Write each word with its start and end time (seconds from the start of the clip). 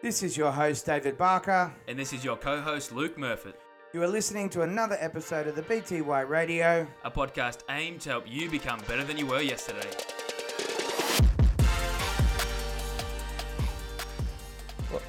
This 0.00 0.22
is 0.22 0.36
your 0.36 0.52
host, 0.52 0.86
David 0.86 1.18
Barker. 1.18 1.74
And 1.88 1.98
this 1.98 2.12
is 2.12 2.24
your 2.24 2.36
co 2.36 2.60
host, 2.60 2.92
Luke 2.92 3.16
Murfitt, 3.16 3.54
You 3.92 4.02
are 4.02 4.08
listening 4.08 4.48
to 4.50 4.62
another 4.62 4.96
episode 5.00 5.48
of 5.48 5.56
the 5.56 5.62
BTY 5.62 6.28
Radio. 6.28 6.86
a 7.04 7.10
podcast 7.10 7.62
aimed 7.68 8.00
to 8.02 8.10
help 8.10 8.24
you 8.28 8.48
become 8.48 8.78
better 8.86 9.02
than 9.02 9.16
you 9.18 9.26
were 9.26 9.40
yesterday. 9.40 9.88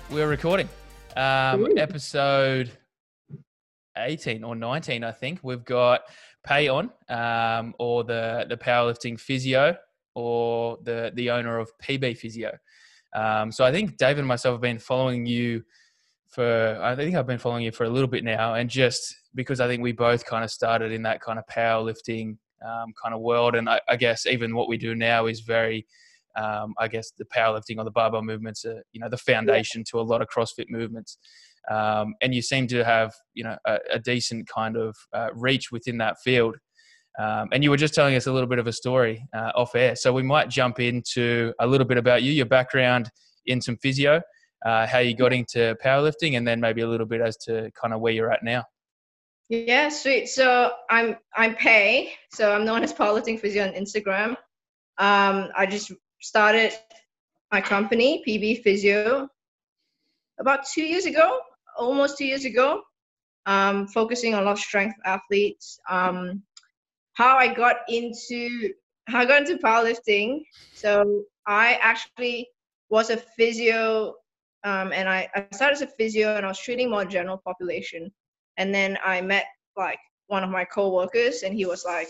We're 0.10 0.28
recording. 0.28 0.68
Um, 1.16 1.68
episode 1.78 2.72
18 3.96 4.44
or 4.44 4.56
19, 4.56 5.04
I 5.04 5.12
think. 5.12 5.40
We've 5.44 5.64
got 5.64 6.02
Pay 6.44 6.68
On, 6.68 6.90
um, 7.10 7.76
or 7.78 8.04
the, 8.04 8.48
the 8.50 8.58
powerlifting 8.58 9.20
physio, 9.20 9.78
or 10.16 10.80
the, 10.84 11.12
the 11.14 11.30
owner 11.30 11.60
of 11.60 11.72
PB 11.78 12.18
Physio. 12.18 12.58
Um, 13.16 13.52
so 13.52 13.64
I 13.64 13.72
think 13.72 13.98
David 13.98 14.20
and 14.20 14.28
myself 14.28 14.54
have 14.54 14.62
been 14.62 14.80
following 14.80 15.26
you 15.26 15.64
for, 16.30 16.80
I 16.82 16.96
think 16.96 17.16
I've 17.16 17.28
been 17.28 17.40
following 17.40 17.64
you 17.64 17.72
for 17.72 17.86
a 17.86 17.90
little 17.90 18.08
bit 18.08 18.24
now. 18.24 18.54
And 18.54 18.70
just 18.70 19.16
because 19.36 19.60
I 19.60 19.68
think 19.68 19.82
we 19.82 19.92
both 19.92 20.26
kind 20.26 20.44
of 20.44 20.52
started 20.52 20.92
in 20.92 21.02
that 21.04 21.22
kind 21.22 21.40
of 21.40 21.46
powerlifting 21.52 22.38
um, 22.64 22.94
kind 23.02 23.16
of 23.16 23.22
world. 23.22 23.56
And 23.56 23.70
I, 23.70 23.82
I 23.90 23.96
guess 23.96 24.26
even 24.26 24.56
what 24.56 24.68
we 24.68 24.78
do 24.78 24.96
now 24.96 25.26
is 25.26 25.42
very, 25.42 25.88
um, 26.36 26.74
I 26.78 26.88
guess 26.88 27.12
the 27.18 27.26
powerlifting 27.26 27.78
or 27.78 27.84
the 27.84 27.92
barbell 27.92 28.22
movements 28.22 28.64
are, 28.66 28.84
you 28.92 29.00
know, 29.00 29.10
the 29.10 29.18
foundation 29.18 29.84
to 29.90 30.00
a 30.00 30.02
lot 30.02 30.22
of 30.22 30.28
CrossFit 30.28 30.70
movements. 30.70 31.18
Um, 31.70 32.14
and 32.22 32.34
you 32.34 32.42
seem 32.42 32.68
to 32.68 32.84
have, 32.84 33.14
you 33.34 33.44
know, 33.44 33.58
a, 33.66 33.80
a 33.94 34.00
decent 34.00 34.48
kind 34.48 34.78
of 34.78 34.96
uh, 35.14 35.30
reach 35.34 35.72
within 35.72 35.98
that 35.98 36.18
field. 36.24 36.58
Um, 37.20 37.50
and 37.52 37.64
you 37.64 37.70
were 37.70 37.78
just 37.78 37.94
telling 37.94 38.16
us 38.16 38.28
a 38.28 38.32
little 38.32 38.48
bit 38.48 38.60
of 38.60 38.68
a 38.68 38.72
story 38.72 39.28
uh, 39.36 39.52
off 39.54 39.76
air. 39.76 39.96
So 39.96 40.14
we 40.14 40.24
might 40.24 40.50
jump 40.50 40.80
into 40.80 41.54
a 41.60 41.68
little 41.68 41.86
bit 41.86 41.98
about 41.98 42.24
you, 42.24 42.32
your 42.32 42.46
background 42.46 43.12
in 43.46 43.62
some 43.62 43.76
physio, 43.78 44.22
uh, 44.66 44.88
how 44.88 45.00
you 45.00 45.16
got 45.16 45.34
into 45.34 45.76
powerlifting, 45.84 46.38
and 46.38 46.48
then 46.48 46.62
maybe 46.62 46.82
a 46.82 46.88
little 46.88 47.06
bit 47.06 47.20
as 47.20 47.36
to 47.38 47.70
kind 47.80 47.94
of 47.94 48.00
where 48.00 48.14
you're 48.14 48.32
at 48.32 48.42
now. 48.42 48.64
Yeah, 49.50 49.90
sweet. 49.90 50.30
So 50.30 50.72
I'm 50.90 51.18
I'm 51.36 51.56
Pay. 51.56 52.14
So 52.32 52.54
I'm 52.54 52.66
known 52.66 52.84
as 52.84 52.94
Powerlifting 52.94 53.40
Physio 53.40 53.68
on 53.68 53.74
Instagram. 53.74 54.30
Um, 55.00 55.50
I 55.58 55.66
just 55.68 55.92
started 56.22 56.74
my 57.52 57.60
company, 57.60 58.24
PB 58.28 58.62
Physio, 58.64 59.28
about 60.40 60.66
two 60.68 60.84
years 60.84 61.06
ago, 61.06 61.40
almost 61.78 62.18
two 62.18 62.26
years 62.26 62.46
ago. 62.46 62.84
Um, 63.46 63.88
focusing 63.88 64.36
on 64.36 64.44
a 64.44 64.46
lot 64.46 64.52
of 64.52 64.60
strength 64.60 64.96
athletes. 65.04 65.80
Um, 65.90 66.44
how 67.20 67.36
I 67.38 67.54
got 67.54 67.76
into 67.90 68.72
how 69.10 69.20
I 69.20 69.26
got 69.26 69.42
into 69.42 69.58
powerlifting. 69.58 70.44
So 70.74 71.24
I 71.46 71.78
actually 71.82 72.48
was 72.90 73.10
a 73.10 73.18
physio, 73.18 74.16
um, 74.64 74.94
and 74.94 75.10
I, 75.10 75.28
I 75.36 75.46
started 75.52 75.74
as 75.74 75.82
a 75.82 75.88
physio, 75.88 76.36
and 76.36 76.46
I 76.46 76.50
was 76.50 76.60
treating 76.60 76.90
more 76.90 77.04
general 77.04 77.42
population. 77.46 78.10
And 78.56 78.74
then 78.74 78.98
I 79.04 79.20
met 79.20 79.46
like 79.76 80.00
one 80.28 80.46
of 80.46 80.50
my 80.50 80.64
coworkers, 80.64 81.44
and 81.44 81.54
he 81.54 81.66
was 81.66 81.84
like, 81.86 82.08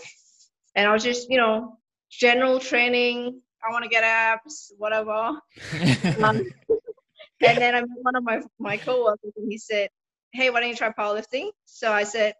and 0.76 0.88
I 0.88 0.92
was 0.92 1.02
just 1.02 1.28
you 1.28 1.38
know 1.38 1.76
general 2.10 2.60
training. 2.60 3.40
I 3.68 3.72
want 3.72 3.82
to 3.82 3.90
get 3.90 4.04
abs, 4.04 4.72
whatever. 4.78 5.32
Um, 6.22 6.42
and 7.42 7.58
then 7.58 7.74
I 7.74 7.80
met 7.80 7.98
one 8.02 8.14
of 8.16 8.22
my 8.22 8.40
my 8.58 8.76
coworkers, 8.76 9.32
and 9.36 9.50
he 9.50 9.58
said, 9.58 9.88
"Hey, 10.32 10.50
why 10.50 10.60
don't 10.60 10.68
you 10.68 10.76
try 10.76 10.90
powerlifting?" 10.90 11.50
So 11.64 11.92
I 11.92 12.04
said, 12.04 12.34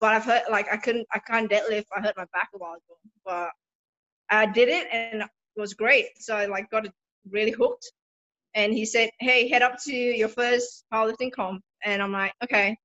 "But 0.00 0.14
I've 0.14 0.24
heard 0.24 0.42
like 0.50 0.72
I 0.72 0.76
couldn't, 0.76 1.06
I 1.12 1.18
can't 1.18 1.50
deadlift. 1.50 1.86
I 1.96 2.00
hurt 2.00 2.16
my 2.16 2.26
back 2.32 2.50
a 2.54 2.58
while 2.58 2.74
ago, 2.74 2.96
but 3.24 3.50
I 4.30 4.46
did 4.46 4.68
it, 4.68 4.88
and 4.92 5.22
it 5.22 5.30
was 5.56 5.74
great. 5.74 6.06
So 6.16 6.36
I 6.36 6.46
like 6.46 6.70
got 6.70 6.86
really 7.30 7.52
hooked." 7.52 7.90
And 8.54 8.72
he 8.72 8.84
said, 8.84 9.10
"Hey, 9.20 9.48
head 9.48 9.62
up 9.62 9.82
to 9.84 9.94
your 9.94 10.28
first 10.28 10.84
powerlifting 10.92 11.32
comp," 11.32 11.62
and 11.84 12.02
I'm 12.02 12.12
like, 12.12 12.32
"Okay." 12.42 12.76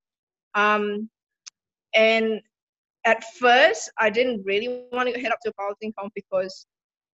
Um, 0.53 1.09
and 1.93 2.41
at 3.05 3.23
first, 3.35 3.91
I 3.97 4.09
didn't 4.09 4.43
really 4.45 4.85
want 4.91 5.13
to 5.13 5.19
head 5.19 5.31
up 5.31 5.39
to 5.43 5.49
a 5.49 5.53
powerlifting 5.53 5.93
comp 5.97 6.13
because 6.13 6.65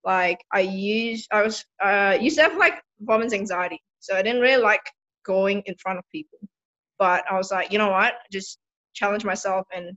like 0.03 0.39
I 0.53 0.61
used 0.61 1.27
I 1.31 1.43
was 1.43 1.65
uh 1.83 2.17
used 2.19 2.37
to 2.37 2.43
have 2.43 2.57
like 2.57 2.81
performance 2.99 3.33
anxiety. 3.33 3.81
So 3.99 4.15
I 4.15 4.21
didn't 4.21 4.41
really 4.41 4.61
like 4.61 4.81
going 5.25 5.61
in 5.65 5.75
front 5.75 5.99
of 5.99 6.05
people. 6.11 6.39
But 6.99 7.25
I 7.29 7.35
was 7.37 7.51
like, 7.51 7.71
you 7.71 7.77
know 7.77 7.89
what? 7.89 8.13
Just 8.31 8.57
challenge 8.97 9.23
myself 9.23 9.65
and 9.75 9.95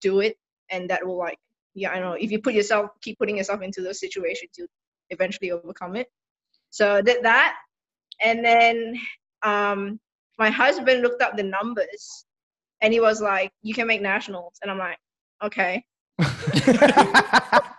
do 0.00 0.20
it 0.20 0.36
and 0.70 0.90
that 0.90 1.06
will 1.06 1.18
like 1.18 1.38
yeah, 1.74 1.90
I 1.90 2.00
know 2.00 2.12
if 2.12 2.30
you 2.30 2.40
put 2.40 2.54
yourself 2.54 2.90
keep 3.02 3.18
putting 3.18 3.36
yourself 3.36 3.60
into 3.62 3.82
those 3.82 4.00
situations 4.00 4.50
you 4.58 4.66
eventually 5.10 5.50
overcome 5.50 5.96
it. 5.96 6.08
So 6.70 6.96
I 6.96 7.02
did 7.02 7.22
that 7.24 7.56
and 8.20 8.44
then 8.44 8.96
um 9.42 10.00
my 10.38 10.50
husband 10.50 11.02
looked 11.02 11.22
up 11.22 11.36
the 11.36 11.42
numbers 11.42 12.24
and 12.82 12.92
he 12.92 13.00
was 13.00 13.20
like, 13.20 13.50
You 13.62 13.74
can 13.74 13.86
make 13.86 14.02
nationals 14.02 14.54
and 14.62 14.70
I'm 14.70 14.78
like, 14.78 14.98
Okay. 15.42 15.84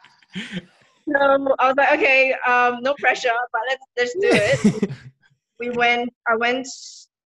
So 1.10 1.56
I 1.60 1.68
was 1.68 1.76
like, 1.78 1.94
okay, 1.94 2.34
um, 2.46 2.80
no 2.82 2.94
pressure, 3.00 3.32
but 3.54 3.62
let's 3.70 3.86
let's 3.98 4.14
do 4.14 4.30
it. 4.30 4.92
we 5.60 5.70
went. 5.70 6.10
I 6.28 6.36
went. 6.36 6.68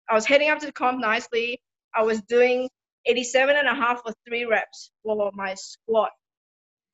I 0.07 0.13
was 0.13 0.25
heading 0.25 0.49
up 0.49 0.59
to 0.59 0.67
the 0.67 0.71
comp 0.71 0.99
nicely. 0.99 1.59
I 1.95 2.03
was 2.03 2.21
doing 2.21 2.69
87 3.05 3.55
and 3.55 3.67
a 3.67 3.73
half 3.73 4.01
for 4.03 4.13
three 4.27 4.45
reps 4.45 4.91
for 5.03 5.31
my 5.33 5.53
squat. 5.55 6.11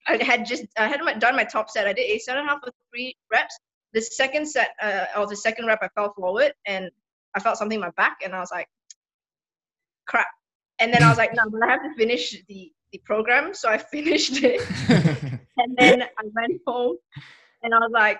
I 0.07 0.23
had 0.23 0.45
just 0.45 0.65
I 0.77 0.87
had 0.87 1.01
my, 1.01 1.13
done 1.13 1.35
my 1.35 1.43
top 1.43 1.69
set. 1.69 1.87
I 1.87 1.93
did 1.93 2.03
87 2.03 2.39
and 2.39 2.47
a 2.47 2.51
half 2.51 2.61
for 2.63 2.71
three 2.91 3.15
reps. 3.31 3.57
The 3.93 4.01
second 4.01 4.47
set, 4.47 4.71
uh, 4.81 5.05
or 5.17 5.27
the 5.27 5.35
second 5.35 5.65
rep, 5.65 5.79
I 5.81 5.89
fell 5.89 6.13
forward 6.13 6.53
and 6.65 6.89
I 7.35 7.39
felt 7.39 7.57
something 7.57 7.75
in 7.75 7.81
my 7.81 7.91
back, 7.91 8.17
and 8.23 8.33
I 8.33 8.39
was 8.39 8.51
like, 8.51 8.67
crap. 10.07 10.27
And 10.79 10.93
then 10.93 11.03
I 11.03 11.09
was 11.09 11.17
like, 11.17 11.33
no, 11.33 11.43
but 11.49 11.63
I 11.63 11.67
have 11.67 11.83
to 11.83 11.93
finish 11.95 12.35
the 12.47 12.71
the 12.91 13.01
program. 13.05 13.53
So 13.53 13.69
I 13.69 13.77
finished 13.95 14.43
it. 14.43 14.61
and 15.57 15.75
then 15.77 16.03
I 16.03 16.23
went 16.33 16.61
home 16.65 16.97
and 17.63 17.73
I 17.73 17.79
was 17.79 17.91
like, 17.91 18.19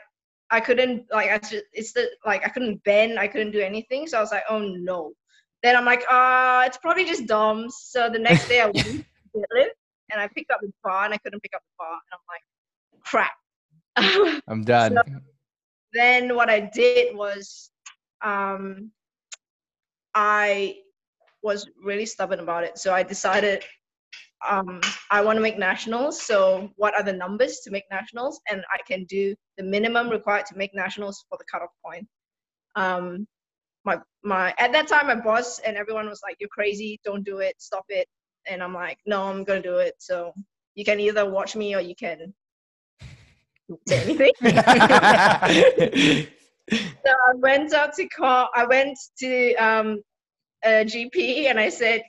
I 0.50 0.60
couldn't 0.60 1.06
like 1.12 1.32
I 1.32 1.38
just 1.38 1.66
it's 1.74 1.94
the 1.94 2.10
like 2.26 2.46
I 2.46 2.50
couldn't 2.50 2.84
bend, 2.84 3.20
I 3.20 3.28
couldn't 3.28 3.52
do 3.52 3.60
anything. 3.60 4.08
So 4.08 4.18
I 4.18 4.22
was 4.22 4.32
like, 4.32 4.44
oh 4.50 4.60
no. 4.60 5.14
Then 5.64 5.76
I'm 5.76 5.86
like, 5.86 6.04
uh, 6.10 6.64
it's 6.66 6.78
probably 6.78 7.06
just 7.06 7.26
DOMS. 7.26 7.76
So 7.82 8.10
the 8.10 8.20
next 8.20 8.48
day 8.48 8.62
I 8.62 8.66
went 8.74 8.76
to 8.78 9.70
and 10.12 10.22
I 10.22 10.28
picked 10.28 10.52
up 10.52 10.60
the 10.62 10.72
bar 10.84 11.06
and 11.06 11.14
I 11.14 11.18
couldn't 11.18 11.42
pick 11.42 11.52
up 11.56 11.62
the 11.62 11.76
bar 11.78 11.92
and 11.92 12.14
I'm 12.14 12.26
like, 12.34 12.44
crap. 13.04 14.42
I'm 14.48 14.64
done. 14.64 14.96
So- 14.96 15.20
then 15.94 16.36
what 16.36 16.50
I 16.50 16.60
did 16.60 17.16
was 17.16 17.72
um 18.24 18.92
I 20.14 20.78
was 21.44 21.68
really 21.84 22.06
stubborn 22.06 22.40
about 22.40 22.64
it. 22.64 22.78
So 22.78 22.94
I 22.94 23.04
decided 23.04 23.64
um, 24.48 24.82
I 25.10 25.22
want 25.22 25.38
to 25.38 25.42
make 25.42 25.58
nationals. 25.58 26.22
So, 26.22 26.70
what 26.76 26.94
are 26.96 27.04
the 27.04 27.14
numbers 27.14 27.60
to 27.62 27.72
make 27.72 27.86
nationals? 27.90 28.40
And 28.50 28.64
I 28.72 28.80
can 28.88 29.06
do 29.06 29.36
the 29.58 29.64
minimum 29.64 30.10
required 30.10 30.46
to 30.48 30.58
make 30.58 30.76
nationals 30.76 31.26
for 31.30 31.38
the 31.38 31.46
cutoff 31.52 31.70
point. 31.84 32.08
Um, 32.76 33.28
my 33.88 33.98
my 34.24 34.54
at 34.60 34.72
that 34.74 34.88
time, 34.88 35.08
my 35.08 35.16
boss 35.16 35.60
and 35.60 35.78
everyone 35.78 36.08
was 36.08 36.22
like, 36.22 36.36
"You're 36.40 36.50
crazy! 36.50 37.00
Don't 37.04 37.24
do 37.24 37.40
it! 37.40 37.56
Stop 37.58 37.86
it!" 37.90 38.08
And 38.46 38.62
I'm 38.62 38.74
like, 38.74 39.00
"No, 39.06 39.24
I'm 39.24 39.44
gonna 39.44 39.62
do 39.62 39.78
it." 39.78 39.96
So 39.98 40.34
you 40.76 40.86
can 40.86 41.00
either 41.00 41.28
watch 41.28 41.56
me 41.56 41.74
or 41.74 41.82
you 41.82 41.96
can 41.96 42.34
say 43.88 44.02
anything. 44.04 44.34
so 46.72 47.12
I 47.30 47.34
went 47.36 47.74
out 47.74 47.94
to 47.96 48.08
call. 48.10 48.50
I 48.54 48.66
went 48.66 48.98
to 49.20 49.56
um, 49.56 50.02
a 50.64 50.86
GP 50.92 51.46
and 51.50 51.60
I 51.60 51.70
said, 51.70 52.04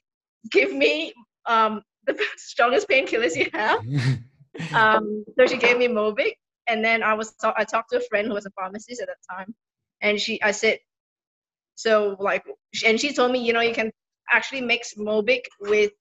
"Give 0.50 0.74
me 0.74 1.14
um, 1.46 1.80
the 2.06 2.18
strongest 2.36 2.88
painkillers 2.88 3.36
you 3.36 3.48
have." 3.54 3.80
Um, 4.74 5.24
so 5.38 5.46
she 5.46 5.56
gave 5.56 5.78
me 5.78 5.86
Mobic, 5.86 6.34
and 6.66 6.84
then 6.84 7.04
I 7.04 7.14
was 7.14 7.32
I 7.44 7.62
talked 7.62 7.90
to 7.90 7.98
a 7.98 8.08
friend 8.10 8.26
who 8.26 8.34
was 8.34 8.46
a 8.46 8.50
pharmacist 8.58 9.00
at 9.00 9.06
that 9.06 9.22
time, 9.30 9.54
and 10.02 10.20
she 10.20 10.42
I 10.42 10.50
said, 10.50 10.78
so 11.78 12.16
like, 12.18 12.44
and 12.84 13.00
she 13.00 13.12
told 13.12 13.30
me, 13.30 13.38
you 13.38 13.52
know, 13.52 13.60
you 13.60 13.72
can 13.72 13.92
actually 14.32 14.62
mix 14.62 14.94
Mobic 14.94 15.42
with 15.60 15.92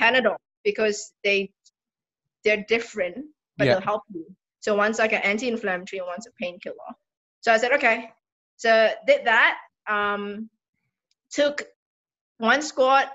Panadol 0.00 0.38
because 0.64 1.12
they 1.22 1.52
they're 2.42 2.64
different, 2.66 3.26
but 3.56 3.66
Yeah. 3.66 3.74
they'll 3.74 3.90
help 3.92 4.02
you. 4.12 4.26
So 4.58 4.74
one's 4.74 4.98
like 4.98 5.12
an 5.12 5.22
anti-inflammatory 5.22 6.00
and 6.00 6.08
one's 6.08 6.26
a 6.26 6.32
painkiller. 6.32 6.92
So 7.42 7.52
I 7.52 7.58
said, 7.58 7.70
okay. 7.74 8.10
So 8.56 8.90
did 9.06 9.24
that. 9.26 9.56
Um, 9.88 10.50
took 11.30 11.62
one 12.38 12.60
squat, 12.60 13.12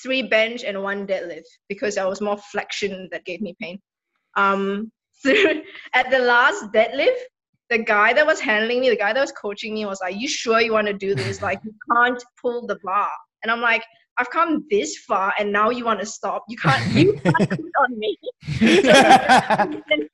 three 0.00 0.22
bench, 0.22 0.62
and 0.62 0.84
one 0.84 1.04
deadlift 1.04 1.50
because 1.68 1.98
I 1.98 2.06
was 2.06 2.20
more 2.20 2.38
flexion 2.38 3.08
that 3.10 3.24
gave 3.24 3.40
me 3.40 3.56
pain. 3.60 3.80
Um, 4.36 4.92
at 5.94 6.10
the 6.12 6.20
last 6.20 6.70
deadlift, 6.72 7.22
the 7.70 7.78
guy 7.78 8.12
that 8.12 8.26
was 8.26 8.40
handling 8.40 8.80
me, 8.80 8.88
the 8.90 8.96
guy 8.96 9.12
that 9.12 9.20
was 9.20 9.32
coaching 9.32 9.74
me, 9.74 9.84
was 9.86 10.00
like, 10.00 10.16
"You 10.16 10.28
sure 10.28 10.60
you 10.60 10.72
want 10.72 10.86
to 10.86 10.94
do 10.94 11.14
this? 11.14 11.42
Like, 11.42 11.60
you 11.64 11.74
can't 11.92 12.22
pull 12.40 12.66
the 12.66 12.78
bar." 12.82 13.10
And 13.42 13.52
I'm 13.52 13.60
like, 13.60 13.84
"I've 14.16 14.30
come 14.30 14.64
this 14.70 14.98
far, 14.98 15.32
and 15.38 15.52
now 15.52 15.70
you 15.70 15.84
want 15.84 16.00
to 16.00 16.06
stop? 16.06 16.44
You 16.48 16.56
can't. 16.56 16.94
You 16.94 17.12
can't 17.24 17.50
put 17.50 17.58
it 17.58 17.72
on 17.82 17.98
me." 17.98 18.18
he 18.42 18.82
said, 18.82 20.08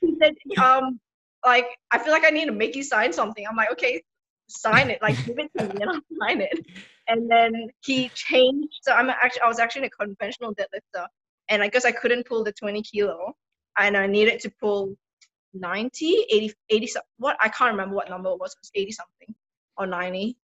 he 0.00 0.16
said, 0.20 0.34
um, 0.62 0.98
like, 1.44 1.66
I 1.90 1.98
feel 1.98 2.12
like 2.12 2.24
I 2.24 2.30
need 2.30 2.46
to 2.46 2.52
make 2.52 2.74
you 2.74 2.82
sign 2.82 3.12
something. 3.12 3.46
I'm 3.46 3.56
like, 3.56 3.70
okay, 3.72 4.02
sign 4.48 4.90
it, 4.90 5.00
like 5.02 5.16
give 5.26 5.38
it 5.38 5.50
to 5.58 5.64
me 5.64 5.80
and 5.80 5.90
I'll 5.90 6.00
sign 6.20 6.40
it. 6.40 6.66
And 7.08 7.30
then 7.30 7.68
he 7.84 8.08
changed. 8.10 8.74
So 8.82 8.92
I'm 8.92 9.10
actually 9.10 9.42
I 9.42 9.48
was 9.48 9.58
actually 9.58 9.86
a 9.86 9.90
conventional 9.90 10.54
deadlifter, 10.54 11.06
and 11.48 11.62
I 11.62 11.68
guess 11.68 11.84
I 11.84 11.92
couldn't 11.92 12.26
pull 12.26 12.44
the 12.44 12.52
20 12.52 12.82
kilo, 12.82 13.34
and 13.78 13.96
I 13.96 14.06
needed 14.06 14.40
to 14.40 14.50
pull 14.60 14.96
90, 15.54 16.26
80, 16.30 16.52
80 16.70 16.88
what 17.18 17.36
I 17.40 17.48
can't 17.48 17.70
remember 17.72 17.94
what 17.96 18.10
number 18.10 18.30
it 18.30 18.38
was. 18.38 18.52
It 18.52 18.58
was 18.62 18.70
80 18.74 18.92
something 18.92 19.34
or 19.76 19.86
90. 19.86 20.36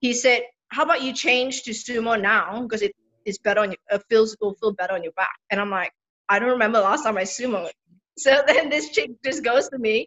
He 0.00 0.12
said, 0.14 0.42
"How 0.68 0.82
about 0.84 1.02
you 1.02 1.12
change 1.12 1.62
to 1.64 1.72
sumo 1.72 2.20
now 2.20 2.62
because 2.62 2.82
it 2.82 2.92
is 3.24 3.38
better 3.38 3.60
on 3.60 3.70
your 3.70 3.78
it 3.90 4.02
feels 4.08 4.36
will 4.40 4.54
feel 4.54 4.72
better 4.72 4.94
on 4.94 5.02
your 5.02 5.12
back." 5.12 5.36
And 5.50 5.60
I'm 5.60 5.70
like, 5.70 5.92
I 6.28 6.38
don't 6.38 6.50
remember 6.50 6.80
last 6.80 7.04
time 7.04 7.16
I 7.18 7.22
sumo. 7.24 7.68
So 8.18 8.42
then 8.46 8.68
this 8.68 8.90
chick 8.90 9.10
just 9.24 9.42
goes 9.42 9.70
to 9.70 9.78
me, 9.78 10.06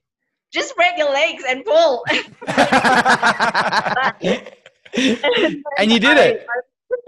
just 0.54 0.70
spread 0.70 1.00
your 1.00 1.12
legs 1.12 1.44
and 1.50 1.66
pull. 1.66 2.04
and 5.78 5.92
you 5.92 6.00
did 6.00 6.18
it. 6.18 6.46
I- 6.48 6.62
I- 6.62 6.62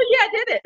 yeah, 0.09 0.19
I 0.21 0.29
did 0.31 0.47
it. 0.49 0.61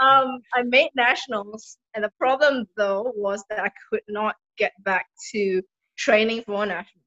I, 0.00 0.04
um, 0.04 0.40
I 0.54 0.62
made 0.64 0.90
nationals, 0.96 1.76
and 1.94 2.02
the 2.02 2.10
problem 2.18 2.66
though 2.76 3.12
was 3.14 3.44
that 3.48 3.60
I 3.60 3.70
could 3.90 4.02
not 4.08 4.34
get 4.58 4.72
back 4.84 5.06
to 5.32 5.62
training 5.96 6.42
for 6.46 6.66
nationals 6.66 7.02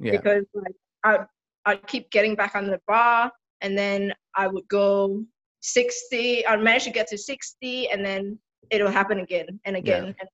yeah. 0.00 0.12
because 0.12 0.44
like 0.54 0.74
I'd, 1.04 1.26
I'd 1.66 1.86
keep 1.86 2.10
getting 2.10 2.34
back 2.34 2.54
on 2.54 2.66
the 2.66 2.80
bar, 2.86 3.30
and 3.60 3.76
then 3.76 4.12
I 4.34 4.48
would 4.48 4.66
go 4.68 5.24
60. 5.60 6.46
I'd 6.46 6.62
manage 6.62 6.84
to 6.84 6.90
get 6.90 7.08
to 7.08 7.18
60, 7.18 7.88
and 7.90 8.04
then 8.04 8.38
it'll 8.70 8.90
happen 8.90 9.20
again 9.20 9.60
and 9.64 9.76
again, 9.76 10.14
and, 10.18 10.28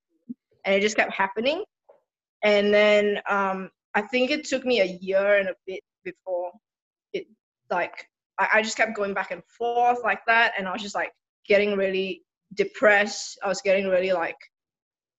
and 0.65 0.75
it 0.75 0.81
just 0.81 0.95
kept 0.95 1.13
happening. 1.13 1.63
And 2.43 2.73
then 2.73 3.19
um, 3.29 3.69
I 3.95 4.01
think 4.01 4.31
it 4.31 4.45
took 4.45 4.65
me 4.65 4.81
a 4.81 4.97
year 5.01 5.37
and 5.37 5.49
a 5.49 5.55
bit 5.65 5.81
before 6.03 6.51
it 7.13 7.25
like 7.69 8.07
I, 8.39 8.47
I 8.55 8.61
just 8.61 8.77
kept 8.77 8.95
going 8.95 9.13
back 9.13 9.31
and 9.31 9.43
forth 9.45 9.99
like 10.03 10.25
that, 10.27 10.53
and 10.57 10.67
I 10.67 10.71
was 10.71 10.81
just 10.81 10.95
like 10.95 11.11
getting 11.47 11.75
really 11.75 12.23
depressed. 12.53 13.37
I 13.43 13.47
was 13.47 13.61
getting 13.61 13.87
really 13.87 14.13
like 14.13 14.37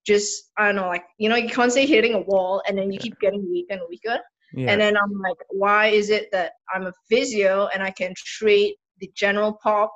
just 0.08 0.50
I 0.56 0.66
don't 0.66 0.76
know, 0.76 0.88
like 0.88 1.04
you 1.18 1.28
know, 1.28 1.36
you 1.36 1.50
can't 1.50 1.72
say 1.72 1.86
hitting 1.86 2.14
a 2.14 2.20
wall, 2.20 2.62
and 2.66 2.76
then 2.76 2.90
you 2.90 2.98
keep 2.98 3.20
getting 3.20 3.48
weaker 3.48 3.74
and 3.74 3.82
weaker. 3.88 4.18
Yeah. 4.54 4.70
And 4.70 4.80
then 4.80 4.96
I'm 4.96 5.12
like, 5.20 5.36
why 5.50 5.88
is 5.88 6.08
it 6.08 6.30
that 6.32 6.52
I'm 6.74 6.86
a 6.86 6.92
physio 7.08 7.68
and 7.74 7.82
I 7.82 7.90
can 7.90 8.14
treat 8.16 8.76
the 8.98 9.10
general 9.14 9.58
pop 9.62 9.92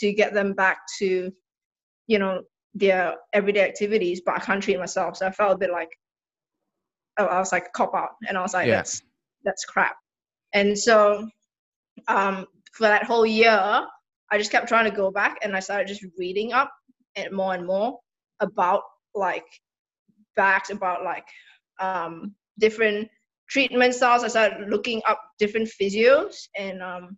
to 0.00 0.12
get 0.12 0.34
them 0.34 0.52
back 0.52 0.78
to, 0.98 1.32
you 2.06 2.18
know, 2.18 2.42
their 2.74 3.14
everyday 3.32 3.62
activities, 3.62 4.20
but 4.24 4.34
I 4.34 4.40
can't 4.40 4.62
treat 4.62 4.78
myself. 4.78 5.16
So 5.16 5.26
I 5.26 5.30
felt 5.30 5.54
a 5.54 5.58
bit 5.58 5.70
like, 5.70 5.88
oh, 7.18 7.24
I 7.24 7.38
was 7.38 7.50
like 7.50 7.72
cop 7.72 7.94
out, 7.94 8.10
and 8.28 8.36
I 8.36 8.42
was 8.42 8.52
like, 8.52 8.66
Yeah. 8.66 8.76
that's 8.76 9.02
that's 9.44 9.64
crap. 9.64 9.96
And 10.52 10.78
so, 10.78 11.26
um, 12.08 12.46
for 12.74 12.84
that 12.84 13.04
whole 13.04 13.26
year, 13.26 13.86
I 14.30 14.38
just 14.38 14.52
kept 14.52 14.68
trying 14.68 14.90
to 14.90 14.96
go 14.96 15.10
back, 15.10 15.38
and 15.42 15.56
I 15.56 15.60
started 15.60 15.88
just 15.88 16.04
reading 16.18 16.52
up 16.52 16.70
and 17.16 17.32
more 17.32 17.54
and 17.54 17.66
more 17.66 17.98
about 18.40 18.82
like 19.14 19.46
facts 20.36 20.70
about 20.70 21.04
like 21.04 21.26
um 21.80 22.34
different 22.58 23.08
treatment 23.48 23.94
styles. 23.94 24.24
I 24.24 24.28
started 24.28 24.68
looking 24.68 25.00
up 25.08 25.20
different 25.38 25.68
physios 25.80 26.48
and 26.56 26.82
um, 26.82 27.16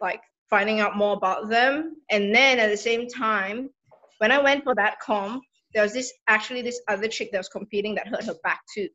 like 0.00 0.20
finding 0.50 0.80
out 0.80 0.96
more 0.96 1.14
about 1.16 1.48
them. 1.48 1.96
And 2.10 2.34
then 2.34 2.58
at 2.58 2.70
the 2.70 2.76
same 2.76 3.08
time, 3.08 3.70
when 4.18 4.32
I 4.32 4.38
went 4.38 4.64
for 4.64 4.74
that 4.74 5.00
comp, 5.00 5.42
there 5.74 5.82
was 5.82 5.92
this 5.92 6.12
actually 6.28 6.62
this 6.62 6.80
other 6.88 7.08
chick 7.08 7.32
that 7.32 7.38
was 7.38 7.48
competing 7.48 7.94
that 7.94 8.08
hurt 8.08 8.24
her 8.24 8.36
back 8.44 8.60
too. 8.74 8.88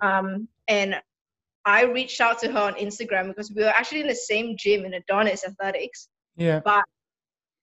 Um, 0.00 0.48
and 0.68 0.96
I 1.64 1.84
reached 1.84 2.20
out 2.20 2.38
to 2.40 2.52
her 2.52 2.58
on 2.58 2.74
Instagram 2.74 3.28
because 3.28 3.50
we 3.54 3.62
were 3.62 3.70
actually 3.70 4.02
in 4.02 4.08
the 4.08 4.14
same 4.14 4.56
gym 4.58 4.84
in 4.84 4.94
Adonis 4.94 5.44
Athletics. 5.46 6.08
yeah. 6.36 6.60
But 6.62 6.84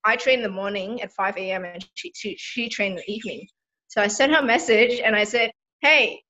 I 0.03 0.15
train 0.15 0.39
in 0.39 0.43
the 0.43 0.49
morning 0.49 1.03
at 1.03 1.11
5 1.13 1.37
a.m. 1.37 1.63
and 1.63 1.87
she, 1.93 2.11
she, 2.15 2.35
she 2.39 2.67
trained 2.69 2.97
in 2.97 3.03
the 3.05 3.13
evening. 3.13 3.47
So 3.91 4.01
I 4.01 4.07
sent 4.07 4.31
her 4.31 4.39
a 4.39 4.43
message 4.43 5.01
and 5.03 5.17
I 5.17 5.25
said, 5.25 5.51
hey, 5.81 6.21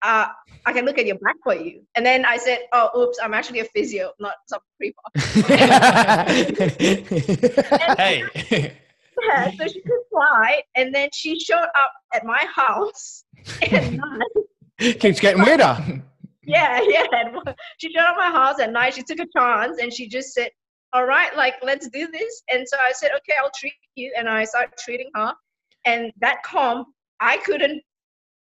uh, 0.00 0.28
I 0.64 0.72
can 0.72 0.86
look 0.86 0.96
at 0.96 1.04
your 1.04 1.18
back 1.18 1.36
for 1.44 1.54
you. 1.54 1.82
And 1.96 2.06
then 2.06 2.24
I 2.24 2.38
said, 2.38 2.60
oh, 2.72 2.98
oops, 2.98 3.18
I'm 3.22 3.34
actually 3.34 3.60
a 3.60 3.66
physio, 3.66 4.12
not 4.18 4.36
some 4.46 4.60
creeper. 4.78 5.02
hey. 7.98 8.24
Yeah, 9.22 9.50
so 9.50 9.66
she 9.66 9.82
replied, 9.84 10.62
and 10.76 10.94
then 10.94 11.10
she 11.12 11.38
showed 11.38 11.58
up 11.58 11.92
at 12.14 12.24
my 12.24 12.42
house. 12.54 13.24
And 13.70 14.00
Keeps 14.98 15.20
getting 15.20 15.42
weirder. 15.42 16.02
yeah, 16.42 16.80
yeah. 16.88 17.04
She 17.76 17.92
showed 17.92 18.00
up 18.00 18.16
at 18.16 18.16
my 18.16 18.30
house 18.30 18.58
at 18.60 18.72
night. 18.72 18.94
She 18.94 19.02
took 19.02 19.18
a 19.20 19.26
chance 19.36 19.78
and 19.78 19.92
she 19.92 20.08
just 20.08 20.32
said, 20.32 20.48
All 20.94 21.04
right, 21.04 21.36
like, 21.36 21.56
let's 21.62 21.86
do 21.90 22.08
this. 22.10 22.42
And 22.50 22.66
so 22.66 22.78
I 22.78 22.92
said, 22.92 23.10
Okay, 23.10 23.34
I'll 23.38 23.52
treat 23.54 23.74
you. 23.94 24.10
And 24.16 24.26
I 24.26 24.44
started 24.44 24.72
treating 24.78 25.10
her. 25.14 25.34
And 25.84 26.12
that 26.20 26.42
comp, 26.42 26.88
I 27.20 27.38
couldn't. 27.38 27.82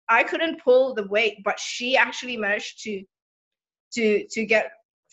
I 0.09 0.23
couldn't 0.23 0.61
pull 0.61 0.93
the 0.93 1.07
weight, 1.07 1.37
but 1.45 1.57
she 1.57 1.95
actually 1.95 2.35
managed 2.35 2.83
to, 2.83 3.01
to 3.93 4.25
to 4.29 4.45
get 4.45 4.71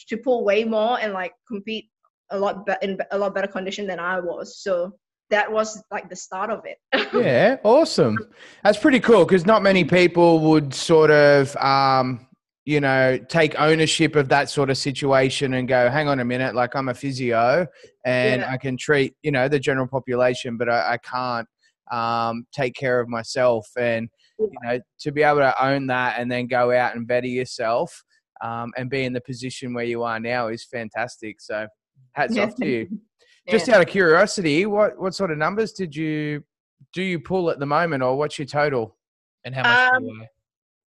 to 0.09 0.17
pull 0.17 0.45
way 0.45 0.65
more 0.65 0.99
and 1.01 1.13
like 1.13 1.33
compete 1.47 1.89
a 2.31 2.39
lot 2.39 2.67
be- 2.67 2.75
in 2.83 2.99
a 3.13 3.19
lot 3.19 3.35
better 3.35 3.47
condition 3.47 3.87
than 3.87 4.01
I 4.01 4.19
was. 4.19 4.59
So 4.59 4.93
that 5.31 5.51
was 5.51 5.83
like 5.91 6.09
the 6.09 6.17
start 6.17 6.51
of 6.51 6.65
it. 6.65 6.79
Yeah, 7.13 7.57
awesome. 7.65 8.19
That's 8.65 8.79
pretty 8.79 9.01
cool 9.01 9.25
because 9.25 9.47
not 9.47 9.63
many 9.63 9.85
people 9.85 10.41
would 10.51 10.75
sort 10.75 11.11
of, 11.11 11.55
um, 11.57 12.27
you 12.65 12.81
know, 12.81 13.19
take 13.29 13.59
ownership 13.59 14.15
of 14.17 14.29
that 14.29 14.51
sort 14.51 14.69
of 14.71 14.77
situation 14.77 15.55
and 15.55 15.67
go, 15.69 15.89
hang 15.91 16.09
on 16.09 16.21
a 16.21 16.25
minute, 16.25 16.55
like 16.55 16.75
I'm 16.77 16.89
a 16.89 16.95
physio 16.95 17.67
and 18.05 18.43
Yeah. 18.43 18.51
I 18.51 18.57
can 18.59 18.77
treat, 18.77 19.15
you 19.23 19.31
know, 19.31 19.49
the 19.49 19.59
general 19.59 19.87
population, 19.87 20.57
but 20.57 20.69
I, 20.69 20.95
I 20.95 20.97
can't 20.99 21.49
um, 21.91 22.47
take 22.53 22.75
care 22.75 23.01
of 23.01 23.09
myself. 23.09 23.69
And, 23.77 24.09
you 24.39 24.51
know, 24.63 24.81
to 25.01 25.13
be 25.13 25.23
able 25.23 25.41
to 25.41 25.65
own 25.65 25.87
that 25.89 26.19
and 26.19 26.31
then 26.31 26.47
go 26.47 26.73
out 26.73 26.95
and 26.95 27.07
better 27.07 27.27
yourself 27.27 28.03
um, 28.43 28.73
and 28.77 28.89
be 28.89 29.05
in 29.05 29.13
the 29.13 29.21
position 29.21 29.75
where 29.75 29.85
you 29.85 30.03
are 30.03 30.21
now 30.21 30.49
is 30.49 30.65
fantastic. 30.65 31.41
So 31.41 31.67
hats 32.13 32.37
Yeah, 32.37 32.45
off 32.45 32.51
to 32.51 32.55
thank 32.61 32.91
you. 32.91 32.99
Just 33.51 33.69
out 33.71 33.81
of 33.81 33.87
curiosity, 33.89 34.67
what 34.67 35.01
what 35.01 35.15
sort 35.15 35.31
of 35.31 35.39
numbers 35.39 35.73
did 35.73 35.97
you 35.97 36.45
do 36.93 37.03
you 37.03 37.19
pull 37.19 37.51
at 37.51 37.59
the 37.59 37.67
moment, 37.67 38.03
or 38.03 38.17
what's 38.17 38.39
your 38.39 38.47
total? 38.47 38.97
And 39.45 39.55
how 39.55 39.63
much 39.63 39.79
do 39.91 40.05
you 40.05 40.11
Um, 40.11 40.19
weigh? 40.21 40.29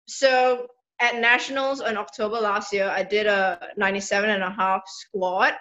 So 0.07 0.67
at 0.99 1.15
nationals 1.15 1.81
in 1.81 1.97
October 1.97 2.39
last 2.39 2.71
year, 2.71 2.87
I 2.87 3.01
did 3.03 3.25
a 3.25 3.69
97 3.77 4.29
and 4.29 4.43
a 4.43 4.51
half 4.51 4.83
squat, 4.87 5.55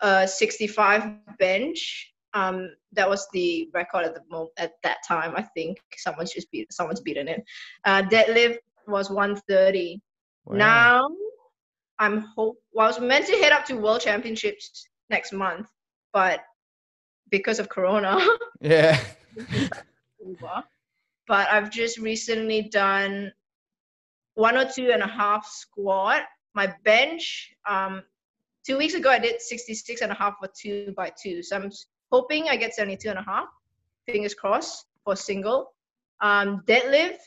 a 0.00 0.28
65 0.28 1.38
bench. 1.38 2.12
Um, 2.34 2.70
that 2.92 3.08
was 3.08 3.26
the 3.32 3.68
record 3.72 4.04
at 4.04 4.14
the 4.14 4.22
moment 4.28 4.50
at 4.58 4.72
that 4.82 4.98
time. 5.06 5.34
I 5.36 5.42
think 5.56 5.78
someone's 5.96 6.32
just 6.32 6.50
beat 6.50 6.72
someone's 6.72 7.00
beaten 7.00 7.28
it. 7.28 7.42
Uh, 7.84 8.02
deadlift 8.02 8.58
was 8.86 9.08
130. 9.10 10.00
Wow. 10.46 10.56
Now 10.56 11.08
I'm 11.98 12.26
hope. 12.36 12.56
Well, 12.72 12.86
I 12.86 12.88
was 12.88 13.00
meant 13.00 13.26
to 13.26 13.36
head 13.38 13.52
up 13.52 13.64
to 13.66 13.76
World 13.76 14.00
Championships 14.00 14.86
next 15.10 15.32
month, 15.32 15.68
but 16.12 16.40
because 17.30 17.58
of 17.58 17.68
Corona, 17.68 18.18
yeah. 18.60 19.00
But 21.26 21.48
I've 21.50 21.70
just 21.70 21.98
recently 21.98 22.68
done 22.70 23.32
one 24.34 24.58
or 24.58 24.66
two 24.66 24.90
and 24.90 25.02
a 25.02 25.06
half 25.06 25.46
squat. 25.46 26.22
My 26.54 26.72
bench, 26.84 27.54
um, 27.66 28.02
two 28.66 28.76
weeks 28.76 28.94
ago, 28.94 29.10
I 29.10 29.18
did 29.18 29.40
66 29.40 30.02
and 30.02 30.12
a 30.12 30.14
half 30.14 30.34
for 30.38 30.50
two 30.54 30.92
by 30.96 31.10
two. 31.20 31.42
So 31.42 31.56
I'm 31.56 31.70
hoping 32.10 32.48
I 32.48 32.56
get 32.56 32.74
72 32.74 33.08
and 33.08 33.18
a 33.18 33.22
half. 33.22 33.48
Fingers 34.06 34.34
crossed 34.34 34.84
for 35.04 35.16
single. 35.16 35.72
Um, 36.20 36.62
deadlift, 36.66 37.18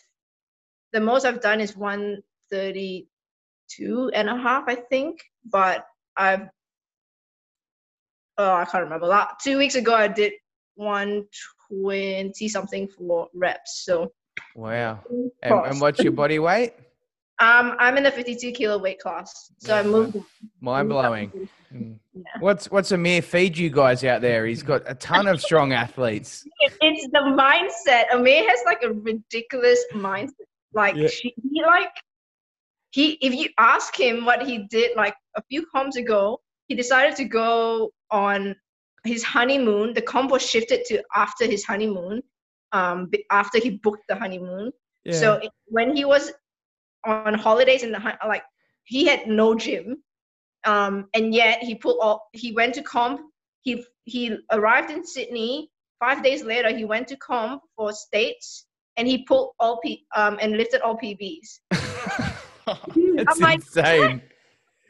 the 0.93 1.01
most 1.01 1.25
I've 1.25 1.41
done 1.41 1.59
is 1.61 1.75
132 1.75 4.11
and 4.13 4.29
a 4.29 4.37
half, 4.37 4.65
I 4.67 4.75
think. 4.75 5.23
But 5.45 5.87
I've, 6.15 6.47
oh, 8.37 8.53
I 8.53 8.65
can't 8.65 8.83
remember. 8.83 9.07
That. 9.07 9.39
Two 9.43 9.57
weeks 9.57 9.73
ago, 9.75 9.93
I 9.93 10.07
did 10.07 10.33
120 10.75 12.47
something 12.47 12.87
for 12.87 13.27
reps. 13.33 13.83
So 13.85 14.13
wow. 14.55 14.99
And, 15.41 15.51
and 15.65 15.81
what's 15.81 15.99
your 15.99 16.13
body 16.13 16.39
weight? 16.39 16.73
Um, 17.39 17.75
I'm 17.77 17.97
in 17.97 18.03
the 18.03 18.11
52 18.11 18.51
kilo 18.51 18.79
weight 18.79 18.99
class, 18.99 19.51
so 19.59 19.75
I 19.75 19.81
Yeah. 19.81 19.87
moved. 19.87 20.17
Mind 20.59 20.89
blowing. 20.89 21.49
Yeah. 21.71 22.23
What's 22.39 22.71
what's 22.71 22.91
Amir 22.91 23.21
feed 23.21 23.57
you 23.57 23.69
guys 23.69 24.03
out 24.03 24.21
there? 24.21 24.45
He's 24.47 24.63
got 24.63 24.81
a 24.87 24.95
ton 24.95 25.27
of 25.27 25.39
strong 25.41 25.71
athletes. 25.73 26.47
It's 26.81 27.07
the 27.11 27.19
mindset. 27.19 28.05
Amir 28.11 28.47
has 28.49 28.59
like 28.65 28.81
a 28.83 28.91
ridiculous 28.91 29.83
mindset. 29.93 30.31
Like 30.73 30.95
Yeah. 30.95 31.07
she, 31.09 31.35
he 31.51 31.61
like 31.63 31.91
he. 32.91 33.11
If 33.21 33.35
you 33.35 33.49
ask 33.59 33.95
him 33.99 34.25
what 34.25 34.41
he 34.47 34.59
did, 34.69 34.95
like 34.97 35.15
a 35.35 35.43
few 35.43 35.65
comps 35.67 35.95
ago, 35.95 36.41
he 36.67 36.73
decided 36.75 37.15
to 37.17 37.25
go 37.25 37.91
on 38.09 38.55
his 39.03 39.23
honeymoon. 39.23 39.93
The 39.93 40.01
comp 40.01 40.31
was 40.31 40.41
shifted 40.41 40.85
to 40.85 41.03
after 41.15 41.45
his 41.45 41.63
honeymoon. 41.65 42.23
Um, 42.71 43.11
after 43.29 43.59
he 43.59 43.69
booked 43.71 44.07
the 44.09 44.15
honeymoon. 44.15 44.71
So 45.11 45.35
it- 45.35 45.51
when 45.67 45.95
he 45.95 46.03
was 46.03 46.33
on 47.07 47.33
holidays 47.33 47.83
in 47.83 47.91
the 47.91 47.99
like 48.27 48.43
he 48.83 49.05
had 49.05 49.27
no 49.27 49.55
gym. 49.55 49.97
um, 50.65 51.07
and 51.13 51.33
yet 51.33 51.63
he 51.63 51.75
pulled 51.75 51.99
all. 52.01 52.27
He 52.33 52.51
went 52.51 52.73
to 52.75 52.83
comp. 52.83 53.21
He 53.61 53.83
he 54.03 54.37
arrived 54.51 54.91
in 54.91 55.05
Sydney. 55.05 55.69
Five 55.99 56.23
days 56.23 56.43
later, 56.43 56.69
he 56.75 56.85
went 56.85 57.07
to 57.07 57.17
comp 57.17 57.61
for 57.75 57.91
states, 57.93 58.65
and 58.97 59.07
he 59.07 59.23
pulled 59.23 59.51
all 59.59 59.79
P 59.83 60.05
um, 60.15 60.37
and 60.41 60.57
lifted 60.57 60.81
all 60.81 60.97
PBs. 60.97 61.59
That's 61.71 62.95
I'm 62.95 63.39
like, 63.39 63.55
insane. 63.55 64.21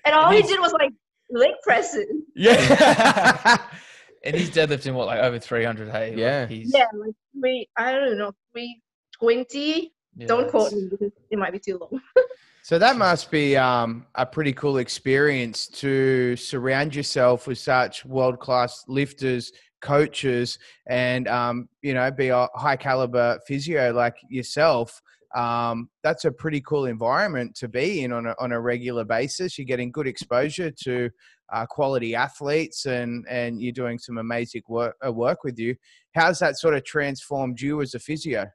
And 0.05 0.15
all 0.15 0.31
he 0.31 0.41
did 0.41 0.59
was 0.59 0.73
like 0.73 0.91
leg 1.29 1.51
presses. 1.63 2.07
Yeah. 2.35 3.57
and 4.23 4.35
he's 4.35 4.49
deadlifting 4.49 4.93
what 4.93 5.07
like 5.07 5.19
over 5.19 5.37
300 5.39 5.89
hey 5.91 6.09
Like, 6.11 6.17
Yeah. 6.17 6.47
he's, 6.47 6.73
Yeah, 6.73 6.87
like 6.93 7.13
three. 7.39 7.67
I 7.77 7.91
don't 7.93 8.17
know, 8.17 8.31
three 8.51 8.81
twenty. 9.19 9.93
Yeah, 10.17 10.27
Don't 10.27 10.49
quote 10.49 10.73
me 10.73 10.87
because 10.89 11.11
it 11.29 11.39
might 11.39 11.53
be 11.53 11.59
too 11.59 11.77
long. 11.77 12.01
So 12.67 12.77
that 12.77 12.97
must 12.97 13.31
be 13.31 13.55
um, 13.55 14.07
a 14.15 14.25
pretty 14.25 14.51
cool 14.51 14.79
experience 14.79 15.67
to 15.67 16.35
surround 16.35 16.93
yourself 16.93 17.47
with 17.47 17.59
such 17.59 18.03
world 18.03 18.41
class 18.41 18.83
lifters, 18.89 19.53
coaches, 19.79 20.59
and 20.85 21.29
um, 21.29 21.69
you 21.81 21.93
know 21.93 22.11
be 22.11 22.27
a 22.27 22.49
high 22.55 22.75
caliber 22.75 23.39
physio 23.47 23.93
like 23.93 24.17
yourself. 24.27 25.01
Um, 25.33 25.89
that's 26.03 26.25
a 26.25 26.31
pretty 26.33 26.59
cool 26.59 26.87
environment 26.87 27.55
to 27.55 27.69
be 27.69 28.03
in 28.03 28.11
on 28.11 28.25
a, 28.25 28.35
on 28.37 28.51
a 28.51 28.59
regular 28.59 29.05
basis. 29.05 29.57
You're 29.57 29.63
getting 29.63 29.89
good 29.89 30.05
exposure 30.05 30.69
to 30.83 31.09
uh, 31.53 31.65
quality 31.67 32.15
athletes, 32.15 32.85
and 32.85 33.25
and 33.29 33.61
you're 33.61 33.71
doing 33.71 33.97
some 33.97 34.17
amazing 34.17 34.63
work 34.67 34.97
uh, 35.07 35.13
work 35.13 35.45
with 35.45 35.57
you. 35.57 35.73
How's 36.15 36.39
that 36.39 36.57
sort 36.57 36.73
of 36.73 36.83
transformed 36.83 37.61
you 37.61 37.81
as 37.81 37.93
a 37.93 37.99
physio? 37.99 38.47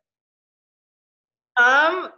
Um, 1.63 2.09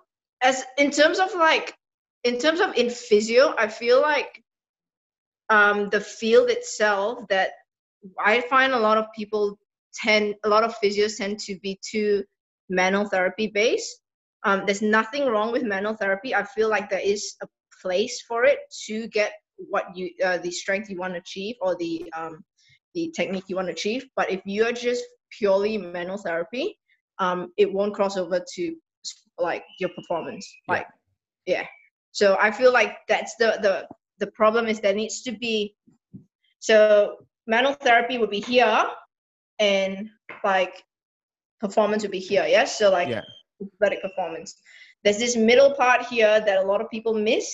as 0.43 0.65
in 0.79 0.91
terms 0.91 1.19
of 1.19 1.35
like, 1.35 1.77
in 2.23 2.39
terms 2.39 2.61
of 2.61 2.75
in 2.77 2.89
physio, 2.89 3.55
I 3.59 3.69
feel 3.69 4.01
like 4.01 4.43
um 5.51 5.91
the 5.91 6.01
field 6.01 6.49
itself 6.49 7.29
that 7.29 7.51
I 8.19 8.41
find 8.53 8.73
a 8.73 8.79
lot 8.79 8.97
of 8.97 9.07
people 9.15 9.59
tend, 10.03 10.35
a 10.45 10.49
lot 10.49 10.65
of 10.65 10.75
physios 10.83 11.19
tend 11.19 11.39
to 11.41 11.59
be 11.61 11.79
too 11.91 12.25
manual 12.69 13.09
therapy 13.09 13.49
based. 13.49 14.01
Um, 14.45 14.63
there's 14.67 14.83
nothing 14.83 15.27
wrong 15.27 15.53
with 15.53 15.63
manual 15.63 15.95
therapy. 15.95 16.35
I 16.35 16.45
feel 16.45 16.69
like 16.69 16.89
there 16.89 17.07
is 17.15 17.35
a 17.43 17.47
place 17.83 18.23
for 18.29 18.45
it 18.45 18.59
to 18.87 19.07
get 19.09 19.33
what 19.57 19.85
you, 19.95 20.11
uh, 20.25 20.39
the 20.39 20.51
strength 20.51 20.91
you 20.91 20.99
want 20.99 21.15
to 21.15 21.21
achieve 21.21 21.57
or 21.61 21.77
the 21.77 22.11
um, 22.17 22.45
the 22.95 23.13
technique 23.15 23.45
you 23.49 23.57
want 23.57 23.69
to 23.69 23.73
achieve. 23.73 24.07
But 24.17 24.31
if 24.31 24.41
you're 24.45 24.73
just 24.73 25.05
purely 25.39 25.77
manual 25.79 26.19
therapy, 26.19 26.79
um, 27.19 27.53
it 27.57 27.73
won't 27.73 27.95
cross 27.95 28.17
over 28.17 28.41
to 28.55 28.77
like 29.39 29.65
your 29.81 29.91
performance. 29.91 30.47
Yeah. 30.69 30.75
like 30.75 30.87
yeah. 31.47 31.67
So 32.13 32.37
i 32.41 32.51
feel 32.51 32.73
like 32.73 32.93
that's 33.09 33.35
the 33.39 33.59
the 33.63 33.75
the 34.19 34.31
problem 34.33 34.67
is 34.67 34.81
there 34.81 34.95
needs 34.95 35.23
to 35.23 35.33
be 35.33 35.75
so 36.61 37.17
manual 37.47 37.75
therapy 37.75 38.17
would 38.19 38.31
be 38.31 38.41
here 38.41 38.85
and 39.59 40.09
like 40.45 40.83
performance 41.61 42.03
would 42.03 42.11
be 42.13 42.19
here 42.21 42.47
yes 42.49 42.79
so 42.79 42.91
like 42.91 43.09
Yeah. 43.09 43.23
athletic 43.63 44.01
performance. 44.03 44.55
There's 45.03 45.19
this 45.19 45.37
middle 45.37 45.75
part 45.75 46.07
here 46.07 46.41
that 46.47 46.59
a 46.65 46.67
lot 46.67 46.81
of 46.81 46.89
people 46.91 47.15
miss 47.15 47.49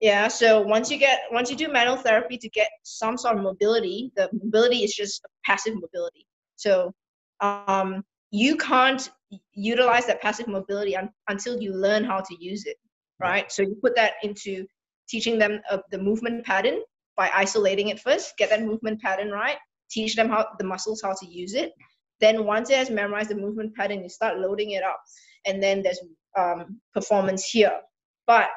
yeah? 0.00 0.26
So 0.28 0.60
once 0.60 0.90
you 0.90 0.98
get 0.98 1.20
once 1.30 1.48
you 1.50 1.56
do 1.56 1.68
manual 1.68 1.96
therapy 1.96 2.36
to 2.38 2.48
get 2.48 2.68
some 2.82 3.16
sort 3.16 3.36
of 3.36 3.42
mobility 3.42 4.10
the 4.16 4.28
mobility 4.32 4.82
is 4.84 4.94
just 4.94 5.24
passive 5.44 5.74
mobility. 5.74 6.26
So 6.56 6.92
um 7.40 8.04
you 8.32 8.56
can't 8.56 9.10
utilize 9.54 10.06
that 10.06 10.20
passive 10.20 10.48
mobility 10.48 10.96
un- 10.96 11.12
until 11.28 11.60
you 11.60 11.72
learn 11.72 12.02
how 12.02 12.20
to 12.20 12.34
use 12.40 12.66
it 12.66 12.76
right? 13.22 13.50
So 13.52 13.62
you 13.62 13.76
put 13.80 13.94
that 13.96 14.14
into 14.22 14.66
teaching 15.08 15.38
them 15.38 15.60
uh, 15.70 15.78
the 15.90 15.98
movement 15.98 16.44
pattern 16.44 16.80
by 17.16 17.30
isolating 17.34 17.88
it 17.88 18.00
first 18.00 18.36
get 18.38 18.50
that 18.50 18.62
movement 18.62 19.00
pattern 19.00 19.30
right 19.30 19.56
teach 19.90 20.16
them 20.16 20.28
how 20.28 20.46
the 20.58 20.64
muscles 20.64 21.02
how 21.02 21.12
to 21.12 21.26
use 21.26 21.54
it. 21.54 21.72
Then 22.20 22.44
once 22.46 22.70
it 22.70 22.76
has 22.76 22.90
memorized 22.90 23.30
the 23.30 23.34
movement 23.34 23.74
pattern 23.74 24.02
you 24.02 24.08
start 24.08 24.38
loading 24.38 24.70
it 24.72 24.82
up 24.82 25.00
and 25.46 25.62
then 25.62 25.82
there's 25.82 26.00
um, 26.38 26.80
performance 26.94 27.44
here. 27.44 27.78
But 28.26 28.48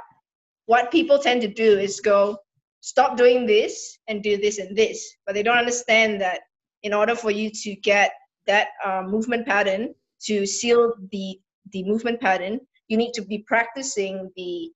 what 0.68 0.92
people 0.92 1.20
tend 1.20 1.42
to 1.42 1.48
do 1.48 1.78
is 1.78 2.00
go 2.00 2.38
stop 2.82 3.18
doing 3.18 3.46
this 3.46 3.98
and 4.08 4.24
do 4.24 4.38
this 4.38 4.60
and 4.60 4.76
this. 4.78 5.16
But 5.26 5.36
they 5.36 5.44
don't 5.44 5.58
understand 5.58 6.22
that 6.22 6.42
in 6.84 6.94
order 6.94 7.16
for 7.16 7.32
you 7.32 7.50
to 7.50 7.76
get 7.76 8.12
that 8.48 8.70
uh, 8.84 9.04
movement 9.04 9.46
pattern 9.48 9.94
to 10.22 10.46
seal 10.46 10.94
the 11.12 11.40
the 11.72 11.84
movement 11.84 12.22
pattern 12.22 12.60
you 12.88 12.98
need 12.98 13.14
to 13.14 13.24
be 13.24 13.40
practicing 13.40 14.32
the 14.36 14.72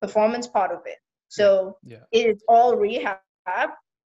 performance 0.00 0.46
part 0.46 0.70
of 0.70 0.80
it. 0.86 0.98
So 1.28 1.76
Yeah. 1.82 2.04
it 2.12 2.26
is 2.26 2.42
all 2.48 2.76
rehab 2.76 3.18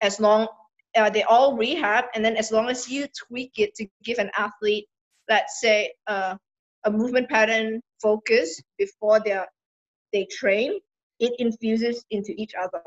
as 0.02 0.20
long 0.20 0.48
uh, 0.96 1.10
they 1.10 1.24
all 1.24 1.56
rehab 1.58 2.06
and 2.16 2.24
then 2.24 2.36
as 2.38 2.52
long 2.52 2.70
as 2.70 2.90
you 2.90 3.08
tweak 3.28 3.54
it 3.58 3.76
to 3.76 3.88
give 4.04 4.18
an 4.20 4.30
athlete 4.38 4.88
let's 5.30 5.60
say 5.62 5.94
uh, 6.08 6.36
a 6.86 6.92
movement 6.92 7.30
pattern 7.30 7.82
focus 8.02 8.62
before 8.78 9.20
they 9.20 9.34
are 9.34 9.48
they 10.14 10.26
train 10.32 10.80
it 11.20 11.34
infuses 11.40 12.04
into 12.10 12.34
each 12.36 12.54
other. 12.56 12.82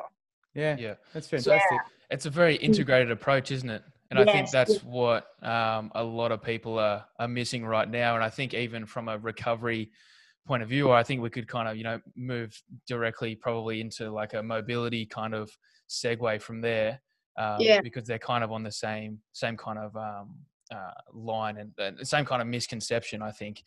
Yeah, 0.55 0.77
yeah. 0.79 0.95
That's 1.13 1.29
fantastic. 1.29 1.79
it's 2.11 2.27
a 2.27 2.31
very 2.31 2.57
integrated 2.57 3.11
approach, 3.11 3.51
isn't 3.51 3.71
it? 3.71 3.83
And 4.11 4.19
I 4.19 4.33
think 4.33 4.51
that's 4.51 4.83
what 4.85 5.27
um, 5.43 5.91
a 5.95 6.05
lot 6.05 6.31
of 6.31 6.43
people 6.43 6.79
are, 6.79 7.05
are 7.19 7.29
missing 7.29 7.65
right 7.65 7.89
now. 7.89 8.15
And 8.15 8.23
I 8.23 8.31
think 8.31 8.55
even 8.55 8.87
from 8.87 9.09
a 9.09 9.19
recovery 9.19 9.91
point 10.47 10.63
of 10.63 10.69
view, 10.69 10.89
or 10.89 10.95
I 10.95 11.03
think 11.03 11.23
we 11.23 11.31
could 11.31 11.49
kind 11.49 11.69
of, 11.69 11.77
you 11.77 11.85
know, 11.85 12.01
move 12.15 12.61
directly 12.87 13.35
probably 13.35 13.81
into 13.81 14.11
like 14.11 14.35
a 14.35 14.43
mobility 14.43 15.07
kind 15.07 15.35
of 15.35 15.51
segue 15.89 16.41
from 16.43 16.61
there. 16.61 17.01
Um, 17.39 17.57
Yeah. 17.59 17.81
Because 17.81 18.07
they're 18.07 18.19
kind 18.19 18.45
of 18.45 18.53
on 18.53 18.63
the 18.63 18.71
same 18.71 19.19
same 19.33 19.57
kind 19.57 19.79
of 19.79 19.97
um, 19.97 20.37
uh, 20.71 20.93
line 21.13 21.57
and, 21.57 21.73
and 21.79 21.99
the 21.99 22.05
same 22.05 22.25
kind 22.25 22.41
of 22.41 22.49
misconception, 22.49 23.23
I 23.23 23.33
think. 23.33 23.63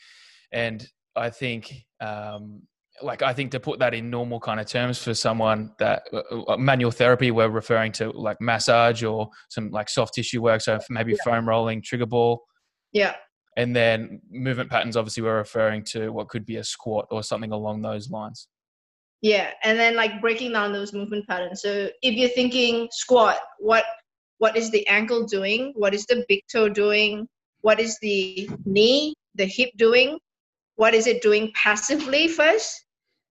And 0.51 0.87
I 1.15 1.29
think 1.29 1.73
um, 1.99 2.61
like 3.01 3.21
I 3.21 3.33
think 3.33 3.51
to 3.51 3.59
put 3.59 3.79
that 3.79 3.93
in 3.93 4.09
normal 4.09 4.39
kind 4.39 4.59
of 4.59 4.65
terms 4.65 5.01
for 5.01 5.13
someone 5.13 5.71
that 5.79 6.03
uh, 6.11 6.21
uh, 6.47 6.57
manual 6.57 6.91
therapy, 6.91 7.31
we're 7.31 7.49
referring 7.49 7.91
to 7.93 8.11
like 8.11 8.37
massage 8.41 9.03
or 9.03 9.29
some 9.49 9.69
like 9.71 9.89
soft 9.89 10.15
tissue 10.15 10.41
work, 10.41 10.61
so 10.61 10.79
maybe 10.89 11.15
foam 11.23 11.47
rolling, 11.47 11.81
trigger 11.81 12.05
ball, 12.05 12.43
yeah 12.93 13.15
and 13.57 13.75
then 13.75 14.21
movement 14.29 14.69
patterns. 14.69 14.95
Obviously, 14.95 15.23
we're 15.23 15.37
referring 15.37 15.83
to 15.85 16.09
what 16.11 16.29
could 16.29 16.45
be 16.45 16.57
a 16.57 16.63
squat 16.63 17.07
or 17.09 17.23
something 17.23 17.51
along 17.51 17.81
those 17.81 18.09
lines. 18.09 18.47
Yeah, 19.21 19.49
and 19.63 19.77
then 19.77 19.95
like 19.95 20.21
breaking 20.21 20.53
down 20.53 20.71
those 20.71 20.93
movement 20.93 21.27
patterns. 21.27 21.63
So 21.63 21.89
if 22.03 22.13
you're 22.13 22.29
thinking 22.29 22.87
squat, 22.91 23.39
what 23.59 23.83
what 24.37 24.55
is 24.55 24.69
the 24.69 24.87
ankle 24.87 25.25
doing? 25.25 25.73
What 25.75 25.95
is 25.95 26.05
the 26.05 26.23
big 26.29 26.41
toe 26.51 26.69
doing? 26.69 27.27
What 27.61 27.79
is 27.79 27.97
the 27.99 28.47
knee, 28.65 29.15
the 29.33 29.45
hip 29.45 29.71
doing? 29.75 30.19
What 30.75 30.93
is 30.93 31.07
it 31.07 31.23
doing 31.23 31.51
passively 31.55 32.27
first? 32.27 32.85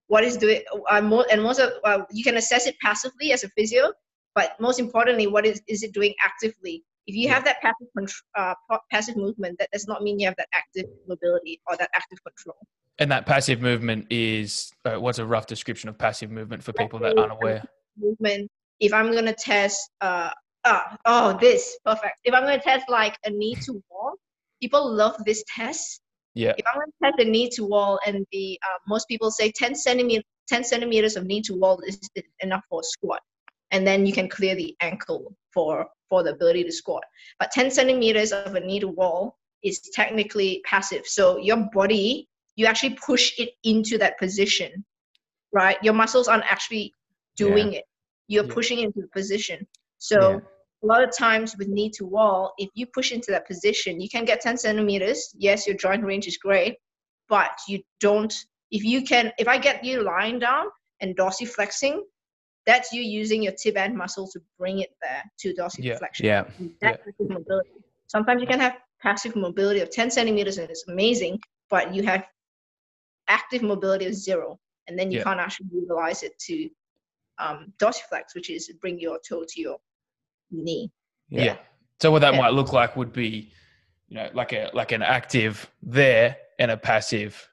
What 0.08 0.24
is 0.24 0.36
doing? 0.36 0.62
Uh, 0.88 1.00
more, 1.00 1.26
and 1.30 1.42
most 1.42 1.58
of 1.58 1.72
uh, 1.84 2.02
you 2.10 2.22
can 2.22 2.36
assess 2.36 2.66
it 2.66 2.76
passively 2.82 3.32
as 3.32 3.44
a 3.44 3.48
physio, 3.50 3.92
but 4.34 4.52
most 4.60 4.78
importantly, 4.78 5.26
what 5.26 5.44
is 5.46 5.60
is 5.68 5.82
it 5.82 5.92
doing 5.92 6.14
actively? 6.24 6.84
If 7.06 7.14
you 7.14 7.28
have 7.28 7.44
that 7.44 7.56
passive 7.60 8.14
uh, 8.36 8.54
passive 8.90 9.16
movement, 9.16 9.58
that 9.58 9.70
does 9.72 9.86
not 9.86 10.02
mean 10.02 10.18
you 10.18 10.26
have 10.26 10.36
that 10.36 10.48
active 10.54 10.90
mobility 11.08 11.60
or 11.68 11.76
that 11.76 11.90
active 11.94 12.18
control. 12.24 12.58
And 12.98 13.10
that 13.10 13.26
passive 13.26 13.60
movement 13.60 14.06
is 14.10 14.72
uh, 14.84 14.96
what's 14.96 15.18
a 15.18 15.26
rough 15.26 15.46
description 15.46 15.88
of 15.88 15.98
passive 15.98 16.30
movement 16.30 16.62
for 16.62 16.72
people 16.72 16.98
that 17.00 17.18
aren't 17.18 17.32
aware? 17.32 17.62
movement 17.98 18.50
if 18.80 18.92
i'm 18.92 19.10
going 19.12 19.24
to 19.24 19.34
test 19.34 19.90
uh, 20.00 20.30
uh 20.64 20.82
oh 21.04 21.36
this 21.40 21.78
perfect 21.84 22.18
if 22.24 22.34
i'm 22.34 22.42
going 22.42 22.58
to 22.58 22.64
test 22.64 22.88
like 22.88 23.16
a 23.24 23.30
knee 23.30 23.54
to 23.54 23.82
wall 23.90 24.14
people 24.60 24.92
love 24.92 25.16
this 25.24 25.44
test 25.54 26.00
Yeah, 26.36 26.54
if 26.58 26.64
i'm 26.68 26.78
going 26.80 26.86
to 26.86 26.98
test 27.02 27.16
the 27.18 27.24
knee 27.24 27.48
to 27.56 27.64
wall 27.64 27.98
and 28.06 28.26
the 28.30 28.58
uh, 28.62 28.78
most 28.86 29.08
people 29.08 29.30
say 29.30 29.50
10 29.50 29.74
centimeter 29.74 30.22
10 30.48 30.64
centimeters 30.64 31.16
of 31.16 31.24
knee 31.24 31.40
to 31.42 31.54
wall 31.54 31.80
is 31.86 31.98
enough 32.40 32.62
for 32.70 32.80
a 32.80 32.84
squat. 32.84 33.20
And 33.72 33.84
then 33.84 34.06
you 34.06 34.12
can 34.12 34.28
clear 34.28 34.54
the 34.54 34.76
ankle 34.80 35.34
for 35.52 35.86
for 36.08 36.22
the 36.22 36.30
ability 36.30 36.62
to 36.64 36.72
squat. 36.72 37.02
But 37.40 37.50
10 37.50 37.70
centimeters 37.72 38.30
of 38.30 38.54
a 38.54 38.60
knee 38.60 38.78
to 38.80 38.88
wall 38.88 39.36
is 39.64 39.80
technically 39.92 40.62
passive. 40.64 41.04
So 41.06 41.38
your 41.38 41.68
body 41.72 42.28
you 42.54 42.66
actually 42.66 42.96
push 43.04 43.32
it 43.38 43.50
into 43.64 43.98
that 43.98 44.18
position 44.18 44.84
right? 45.52 45.78
Your 45.82 45.94
muscles 45.94 46.28
aren't 46.28 46.44
actually 46.44 46.92
doing 47.36 47.72
it. 47.74 47.84
You're 48.28 48.44
Yeah. 48.44 48.54
pushing 48.54 48.78
into 48.80 49.00
the 49.00 49.08
position. 49.08 49.66
So 49.98 50.42
a 50.86 50.92
lot 50.92 51.02
of 51.02 51.16
times 51.16 51.56
with 51.58 51.68
knee 51.68 51.90
to 51.90 52.06
wall 52.06 52.52
if 52.58 52.70
you 52.74 52.86
push 52.86 53.10
into 53.12 53.30
that 53.30 53.46
position 53.46 54.00
you 54.00 54.08
can 54.08 54.24
get 54.24 54.40
10 54.40 54.56
centimeters 54.58 55.34
yes 55.36 55.66
your 55.66 55.76
joint 55.76 56.04
range 56.04 56.26
is 56.26 56.36
great 56.36 56.76
but 57.28 57.50
you 57.68 57.80
don't 58.00 58.34
if 58.70 58.84
you 58.84 59.02
can 59.02 59.32
if 59.38 59.48
i 59.48 59.58
get 59.58 59.84
you 59.84 60.02
lying 60.02 60.38
down 60.38 60.66
and 61.00 61.16
dorsiflexing 61.16 61.98
that's 62.66 62.92
you 62.92 63.02
using 63.02 63.42
your 63.42 63.52
tib 63.52 63.76
ant 63.76 63.94
muscle 63.94 64.28
to 64.28 64.40
bring 64.58 64.78
it 64.80 64.90
there 65.02 65.22
to 65.38 65.54
dorsiflexion 65.54 66.24
Yeah. 66.32 66.44
that's 66.80 66.98
passive 67.04 67.30
mobility. 67.30 67.70
Sometimes 68.08 68.40
you 68.40 68.46
can 68.46 68.60
have 68.60 68.76
passive 69.00 69.34
mobility 69.36 69.80
of 69.80 69.90
10 69.90 70.10
centimeters 70.10 70.58
and 70.58 70.70
it's 70.70 70.84
amazing, 70.88 71.40
but 71.70 71.94
you 71.94 72.02
have 72.04 72.24
active 73.28 73.62
mobility 73.62 74.06
of 74.06 74.14
zero, 74.14 74.58
and 74.86 74.98
then 74.98 75.10
you 75.10 75.18
Yeah. 75.18 75.24
can't 75.24 75.40
actually 75.40 75.68
utilize 75.72 76.22
it 76.22 76.38
to 76.46 76.70
um, 77.38 77.72
dorsiflex, 77.78 78.34
which 78.34 78.48
is 78.50 78.70
bring 78.80 78.98
your 78.98 79.18
toe 79.28 79.44
to 79.46 79.60
your 79.60 79.78
knee. 80.50 80.90
Yeah. 81.28 81.56
So 82.00 82.10
what 82.10 82.20
that 82.20 82.34
Yeah. 82.34 82.40
might 82.40 82.52
look 82.52 82.72
like 82.72 82.96
would 82.96 83.12
be, 83.12 83.52
you 84.08 84.16
know, 84.16 84.28
like 84.34 84.52
a 84.52 84.70
like 84.74 84.92
an 84.92 85.02
active 85.02 85.70
there 85.82 86.36
and 86.58 86.70
a 86.70 86.76
passive. 86.76 87.48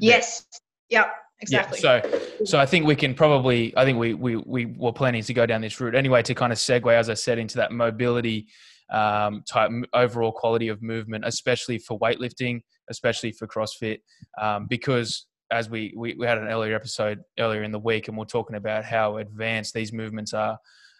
there. 0.00 0.10
Yes. 0.10 0.46
Yep. 0.90 1.12
Exactly. 1.40 1.78
Yeah. 1.82 2.02
So 2.02 2.44
so 2.44 2.58
I 2.58 2.66
think 2.66 2.86
we 2.86 2.96
can 2.96 3.14
probably 3.14 3.76
I 3.76 3.84
think 3.84 3.98
we 3.98 4.14
we 4.14 4.36
we 4.36 4.66
were 4.66 4.92
planning 4.92 5.22
to 5.22 5.34
go 5.34 5.46
down 5.46 5.60
this 5.60 5.80
route 5.80 5.94
anyway 5.94 6.22
to 6.22 6.34
kind 6.34 6.52
of 6.52 6.58
segue 6.58 6.92
as 6.92 7.10
I 7.10 7.14
said 7.14 7.38
into 7.38 7.56
that 7.56 7.72
mobility 7.72 8.46
um, 8.90 9.42
type 9.48 9.70
overall 9.94 10.32
quality 10.32 10.68
of 10.68 10.80
movement, 10.82 11.24
especially 11.26 11.78
for 11.78 11.98
weightlifting, 11.98 12.60
especially 12.88 13.32
for 13.32 13.46
CrossFit, 13.46 13.98
um, 14.40 14.66
because 14.68 15.26
as 15.50 15.68
we, 15.68 15.92
we 15.96 16.14
we 16.14 16.26
had 16.26 16.38
an 16.38 16.48
earlier 16.48 16.74
episode 16.74 17.20
earlier 17.38 17.62
in 17.64 17.72
the 17.72 17.78
week, 17.78 18.08
and 18.08 18.16
we're 18.16 18.24
talking 18.24 18.56
about 18.56 18.84
how 18.84 19.16
advanced 19.18 19.74
these 19.74 19.92
movements 19.92 20.32
are. 20.34 20.58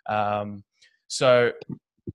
Um, 0.08 0.64
so, 1.08 1.52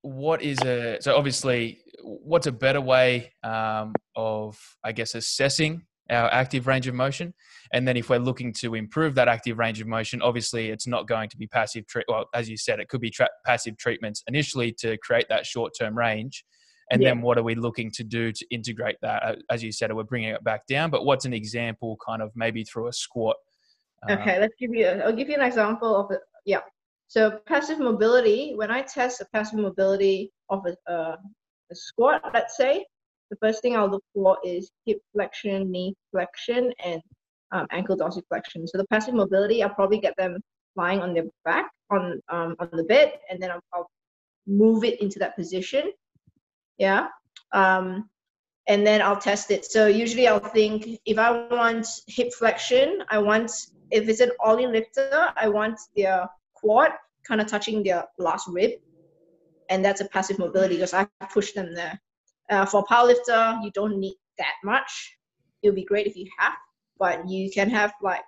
what 0.02 0.42
is 0.42 0.58
a 0.62 0.98
so 1.02 1.16
obviously 1.18 1.80
what's 2.04 2.48
a 2.48 2.52
better 2.52 2.82
way 2.82 3.32
um, 3.44 3.94
of 4.16 4.58
I 4.84 4.92
guess 4.92 5.16
assessing 5.16 5.84
our 6.10 6.32
active 6.34 6.68
range 6.68 6.88
of 6.88 6.96
motion? 6.96 7.34
And 7.74 7.88
then 7.88 7.96
if 7.98 8.10
we're 8.10 8.20
looking 8.20 8.54
to 8.60 8.76
improve 8.76 9.16
that 9.16 9.28
active 9.28 9.58
range 9.58 9.80
of 9.82 9.88
motion, 9.88 10.22
obviously 10.22 10.70
it's 10.70 10.88
not 10.88 11.08
going 11.08 11.30
to 11.30 11.38
be 11.38 11.48
passive. 11.48 11.88
Tre- 11.88 12.04
well, 12.08 12.26
as 12.34 12.50
you 12.50 12.58
said, 12.58 12.80
it 12.80 12.90
could 12.90 13.02
be 13.02 13.10
tra- 13.10 13.30
passive 13.46 13.78
treatments 13.78 14.24
initially 14.28 14.74
to 14.80 14.98
create 14.98 15.28
that 15.30 15.46
short-term 15.46 15.98
range. 15.98 16.44
And 16.92 17.02
Yeah. 17.02 17.10
then 17.10 17.22
what 17.22 17.38
are 17.38 17.44
we 17.44 17.56
looking 17.56 17.90
to 17.92 18.04
do 18.04 18.34
to 18.34 18.46
integrate 18.52 18.98
that? 19.02 19.38
As 19.50 19.64
you 19.64 19.72
said, 19.72 19.94
we're 19.94 20.04
bringing 20.04 20.30
it 20.30 20.44
back 20.44 20.68
down. 20.68 20.90
But 20.90 21.06
what's 21.06 21.24
an 21.24 21.34
example, 21.34 21.98
kind 22.06 22.22
of 22.22 22.32
maybe 22.36 22.66
through 22.66 22.88
a 22.88 22.94
squat? 22.94 23.38
uh, 24.10 24.14
Okay, 24.14 24.38
let's 24.40 24.56
give 24.60 24.74
you. 24.74 24.88
I'll 24.88 25.16
give 25.16 25.30
you 25.30 25.36
an 25.36 25.42
example 25.42 25.96
of 25.96 26.12
it. 26.12 26.20
Yeah. 26.46 26.60
So 27.12 27.42
passive 27.46 27.78
mobility. 27.78 28.54
When 28.56 28.72
I 28.72 28.84
test 28.84 29.20
the 29.20 29.26
passive 29.34 29.60
mobility 29.60 30.32
of 30.48 30.66
a, 30.66 30.90
uh, 30.90 31.18
a 31.70 31.76
squat, 31.76 32.22
let's 32.34 32.56
say, 32.56 32.86
the 33.30 33.36
first 33.42 33.62
thing 33.62 33.76
I'll 33.76 33.90
look 33.90 34.04
for 34.14 34.38
is 34.46 34.72
hip 34.86 35.02
flexion, 35.14 35.70
knee 35.70 35.94
flexion, 36.14 36.72
and 36.82 37.02
um, 37.52 37.68
ankle 37.72 37.98
dorsiflexion. 37.98 38.66
So 38.66 38.78
the 38.78 38.88
passive 38.90 39.14
mobility, 39.14 39.62
I'll 39.62 39.76
probably 39.76 40.00
get 40.00 40.16
them 40.16 40.40
lying 40.78 41.02
on 41.02 41.14
their 41.14 41.26
back 41.44 41.70
on 41.90 42.22
um, 42.30 42.56
on 42.60 42.70
the 42.72 42.86
bed, 42.86 43.20
and 43.30 43.44
then 43.44 43.52
I'll, 43.52 43.64
I'll 43.74 43.92
move 44.48 44.86
it 44.86 45.02
into 45.02 45.20
that 45.20 45.36
position. 45.36 45.92
Yeah. 46.78 47.10
Um, 47.52 48.10
and 48.70 48.88
then 48.88 49.02
I'll 49.02 49.20
test 49.20 49.52
it. 49.52 49.66
So 49.66 49.88
usually 49.88 50.30
I'll 50.30 50.40
think 50.40 50.88
if 51.06 51.20
I 51.20 51.30
want 51.50 51.90
hip 52.08 52.32
flexion, 52.32 53.04
I 53.10 53.18
want 53.18 53.52
if 53.90 54.08
it's 54.08 54.22
an 54.22 54.32
ollie 54.40 54.66
lifter, 54.66 55.34
I 55.36 55.50
want 55.50 55.78
their 55.98 56.30
quad 56.62 56.92
kind 57.28 57.42
of 57.42 57.48
touching 57.48 57.84
their 57.84 58.06
last 58.18 58.48
rib, 58.48 58.72
and 59.70 59.84
that's 59.84 60.02
a 60.02 60.06
passive 60.06 60.40
mobility 60.40 60.76
because 60.76 60.94
I 60.94 61.08
push 61.34 61.52
them 61.54 61.74
there. 61.74 62.00
Uh, 62.50 62.66
for 62.66 62.84
powerlifter, 62.86 63.64
you 63.64 63.72
don't 63.74 64.00
need 64.00 64.16
that 64.38 64.56
much. 64.64 65.18
It 65.62 65.70
would 65.70 65.76
be 65.76 65.86
great 65.86 66.08
if 66.08 66.16
you 66.16 66.28
have, 66.38 66.54
but 67.00 67.28
you 67.30 67.52
can 67.52 67.70
have 67.70 67.94
like 68.02 68.22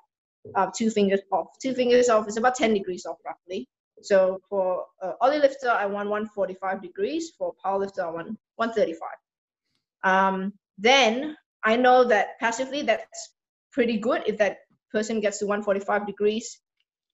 uh, 0.56 0.68
two 0.76 0.90
fingers 0.90 1.22
off. 1.32 1.48
Two 1.62 1.74
fingers 1.74 2.10
off 2.10 2.28
is 2.28 2.38
about 2.38 2.56
10 2.56 2.74
degrees 2.74 3.06
off 3.06 3.18
roughly. 3.26 3.68
So 4.02 4.40
for 4.50 4.86
uh, 5.02 5.14
ollie 5.22 5.40
lifter, 5.40 5.70
I 5.70 5.86
want 5.86 6.10
145 6.10 6.82
degrees. 6.82 7.32
For 7.38 7.54
powerlifter, 7.66 8.00
I 8.00 8.12
want 8.12 8.38
135. 8.56 9.00
Um, 10.04 10.54
then 10.78 11.36
I 11.64 11.76
know 11.78 12.04
that 12.06 12.40
passively 12.40 12.82
that's 12.82 13.34
pretty 13.72 13.98
good 13.98 14.24
if 14.28 14.38
that 14.38 14.58
person 14.92 15.20
gets 15.20 15.40
to 15.40 15.46
145 15.46 16.06
degrees 16.06 16.60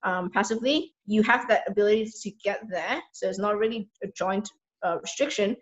um, 0.04 0.30
passively. 0.32 0.94
You 1.06 1.24
have 1.24 1.48
that 1.48 1.64
ability 1.68 2.12
to 2.22 2.32
get 2.44 2.62
there, 2.70 3.02
so 3.14 3.28
it's 3.28 3.40
not 3.40 3.58
really 3.58 3.90
a 4.04 4.08
joint 4.16 4.50
uh, 4.84 4.98
restriction. 5.02 5.56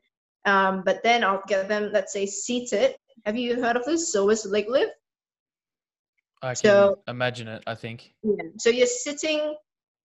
Um, 0.45 0.83
but 0.85 1.03
then 1.03 1.23
I'll 1.23 1.43
get 1.47 1.67
them, 1.67 1.89
let's 1.91 2.13
say, 2.13 2.25
seated. 2.25 2.95
Have 3.25 3.35
you 3.35 3.61
heard 3.61 3.75
of 3.75 3.83
this? 3.85 4.11
Silver's 4.11 4.45
leg 4.45 4.65
lift. 4.69 4.93
I 6.41 6.49
can 6.49 6.55
So- 6.55 7.03
imagine 7.07 7.47
it. 7.47 7.63
I 7.67 7.75
think. 7.75 8.13
Yeah. 8.23 8.43
So 8.57 8.69
you're 8.69 8.85
sitting, 8.87 9.55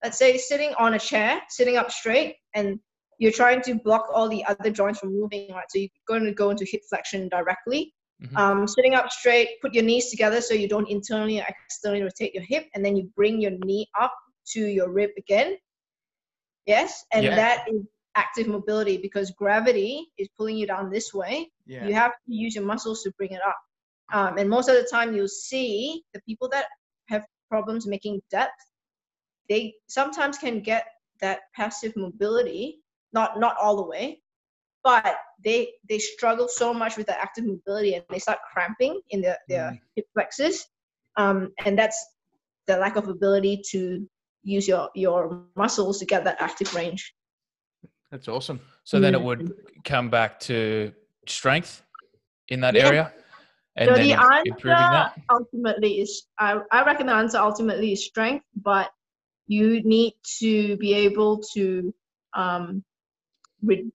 let's 0.03 0.19
say, 0.19 0.39
sitting 0.39 0.75
on 0.79 0.95
a 0.95 0.99
chair, 0.99 1.41
sitting 1.49 1.77
up 1.77 1.91
straight, 1.91 2.37
and 2.55 2.81
you're 3.19 3.33
trying 3.33 3.61
to 3.63 3.75
block 3.75 4.07
all 4.13 4.29
the 4.29 4.45
other 4.47 4.71
joints 4.71 4.99
from 4.99 5.13
moving, 5.13 5.53
right? 5.53 5.67
So 5.69 5.79
you're 5.79 5.89
going 6.09 6.25
to 6.25 6.33
go 6.33 6.51
into 6.51 6.65
hip 6.65 6.81
flexion 6.89 7.29
directly. 7.29 7.95
Mhm. 8.23 8.37
Um, 8.37 8.69
sitting 8.69 8.95
up 8.95 9.11
straight, 9.13 9.61
put 9.61 9.75
your 9.75 9.85
knees 9.85 10.11
together 10.11 10.41
so 10.41 10.55
you 10.55 10.69
don't 10.69 10.89
internally 10.89 11.41
or 11.41 11.47
externally 11.49 12.03
rotate 12.03 12.35
your 12.35 12.45
hip, 12.45 12.69
and 12.75 12.85
then 12.85 12.97
you 12.97 13.11
bring 13.15 13.41
your 13.41 13.53
knee 13.65 13.89
up 14.01 14.15
to 14.47 14.61
your 14.67 14.91
rib 14.91 15.11
again. 15.17 15.57
Yes, 16.67 17.05
and 17.13 17.25
Yeah. 17.25 17.37
that 17.37 17.69
is 17.69 17.83
active 18.15 18.47
mobility 18.47 18.99
because 18.99 19.31
gravity 19.31 20.13
is 20.19 20.29
pulling 20.37 20.57
you 20.57 20.67
down 20.67 20.91
this 20.91 21.15
way 21.15 21.51
Yeah. 21.65 21.87
you 21.87 21.95
have 21.95 22.13
to 22.13 22.35
use 22.35 22.55
your 22.55 22.65
muscles 22.65 23.03
to 23.03 23.11
bring 23.13 23.33
it 23.33 23.41
up. 23.47 23.57
Um, 24.13 24.37
and 24.37 24.49
most 24.51 24.69
of 24.69 24.77
the 24.77 24.87
time, 24.91 25.15
you'll 25.15 25.29
see 25.29 26.05
the 26.13 26.21
people 26.23 26.49
that 26.51 26.67
have 27.09 27.25
problems 27.49 27.87
making 27.87 28.21
depth, 28.31 28.53
they 29.49 29.75
sometimes 29.89 30.39
can 30.39 30.61
get 30.61 30.87
that 31.21 31.41
passive 31.55 31.95
mobility, 31.97 32.83
not 33.13 33.39
not 33.39 33.57
all 33.61 33.77
the 33.77 33.83
way, 33.83 34.23
but 34.85 35.17
they 35.45 35.73
they 35.89 35.99
struggle 35.99 36.49
so 36.49 36.73
much 36.75 36.97
with 36.97 37.07
the 37.07 37.21
active 37.21 37.45
mobility 37.45 37.95
and 37.95 38.05
they 38.11 38.19
start 38.19 38.39
cramping 38.53 39.01
in 39.11 39.21
their, 39.23 39.39
their 39.49 39.79
hip 39.97 40.07
flexors. 40.15 40.67
Um, 41.17 41.53
and 41.65 41.79
that's 41.79 41.99
the 42.67 42.77
lack 42.77 42.97
of 42.97 43.09
ability 43.09 43.63
to 43.71 44.09
use 44.43 44.67
your 44.69 44.91
your 44.95 45.45
muscles 45.57 45.99
to 46.01 46.07
get 46.07 46.25
that 46.25 46.37
active 46.41 46.75
range. 46.75 47.15
That's 48.11 48.29
awesome. 48.29 48.61
So 48.85 49.01
then 49.01 49.15
it 49.15 49.23
would 49.23 49.55
come 49.85 50.11
back 50.11 50.39
to 50.41 50.93
strength 51.27 51.83
in 52.49 52.61
that 52.61 52.75
Yeah. 52.75 52.87
area, 52.87 53.13
and 53.77 53.89
so 53.89 53.95
then 53.95 54.09
the 54.09 54.21
answer 54.21 55.11
ultimately 55.31 56.01
is 56.01 56.27
I, 56.39 56.61
I 56.71 56.85
reckon 56.85 57.07
the 57.07 57.15
answer 57.15 57.39
ultimately 57.39 57.93
is 57.93 58.05
strength, 58.05 58.45
but 58.55 58.91
you 59.47 59.83
need 59.83 60.15
to 60.41 60.77
be 60.77 60.93
able 60.95 61.39
to 61.55 61.95
um 62.35 62.85
re- 63.63 63.91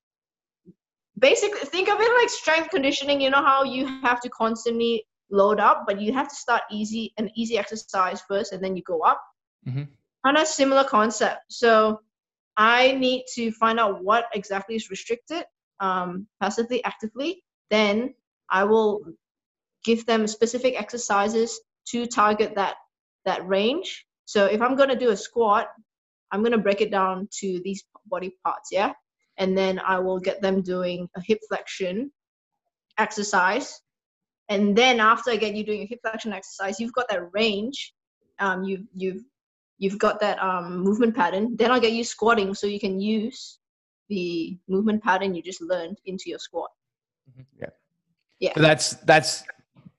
basically 1.20 1.60
think 1.68 1.90
of 1.90 2.00
it 2.00 2.12
like 2.20 2.30
strength 2.30 2.70
conditioning. 2.70 3.22
You 3.22 3.30
know 3.30 3.44
how 3.44 3.64
you 3.64 3.86
have 4.02 4.20
to 4.22 4.30
constantly 4.30 5.06
load 5.30 5.60
up, 5.60 5.84
but 5.86 6.00
you 6.02 6.14
have 6.14 6.28
to 6.30 6.36
start 6.36 6.64
easy 6.72 7.14
an 7.18 7.30
easy 7.36 7.58
exercise 7.58 8.22
first 8.28 8.54
and 8.54 8.64
then 8.64 8.76
you 8.76 8.84
go 8.84 9.02
up. 9.02 9.22
Mhm. 9.68 9.88
Kind 10.26 10.38
of 10.38 10.48
similar 10.48 10.84
concept. 10.84 11.42
So 11.50 12.02
I 12.58 12.94
need 12.94 13.26
to 13.36 13.52
find 13.52 13.80
out 13.80 14.04
what 14.04 14.26
exactly 14.34 14.76
is 14.76 14.90
restricted, 14.90 15.46
um, 15.80 16.28
passively, 16.42 16.84
actively. 16.84 17.44
Then 17.70 18.16
I 18.50 18.64
will 18.64 19.06
give 19.86 20.06
them 20.06 20.28
specific 20.28 20.80
exercises 20.80 21.60
to 21.90 22.06
target 22.08 22.56
that 22.56 22.76
that 23.26 23.48
range. 23.48 24.06
So 24.26 24.46
if 24.46 24.62
I'm 24.62 24.76
gonna 24.76 24.98
do 24.98 25.12
a 25.12 25.18
squat, 25.18 25.68
I'm 26.32 26.44
gonna 26.44 26.58
break 26.58 26.82
it 26.82 26.92
down 26.92 27.30
to 27.40 27.62
these 27.64 27.84
body 28.08 28.36
parts, 28.44 28.70
yeah, 28.72 28.94
and 29.38 29.58
then 29.58 29.80
I 29.80 30.00
will 30.00 30.20
get 30.20 30.42
them 30.42 30.62
doing 30.62 31.08
a 31.16 31.22
hip 31.22 31.40
flexion 31.48 32.12
exercise, 32.98 33.80
and 34.50 34.76
then 34.76 35.00
after 35.00 35.32
I 35.32 35.36
get 35.36 35.56
you 35.56 35.64
doing 35.64 35.84
a 35.84 35.86
hip 35.86 36.00
flexion 36.02 36.34
exercise, 36.34 36.80
you've 36.80 36.94
got 36.94 37.08
that 37.10 37.32
range, 37.34 37.94
um, 38.40 38.64
you've 38.64 38.88
you've 38.96 39.24
you've 39.78 40.00
got 40.00 40.20
that 40.20 40.42
um, 40.42 40.80
movement 40.80 41.16
pattern. 41.16 41.56
Then 41.56 41.72
I'll 41.72 41.80
get 41.80 41.92
you 41.94 42.04
squatting, 42.04 42.54
so 42.54 42.68
you 42.68 42.80
can 42.80 43.00
use 43.00 43.60
the 44.10 44.58
movement 44.68 45.04
pattern 45.04 45.36
you 45.36 45.42
just 45.42 45.62
learned 45.62 46.00
into 46.06 46.30
your 46.30 46.40
squat. 46.40 46.70
Yeah. 47.60 47.68
Yeah. 48.40 48.54
So 48.56 48.62
that's 48.62 48.92
that's 49.06 49.44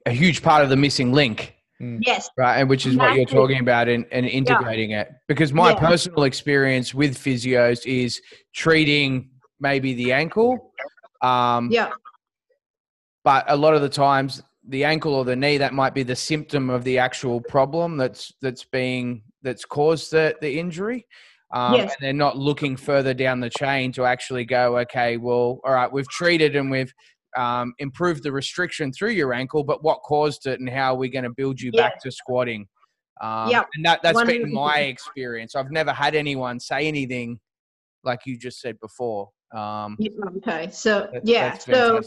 a 0.07 0.11
huge 0.11 0.43
part 0.43 0.63
of 0.63 0.71
the 0.71 0.77
missing 0.77 1.13
link, 1.13 1.55
Yes. 1.81 2.31
right? 2.39 2.59
And 2.59 2.69
which 2.69 2.87
is 2.87 2.97
what 2.97 3.15
you're 3.15 3.27
talking 3.27 3.61
about 3.61 3.89
and, 3.89 4.07
and 4.11 4.27
integrating 4.27 4.93
it. 4.93 5.11
Because 5.27 5.53
my 5.53 5.71
Yeah. 5.71 5.79
personal 5.79 6.23
experience 6.25 6.95
with 6.95 7.17
physios 7.19 7.85
is 7.85 8.23
treating 8.55 9.31
maybe 9.61 9.93
the 9.95 10.13
ankle. 10.13 10.73
Um, 11.21 11.69
Yeah. 11.71 11.93
but 13.25 13.45
a 13.49 13.57
lot 13.57 13.75
of 13.75 13.83
the 13.83 13.89
times 13.89 14.43
the 14.69 14.85
ankle 14.85 15.15
or 15.15 15.25
the 15.25 15.37
knee 15.37 15.59
that 15.59 15.73
might 15.75 15.95
be 15.95 16.03
the 16.03 16.17
symptom 16.17 16.71
of 16.71 16.85
the 16.85 16.99
actual 16.99 17.41
problem 17.41 17.97
that's 17.97 18.33
that's 18.41 18.65
being 18.65 19.23
that's 19.43 19.65
caused 19.65 20.11
the, 20.11 20.35
the 20.41 20.59
injury 20.59 21.07
um, 21.55 21.75
Yes. 21.75 21.95
and 21.99 22.07
they're 22.07 22.13
not 22.13 22.37
looking 22.37 22.77
further 22.77 23.15
down 23.15 23.41
the 23.41 23.51
chain 23.51 23.93
to 23.93 24.05
actually 24.05 24.45
go 24.45 24.79
okay 24.79 25.17
well 25.17 25.61
all 25.65 25.73
right 25.73 25.91
we've 25.91 26.09
treated 26.09 26.57
and 26.57 26.71
we've 26.71 26.93
um, 27.37 27.73
improved 27.79 28.23
the 28.23 28.33
restriction 28.33 28.93
through 28.93 29.11
your 29.11 29.33
ankle 29.33 29.63
but 29.65 29.83
what 29.83 30.01
caused 30.03 30.47
it 30.47 30.61
and 30.61 30.69
how 30.69 30.95
are 30.95 30.99
we 30.99 31.09
going 31.09 31.25
to 31.25 31.31
build 31.37 31.61
you 31.61 31.71
Yeah. 31.73 31.83
back 31.85 32.01
to 32.03 32.11
squatting 32.11 32.67
um, 33.23 33.51
Yep. 33.51 33.67
and 33.75 33.85
that, 33.85 34.01
that's 34.03 34.23
been 34.25 34.43
100%. 34.47 34.53
my 34.53 34.79
experience 34.81 35.55
i've 35.55 35.71
never 35.71 35.93
had 35.93 36.15
anyone 36.15 36.59
say 36.61 36.87
anything 36.87 37.39
like 38.05 38.21
you 38.27 38.39
just 38.39 38.61
said 38.61 38.79
before 38.81 39.29
um, 39.57 39.97
Okay. 40.37 40.69
So 40.71 41.09
that- 41.13 41.27
yeah. 41.27 41.57
So 41.57 42.01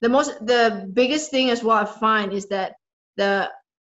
the 0.00 0.08
most 0.08 0.44
the 0.46 0.90
biggest 0.92 1.30
thing 1.30 1.50
as 1.50 1.62
well 1.62 1.76
I 1.76 1.84
find 1.84 2.32
is 2.32 2.46
that 2.48 2.72
the 3.16 3.50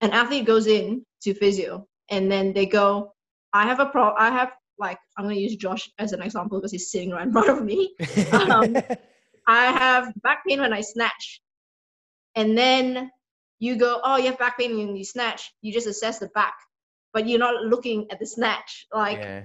an 0.00 0.10
athlete 0.12 0.44
goes 0.46 0.66
in 0.66 1.04
to 1.22 1.34
physio 1.34 1.86
and 2.10 2.30
then 2.30 2.52
they 2.52 2.66
go, 2.66 3.14
I 3.52 3.64
have 3.64 3.80
a 3.80 3.86
pro. 3.86 4.12
I 4.14 4.30
have 4.30 4.52
like 4.78 4.98
I'm 5.16 5.24
gonna 5.24 5.36
use 5.36 5.56
Josh 5.56 5.90
as 5.98 6.12
an 6.12 6.22
example 6.22 6.58
because 6.58 6.72
he's 6.72 6.90
sitting 6.90 7.10
right 7.10 7.26
in 7.26 7.32
front 7.32 7.48
of 7.48 7.64
me. 7.64 7.94
Um, 8.32 8.76
I 9.46 9.66
have 9.66 10.12
back 10.22 10.44
pain 10.46 10.60
when 10.60 10.72
I 10.72 10.80
snatch, 10.80 11.40
and 12.34 12.56
then 12.56 13.10
you 13.58 13.76
go, 13.76 14.00
oh, 14.02 14.16
you 14.16 14.26
have 14.26 14.38
back 14.38 14.58
pain 14.58 14.76
when 14.76 14.96
you 14.96 15.04
snatch. 15.04 15.52
You 15.62 15.72
just 15.72 15.86
assess 15.86 16.18
the 16.18 16.28
back, 16.28 16.54
but 17.12 17.28
you're 17.28 17.38
not 17.38 17.62
looking 17.64 18.06
at 18.10 18.18
the 18.18 18.26
snatch. 18.26 18.86
Like 18.92 19.18
yeah. 19.18 19.44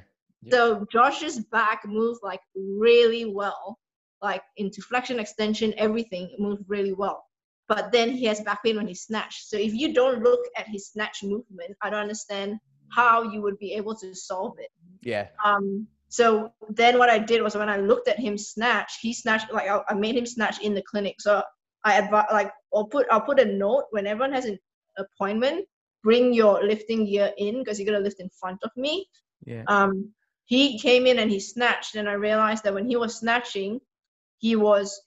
so, 0.49 0.85
Josh's 0.91 1.39
back 1.39 1.81
moved 1.85 2.21
like 2.23 2.41
really 2.55 3.25
well, 3.25 3.77
like 4.21 4.41
into 4.57 4.81
flexion, 4.81 5.19
extension, 5.19 5.73
everything 5.77 6.35
moved 6.39 6.63
really 6.67 6.93
well. 6.93 7.23
But 7.69 7.91
then 7.91 8.09
he 8.09 8.25
has 8.25 8.41
back 8.41 8.63
pain 8.63 8.75
when 8.77 8.87
he 8.87 8.95
snatched. 8.95 9.47
So 9.47 9.55
if 9.55 9.73
you 9.73 9.93
don't 9.93 10.23
look 10.23 10.41
at 10.57 10.67
his 10.67 10.87
snatch 10.87 11.23
movement, 11.23 11.77
I 11.83 11.91
don't 11.91 12.01
understand 12.01 12.57
how 12.91 13.21
you 13.21 13.41
would 13.43 13.59
be 13.59 13.73
able 13.73 13.95
to 13.97 14.13
solve 14.15 14.55
it. 14.57 14.71
Yeah. 15.03 15.27
Um, 15.45 15.87
so 16.09 16.51
then 16.69 16.97
what 16.97 17.09
I 17.09 17.19
did 17.19 17.43
was 17.43 17.55
when 17.55 17.69
I 17.69 17.77
looked 17.77 18.07
at 18.07 18.19
him 18.19 18.37
snatch, 18.37 18.97
he 18.99 19.13
snatched 19.13 19.53
like 19.53 19.69
I, 19.69 19.81
I 19.87 19.93
made 19.93 20.15
him 20.15 20.25
snatch 20.25 20.59
in 20.61 20.73
the 20.73 20.81
clinic. 20.81 21.17
So 21.19 21.43
I 21.83 22.01
advi- 22.01 22.33
like 22.33 22.51
I'll 22.73 22.87
put 22.87 23.05
I'll 23.11 23.21
put 23.21 23.39
a 23.39 23.45
note 23.45 23.85
when 23.91 24.07
everyone 24.07 24.33
has 24.33 24.45
an 24.45 24.57
appointment, 24.97 25.67
bring 26.03 26.33
your 26.33 26.63
lifting 26.63 27.05
gear 27.05 27.31
in 27.37 27.59
because 27.59 27.79
you're 27.79 27.85
gonna 27.85 28.03
lift 28.03 28.19
in 28.19 28.29
front 28.39 28.59
of 28.63 28.71
me. 28.75 29.05
Yeah. 29.45 29.63
Um, 29.67 30.11
he 30.45 30.79
came 30.79 31.05
in 31.05 31.19
and 31.19 31.29
he 31.29 31.39
snatched, 31.39 31.93
and 31.95 32.09
I 32.09 32.13
realized 32.13 32.63
that 32.63 32.73
when 32.73 32.89
he 32.89 32.95
was 32.95 33.19
snatching, 33.19 33.79
he 34.39 34.55
was 34.55 34.99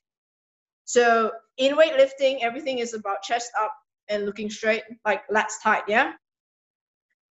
so 0.92 1.30
in 1.56 1.74
weightlifting, 1.74 2.40
everything 2.42 2.78
is 2.80 2.92
about 2.92 3.22
chest 3.22 3.50
up 3.58 3.72
and 4.10 4.26
looking 4.26 4.50
straight, 4.50 4.82
like 5.06 5.22
lats 5.34 5.54
tight, 5.62 5.84
yeah. 5.88 6.12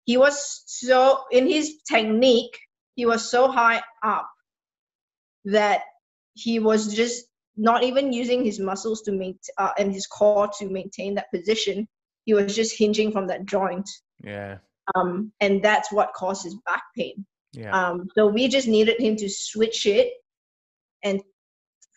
He 0.04 0.16
was 0.16 0.62
so 0.66 1.24
in 1.32 1.48
his 1.48 1.78
technique, 1.90 2.56
he 2.94 3.04
was 3.04 3.28
so 3.28 3.50
high 3.50 3.82
up 4.04 4.30
that 5.44 5.80
he 6.34 6.60
was 6.60 6.94
just 6.94 7.24
not 7.56 7.82
even 7.82 8.12
using 8.12 8.44
his 8.44 8.60
muscles 8.60 9.02
to 9.02 9.10
maintain 9.10 9.54
uh, 9.58 9.72
and 9.76 9.92
his 9.92 10.06
core 10.06 10.48
to 10.60 10.68
maintain 10.68 11.16
that 11.16 11.26
position. 11.34 11.88
He 12.26 12.34
was 12.34 12.54
just 12.54 12.78
hinging 12.78 13.10
from 13.10 13.26
that 13.26 13.44
joint, 13.44 13.90
Yeah. 14.22 14.58
um, 14.94 15.32
and 15.40 15.64
that's 15.64 15.90
what 15.90 16.12
causes 16.14 16.54
back 16.64 16.84
pain. 16.96 17.26
Yeah. 17.52 17.72
Um, 17.76 18.06
so 18.14 18.28
we 18.28 18.46
just 18.46 18.68
needed 18.68 19.00
him 19.00 19.16
to 19.16 19.28
switch 19.28 19.84
it 19.84 20.12
and 21.02 21.20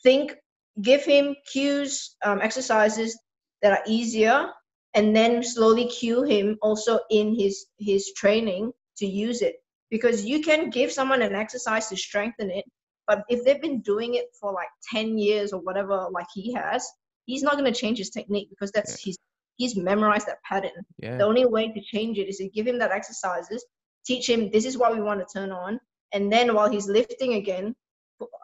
think, 0.02 0.34
give 0.81 1.03
him 1.03 1.36
cues, 1.51 2.15
um, 2.23 2.41
exercises 2.41 3.19
that 3.62 3.71
are 3.71 3.84
easier, 3.86 4.49
and 4.93 5.15
then 5.15 5.43
slowly 5.43 5.88
cue 5.88 6.23
him 6.23 6.57
also 6.62 6.99
in 7.10 7.36
his 7.38 7.65
his 7.79 8.12
training 8.13 8.71
to 8.97 9.05
use 9.05 9.41
it. 9.41 9.55
Because 9.89 10.25
you 10.25 10.41
can 10.41 10.69
give 10.69 10.91
someone 10.91 11.21
an 11.21 11.36
exercise 11.36 11.89
to 11.89 11.97
strengthen 11.97 12.49
it, 12.49 12.65
but 13.07 13.23
if 13.29 13.43
they've 13.43 13.62
been 13.62 13.81
doing 13.81 14.15
it 14.15 14.27
for 14.39 14.53
like 14.53 14.69
10 14.93 15.17
years 15.17 15.51
or 15.51 15.60
whatever, 15.62 16.07
like 16.12 16.27
he 16.34 16.53
has, 16.53 16.88
he's 17.25 17.43
not 17.43 17.57
going 17.57 17.71
to 17.71 17.77
change 17.77 17.97
his 17.97 18.10
technique 18.10 18.49
because 18.49 18.71
that's 18.71 19.03
his 19.03 19.17
he's 19.57 19.75
memorized 19.75 20.27
that 20.27 20.41
pattern. 20.43 20.71
yeah. 20.97 21.17
The 21.17 21.25
only 21.25 21.45
way 21.45 21.71
to 21.71 21.81
change 21.81 22.17
it 22.17 22.27
is 22.29 22.38
to 22.38 22.49
give 22.49 22.65
him 22.65 22.79
that 22.79 22.91
exercises, 22.91 23.63
teach 24.05 24.29
him 24.29 24.49
this 24.49 24.65
is 24.65 24.77
what 24.77 24.95
we 24.95 25.01
want 25.01 25.19
to 25.19 25.39
turn 25.39 25.51
on, 25.51 25.79
and 26.13 26.31
then 26.31 26.53
while 26.53 26.69
he's 26.69 26.88
lifting 26.88 27.34
again, 27.36 27.75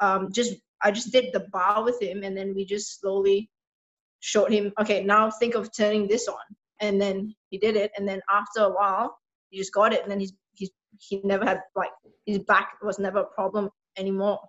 um, 0.02 0.32
just 0.32 0.56
I 0.84 0.92
just 0.92 1.12
did 1.12 1.34
the 1.34 1.48
bar 1.52 1.84
with 1.84 2.02
him, 2.02 2.24
and 2.24 2.36
then 2.38 2.54
we 2.54 2.66
just 2.66 3.00
slowly 3.00 3.50
showed 4.20 4.52
him, 4.52 4.74
okay, 4.80 5.04
now 5.04 5.30
think 5.32 5.56
of 5.56 5.70
turning 5.76 6.08
this 6.08 6.28
on, 6.28 6.36
and 6.80 7.00
then 7.02 7.34
he 7.50 7.58
did 7.58 7.76
it, 7.76 7.92
and 7.98 8.08
then 8.08 8.22
after 8.32 8.62
a 8.62 8.70
while, 8.70 9.18
he 9.50 9.58
just 9.58 9.74
got 9.74 9.94
it, 9.94 10.02
and 10.04 10.12
then 10.12 10.20
he's 10.20 10.34
he's 10.54 10.72
he 11.00 11.22
never 11.24 11.46
had 11.46 11.62
like 11.76 11.92
his 12.26 12.40
back 12.40 12.74
was 12.82 13.00
never 13.00 13.20
a 13.20 13.26
problem 13.26 13.70
anymore. 13.98 14.40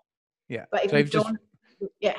Yeah. 0.49 0.65
But 0.71 0.85
if 0.85 0.91
So 0.91 0.97
you 0.97 1.03
you've 1.03 1.11
just 1.13 1.27
don't, 1.27 1.39
yeah, 2.01 2.17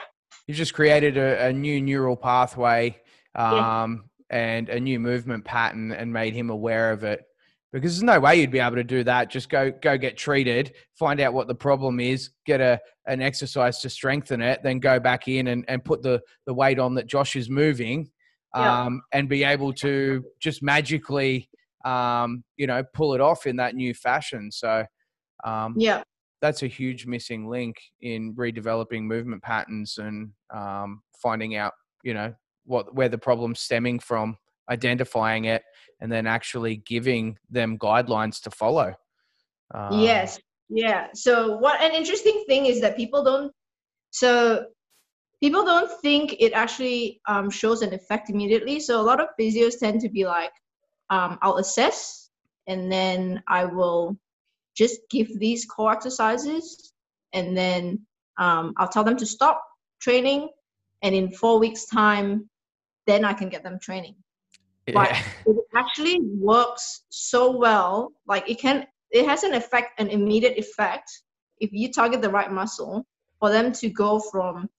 you've 0.47 0.57
just 0.57 0.73
created 0.73 1.17
a, 1.17 1.47
a 1.47 1.53
new 1.53 1.81
neural 1.81 2.15
pathway 2.15 2.97
Yeah. 3.35 3.83
um, 3.83 4.05
and 4.29 4.69
a 4.69 4.79
new 4.79 4.99
movement 4.99 5.45
pattern 5.45 5.91
and 5.91 6.13
made 6.13 6.33
him 6.33 6.49
aware 6.49 6.91
of 6.91 7.03
it 7.03 7.23
because 7.71 7.93
there's 7.93 8.03
no 8.03 8.19
way 8.19 8.39
you'd 8.39 8.51
be 8.51 8.59
able 8.59 8.75
to 8.75 8.83
do 8.83 9.03
that. 9.03 9.29
Just 9.29 9.49
go 9.49 9.71
go 9.71 9.97
get 9.97 10.17
treated 10.17 10.73
find 10.97 11.19
out 11.19 11.33
what 11.33 11.47
the 11.47 11.55
problem 11.55 11.99
is 11.99 12.31
get 12.45 12.61
a 12.61 12.79
an 13.05 13.21
exercise 13.21 13.79
to 13.79 13.89
strengthen 13.89 14.41
it 14.41 14.59
then 14.63 14.79
go 14.79 14.99
back 14.99 15.27
in 15.27 15.47
and, 15.47 15.65
and 15.67 15.83
put 15.83 16.01
the 16.01 16.21
the 16.45 16.53
weight 16.53 16.77
on 16.79 16.93
that 16.95 17.07
josh 17.07 17.35
is 17.35 17.49
moving 17.49 18.09
Yeah. 18.55 18.85
um, 18.85 19.01
and 19.13 19.29
be 19.29 19.43
able 19.43 19.73
to 19.73 20.23
just 20.39 20.61
magically 20.63 21.49
um, 21.85 22.43
you 22.57 22.67
know 22.67 22.83
pull 22.93 23.13
it 23.13 23.21
off 23.21 23.45
in 23.47 23.55
that 23.57 23.75
new 23.75 23.93
fashion. 23.93 24.51
So 24.51 24.85
um, 25.45 25.75
yeah, 25.77 26.03
that's 26.41 26.63
a 26.63 26.67
huge 26.67 27.05
missing 27.05 27.47
link 27.49 27.77
in 28.01 28.35
redeveloping 28.35 29.03
movement 29.03 29.41
patterns 29.43 29.97
and 29.97 30.31
um, 30.53 31.01
finding 31.21 31.55
out, 31.55 31.73
you 32.03 32.13
know, 32.13 32.33
what 32.65 32.93
where 32.95 33.07
the 33.09 33.17
problem's 33.17 33.61
stemming 33.61 33.99
from, 33.99 34.37
identifying 34.69 35.45
it, 35.45 35.63
and 35.99 36.11
then 36.11 36.27
actually 36.27 36.77
giving 36.77 37.37
them 37.49 37.77
guidelines 37.77 38.41
to 38.43 38.51
follow. 38.51 38.93
Um, 39.73 39.99
yes. 39.99 40.39
Yeah. 40.69 41.07
So 41.13 41.57
what 41.57 41.81
an 41.81 41.91
interesting 41.93 42.43
thing 42.47 42.67
is 42.67 42.79
that 42.81 42.95
people 42.95 43.23
don't 43.23 43.51
so 44.11 44.65
people 45.41 45.63
don't 45.63 45.89
think 46.01 46.35
it 46.39 46.53
actually 46.53 47.21
um, 47.27 47.49
shows 47.49 47.81
an 47.81 47.93
effect 47.93 48.29
immediately. 48.29 48.79
So 48.79 48.99
a 48.99 49.03
lot 49.03 49.19
of 49.19 49.27
physios 49.39 49.79
tend 49.79 50.01
to 50.01 50.09
be 50.09 50.25
like 50.25 50.51
um, 51.09 51.37
i'll 51.41 51.57
assess 51.57 52.29
and 52.67 52.91
then 52.91 53.41
i 53.47 53.65
will 53.65 54.17
just 54.75 55.01
give 55.09 55.27
these 55.39 55.65
core 55.65 55.91
exercises 55.91 56.93
and 57.33 57.55
then 57.57 57.99
um, 58.37 58.73
i'll 58.77 58.87
tell 58.87 59.03
them 59.03 59.17
to 59.17 59.25
stop 59.25 59.61
training 59.99 60.49
and 61.01 61.15
in 61.15 61.31
four 61.31 61.59
weeks 61.59 61.85
time 61.85 62.49
then 63.07 63.25
i 63.25 63.33
can 63.33 63.49
get 63.49 63.63
them 63.63 63.79
training 63.81 64.15
but 64.93 65.11
yeah. 65.11 65.23
it 65.45 65.57
actually 65.75 66.19
works 66.21 67.03
so 67.09 67.55
well 67.55 68.11
like 68.27 68.49
it 68.49 68.59
can 68.59 68.85
it 69.11 69.25
has 69.25 69.43
an 69.43 69.53
effect 69.53 69.99
an 69.99 70.07
immediate 70.09 70.57
effect 70.57 71.09
if 71.59 71.71
you 71.73 71.91
target 71.91 72.21
the 72.21 72.29
right 72.29 72.51
muscle 72.51 73.05
for 73.39 73.49
them 73.49 73.71
to 73.71 73.89
go 73.89 74.19
from 74.19 74.69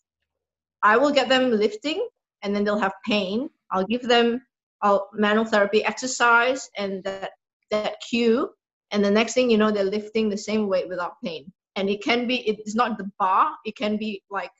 i 0.83 0.97
will 0.97 1.11
get 1.11 1.29
them 1.29 1.51
lifting 1.51 2.07
and 2.43 2.55
then 2.55 2.65
they'll 2.65 2.79
have 2.79 2.95
pain 3.07 3.49
i'll 3.71 3.87
give 3.87 4.03
them 4.03 4.41
a 4.83 4.99
manual 5.13 5.45
therapy 5.45 5.85
exercise 5.85 6.71
and 6.77 7.05
that 7.05 7.31
that 7.71 7.97
cue 8.09 8.51
and 8.91 9.05
the 9.05 9.11
next 9.11 9.35
thing 9.35 9.51
you 9.51 9.59
know 9.59 9.71
they're 9.71 9.85
lifting 9.85 10.29
the 10.29 10.37
same 10.37 10.69
weight 10.69 10.89
without 10.89 11.21
pain 11.23 11.53
and 11.77 11.89
it 11.89 12.03
can 12.03 12.27
be 12.27 12.37
it's 12.49 12.75
not 12.75 12.99
the 12.99 13.11
bar 13.19 13.53
it 13.65 13.77
can 13.77 13.97
be 13.97 14.23
like 14.31 14.51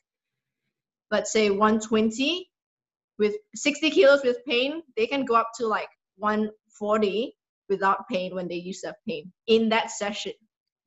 let's 1.09 1.31
say 1.31 1.49
120 1.49 2.47
with 3.21 3.35
60 3.55 3.91
kilos 3.91 4.21
with 4.23 4.39
pain, 4.47 4.81
they 4.97 5.05
can 5.05 5.23
go 5.25 5.35
up 5.35 5.49
to 5.59 5.67
like 5.67 5.89
140 6.17 7.33
without 7.69 7.99
pain 8.09 8.33
when 8.35 8.47
they 8.47 8.55
use 8.55 8.81
to 8.81 8.87
have 8.87 8.95
pain 9.07 9.31
in 9.47 9.69
that 9.69 9.91
session, 9.91 10.33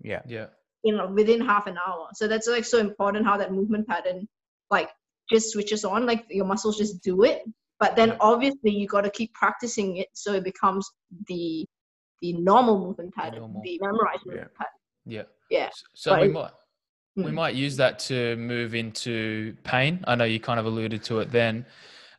yeah. 0.01 0.21
Yeah. 0.27 0.47
you 0.83 0.93
know, 0.97 1.07
within 1.07 1.41
half 1.41 1.67
an 1.67 1.79
hour. 1.87 2.09
So 2.15 2.27
that's 2.29 2.49
like 2.49 2.65
so 2.65 2.79
important 2.79 3.25
how 3.25 3.37
that 3.39 3.53
movement 3.53 3.87
pattern 3.87 4.29
like 4.71 4.91
just 5.31 5.53
switches 5.53 5.85
on, 5.85 6.07
like 6.07 6.25
your 6.29 6.45
muscles 6.45 6.77
just 6.77 7.03
do 7.03 7.23
it. 7.25 7.43
But 7.81 7.97
then 7.97 8.09
Yeah. 8.11 8.17
obviously 8.21 8.71
you 8.81 8.87
got 8.97 9.03
to 9.03 9.11
keep 9.19 9.33
practicing 9.35 9.89
it 10.03 10.09
so 10.15 10.29
it 10.35 10.45
becomes 10.45 10.85
the 11.29 11.67
the 12.23 12.33
normal 12.51 12.77
movement 12.85 13.13
pattern, 13.15 13.41
normal. 13.41 13.63
the 13.65 13.79
memorized 13.83 14.23
Yeah. 14.27 14.33
movement 14.33 14.55
pattern. 14.61 14.81
Yeah. 15.17 15.23
Yeah. 15.51 15.67
S- 15.67 15.83
So 15.95 16.11
But 16.13 16.23
we 16.23 16.29
might 16.29 16.53
we 17.17 17.25
Mm. 17.31 17.35
might 17.43 17.55
use 17.55 17.77
that 17.77 17.95
to 18.11 18.35
move 18.37 18.75
into 18.75 19.57
pain. 19.63 20.03
I 20.11 20.17
know 20.17 20.25
you 20.35 20.41
kind 20.41 20.59
of 20.59 20.67
alluded 20.67 21.01
to 21.05 21.21
it 21.21 21.31
then, 21.31 21.55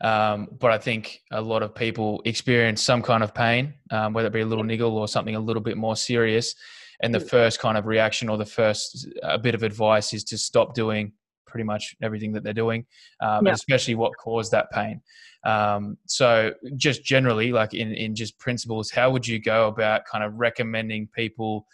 um, 0.01 0.47
but 0.59 0.71
I 0.71 0.77
think 0.77 1.21
a 1.31 1.41
lot 1.41 1.63
of 1.63 1.73
people 1.73 2.21
experience 2.25 2.81
some 2.81 3.01
kind 3.01 3.23
of 3.23 3.33
pain, 3.33 3.73
um, 3.91 4.13
whether 4.13 4.27
it 4.27 4.33
be 4.33 4.41
a 4.41 4.45
little 4.45 4.63
niggle 4.63 4.97
or 4.97 5.07
something 5.07 5.35
a 5.35 5.39
little 5.39 5.61
bit 5.61 5.77
more 5.77 5.95
serious. 5.95 6.55
And 7.01 7.13
the 7.13 7.19
first 7.19 7.59
kind 7.59 7.77
of 7.77 7.85
reaction 7.87 8.29
or 8.29 8.37
the 8.37 8.45
first 8.45 9.07
a 9.21 9.37
bit 9.37 9.53
of 9.53 9.63
advice 9.63 10.13
is 10.13 10.23
to 10.25 10.37
stop 10.37 10.73
doing 10.73 11.11
pretty 11.45 11.65
much 11.65 11.95
everything 12.01 12.31
that 12.33 12.43
they're 12.43 12.53
doing, 12.53 12.85
um, 13.21 13.45
Yeah. 13.45 13.53
especially 13.53 13.95
what 13.95 14.13
caused 14.17 14.51
that 14.51 14.71
pain. 14.71 15.01
Um, 15.45 15.97
so 16.07 16.53
just 16.75 17.03
generally, 17.03 17.51
like 17.51 17.73
in 17.73 17.93
in 17.93 18.15
just 18.15 18.39
principles, 18.39 18.91
how 18.91 19.11
would 19.11 19.27
you 19.27 19.39
go 19.39 19.67
about 19.67 20.05
kind 20.05 20.23
of 20.23 20.33
recommending 20.35 21.07
people? 21.13 21.67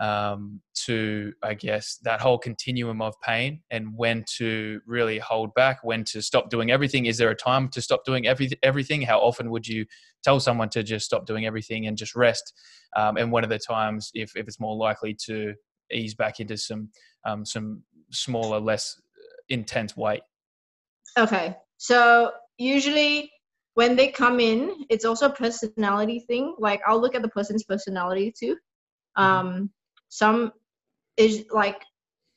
Um, 0.00 0.60
to 0.86 1.32
I 1.42 1.54
guess 1.54 1.98
that 2.02 2.20
whole 2.20 2.38
continuum 2.38 3.02
of 3.02 3.20
pain 3.20 3.62
and 3.70 3.96
when 3.96 4.24
to 4.36 4.80
really 4.86 5.18
hold 5.18 5.54
back, 5.54 5.80
when 5.82 6.04
to 6.04 6.22
stop 6.22 6.50
doing 6.50 6.70
everything. 6.70 7.06
Is 7.06 7.18
there 7.18 7.30
a 7.30 7.34
time 7.34 7.68
to 7.70 7.82
stop 7.82 8.04
doing 8.04 8.26
every, 8.26 8.50
everything? 8.62 9.02
How 9.02 9.18
often 9.18 9.50
would 9.50 9.66
you 9.66 9.86
tell 10.22 10.38
someone 10.40 10.68
to 10.70 10.82
just 10.82 11.04
stop 11.06 11.26
doing 11.26 11.46
everything 11.46 11.86
and 11.86 11.96
just 11.96 12.14
rest? 12.14 12.52
Um, 12.96 13.16
and 13.16 13.32
when 13.32 13.44
are 13.44 13.48
the 13.48 13.58
times 13.58 14.10
if, 14.14 14.36
if 14.36 14.46
it's 14.46 14.60
more 14.60 14.76
likely 14.76 15.16
to 15.26 15.54
ease 15.92 16.14
back 16.14 16.38
into 16.40 16.56
some 16.56 16.90
um, 17.24 17.44
some 17.44 17.82
smaller, 18.12 18.60
less 18.60 19.00
intense 19.48 19.96
weight? 19.96 20.22
Okay. 21.18 21.56
So 21.78 22.32
usually 22.56 23.32
when 23.74 23.96
they 23.96 24.08
come 24.08 24.38
in, 24.38 24.84
it's 24.90 25.04
also 25.04 25.26
a 25.26 25.32
personality 25.32 26.24
thing. 26.28 26.54
Like 26.58 26.80
I'll 26.86 27.00
look 27.00 27.14
at 27.14 27.22
the 27.22 27.28
person's 27.28 27.64
personality 27.64 28.32
too. 28.38 28.56
Um, 29.16 29.70
some 30.08 30.52
is 31.16 31.44
like 31.50 31.82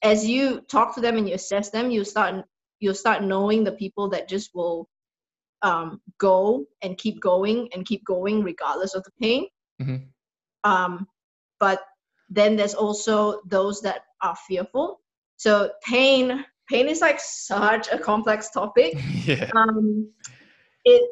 as 0.03 0.27
you 0.27 0.61
talk 0.61 0.95
to 0.95 1.01
them 1.01 1.17
and 1.17 1.27
you 1.27 1.35
assess 1.35 1.69
them, 1.69 1.91
you 1.91 2.03
start 2.03 2.45
you'll 2.79 2.95
start 2.95 3.23
knowing 3.23 3.63
the 3.63 3.71
people 3.71 4.09
that 4.09 4.27
just 4.27 4.51
will 4.55 4.89
um, 5.61 6.01
go 6.17 6.65
and 6.81 6.97
keep 6.97 7.21
going 7.21 7.69
and 7.73 7.85
keep 7.85 8.03
going 8.03 8.43
regardless 8.43 8.95
of 8.95 9.03
the 9.03 9.11
pain. 9.21 9.47
Mhm. 9.81 10.07
Um, 10.63 11.07
but 11.59 11.81
then 12.29 12.55
there's 12.55 12.73
also 12.73 13.41
those 13.45 13.81
that 13.81 14.01
are 14.21 14.35
fearful. 14.47 15.01
So 15.37 15.71
pain, 15.83 16.45
pain 16.69 16.87
is 16.87 17.01
like 17.01 17.19
such 17.19 17.87
a 17.91 17.97
complex 17.97 18.49
topic. 18.49 18.93
yeah. 19.25 19.49
Um, 19.55 20.09
it, 20.85 21.11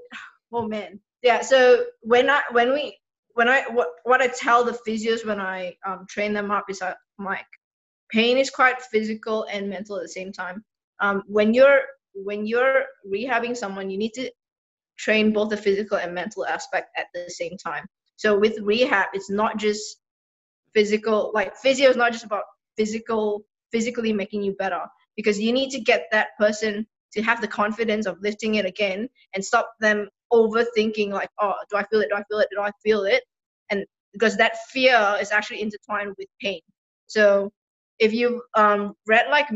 oh 0.51 0.67
man, 0.67 0.99
yeah. 1.21 1.41
So 1.41 1.85
when 2.01 2.29
I 2.29 2.41
when 2.51 2.73
we 2.73 2.98
when 3.39 3.47
I 3.47 3.61
what 3.71 3.87
what 4.03 4.21
I 4.21 4.27
tell 4.27 4.65
the 4.65 4.77
physios 4.85 5.25
when 5.25 5.39
I 5.39 5.73
um, 5.85 6.05
train 6.09 6.33
them 6.33 6.51
up 6.51 6.65
is 6.69 6.79
that 6.79 6.97
I'm 7.17 7.23
like 7.23 7.51
pain 8.11 8.37
is 8.37 8.49
quite 8.49 8.81
physical 8.81 9.45
and 9.49 9.69
mental 9.69 9.95
at 9.95 10.01
the 10.01 10.09
same 10.19 10.33
time. 10.33 10.61
Um, 10.99 11.23
when 11.25 11.53
you're 11.53 11.79
when 12.13 12.45
you're 12.45 12.83
rehabbing 13.07 13.55
someone, 13.55 13.89
you 13.89 13.97
need 13.97 14.13
to 14.15 14.29
train 14.97 15.31
both 15.31 15.51
the 15.51 15.55
physical 15.55 15.97
and 15.97 16.13
mental 16.13 16.45
aspect 16.45 16.89
at 16.97 17.05
the 17.13 17.29
same 17.29 17.55
time. 17.55 17.85
So 18.17 18.37
with 18.37 18.59
rehab, 18.59 19.07
it's 19.13 19.29
not 19.29 19.55
just 19.55 20.01
physical. 20.73 21.31
Like 21.33 21.55
physio 21.55 21.89
is 21.89 21.95
not 21.95 22.11
just 22.11 22.25
about 22.25 22.43
physical 22.75 23.45
physically 23.71 24.11
making 24.11 24.43
you 24.43 24.53
better 24.59 24.83
because 25.15 25.39
you 25.39 25.53
need 25.53 25.69
to 25.69 25.79
get 25.79 26.07
that 26.11 26.29
person 26.37 26.85
to 27.13 27.21
have 27.21 27.39
the 27.39 27.47
confidence 27.47 28.05
of 28.05 28.21
lifting 28.21 28.55
it 28.55 28.65
again 28.65 29.07
and 29.33 29.45
stop 29.45 29.71
them 29.79 30.09
overthinking 30.31 31.09
like 31.09 31.29
oh 31.41 31.53
do 31.69 31.77
i 31.77 31.83
feel 31.85 32.01
it 32.01 32.09
do 32.09 32.15
i 32.15 32.23
feel 32.29 32.39
it 32.39 32.47
do 32.51 32.61
i 32.61 32.71
feel 32.83 33.03
it 33.03 33.23
because 34.13 34.37
that 34.37 34.57
fear 34.69 35.17
is 35.21 35.31
actually 35.31 35.61
intertwined 35.61 36.13
with 36.17 36.27
pain. 36.41 36.61
So 37.07 37.51
if 37.99 38.13
you 38.13 38.41
um, 38.55 38.93
read 39.07 39.25
like 39.29 39.47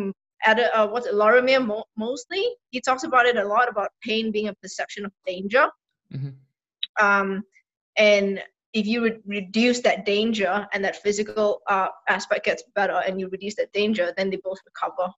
at 0.45 0.59
a, 0.59 0.77
uh, 0.77 0.87
what's 0.87 1.07
it 1.07 1.13
Lorimer 1.15 1.59
Mo- 1.59 1.85
Moseley 1.97 2.45
he 2.71 2.81
talks 2.81 3.03
about 3.03 3.25
it 3.25 3.37
a 3.37 3.45
lot 3.45 3.69
about 3.69 3.89
pain 4.03 4.31
being 4.31 4.47
a 4.49 4.53
perception 4.55 5.05
of 5.05 5.11
danger. 5.25 5.67
Mhm. 6.13 6.35
um, 6.99 7.43
and 7.97 8.41
if 8.73 8.85
you 8.87 9.03
re- 9.03 9.19
reduce 9.25 9.81
that 9.81 10.05
danger 10.05 10.67
and 10.73 10.83
that 10.83 10.95
physical 10.97 11.61
uh, 11.69 11.87
aspect 12.09 12.45
gets 12.45 12.63
better 12.75 13.01
and 13.05 13.19
you 13.19 13.27
reduce 13.29 13.55
that 13.55 13.71
danger 13.73 14.13
then 14.17 14.29
they 14.29 14.37
both 14.43 14.59
recover 14.65 15.11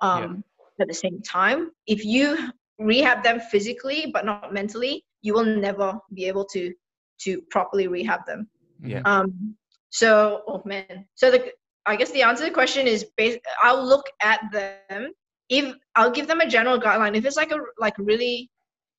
um, 0.00 0.42
at 0.80 0.88
the 0.88 0.94
same 0.94 1.20
time. 1.22 1.70
If 1.86 2.04
you 2.04 2.36
rehab 2.78 3.22
them 3.24 3.40
physically 3.40 4.10
but 4.12 4.24
not 4.24 4.52
mentally 4.52 5.04
you 5.22 5.34
will 5.34 5.44
never 5.44 5.98
be 6.14 6.26
able 6.26 6.44
to 6.46 6.72
to 7.20 7.40
properly 7.50 7.86
rehab 7.88 8.20
them 8.26 8.48
Yeah. 8.82 9.02
um 9.04 9.56
so 9.90 10.42
oh 10.46 10.62
man. 10.64 11.06
So 11.14 11.30
the 11.30 11.52
i 11.86 11.96
guess 11.96 12.10
the 12.12 12.22
answer 12.22 12.44
to 12.44 12.50
the 12.50 12.54
question 12.54 12.86
is 12.86 13.06
bas- 13.16 13.38
i'll 13.62 13.84
look 13.84 14.06
at 14.22 14.40
them. 14.52 15.12
If 15.48 15.74
i'll 15.96 16.10
give 16.10 16.26
them 16.26 16.40
a 16.40 16.48
general 16.48 16.78
guideline. 16.78 17.16
If 17.16 17.24
it's 17.24 17.36
like 17.36 17.52
a 17.52 17.58
like 17.78 17.94
really 17.98 18.50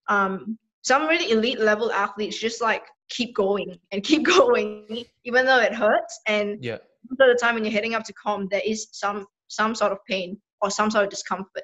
um 0.07 0.57
some 0.81 1.07
really 1.07 1.31
elite 1.31 1.59
level 1.59 1.91
athletes 1.91 2.39
just 2.39 2.61
like 2.61 2.83
keep 3.09 3.35
going 3.35 3.77
and 3.91 4.03
keep 4.03 4.23
going 4.37 5.05
even 5.25 5.45
though 5.45 5.59
it 5.59 5.73
hurts. 5.73 6.19
And 6.25 6.63
Yeah. 6.63 6.77
most 7.09 7.21
of 7.21 7.27
the 7.29 7.39
time 7.41 7.55
when 7.55 7.63
you're 7.65 7.73
heading 7.73 7.93
up 7.95 8.03
to 8.05 8.13
comp 8.13 8.49
there 8.49 8.61
is 8.65 8.87
some 8.91 9.25
some 9.47 9.75
sort 9.75 9.91
of 9.91 9.99
pain 10.07 10.39
or 10.61 10.69
some 10.71 10.89
sort 10.91 11.03
of 11.05 11.09
discomfort. 11.09 11.63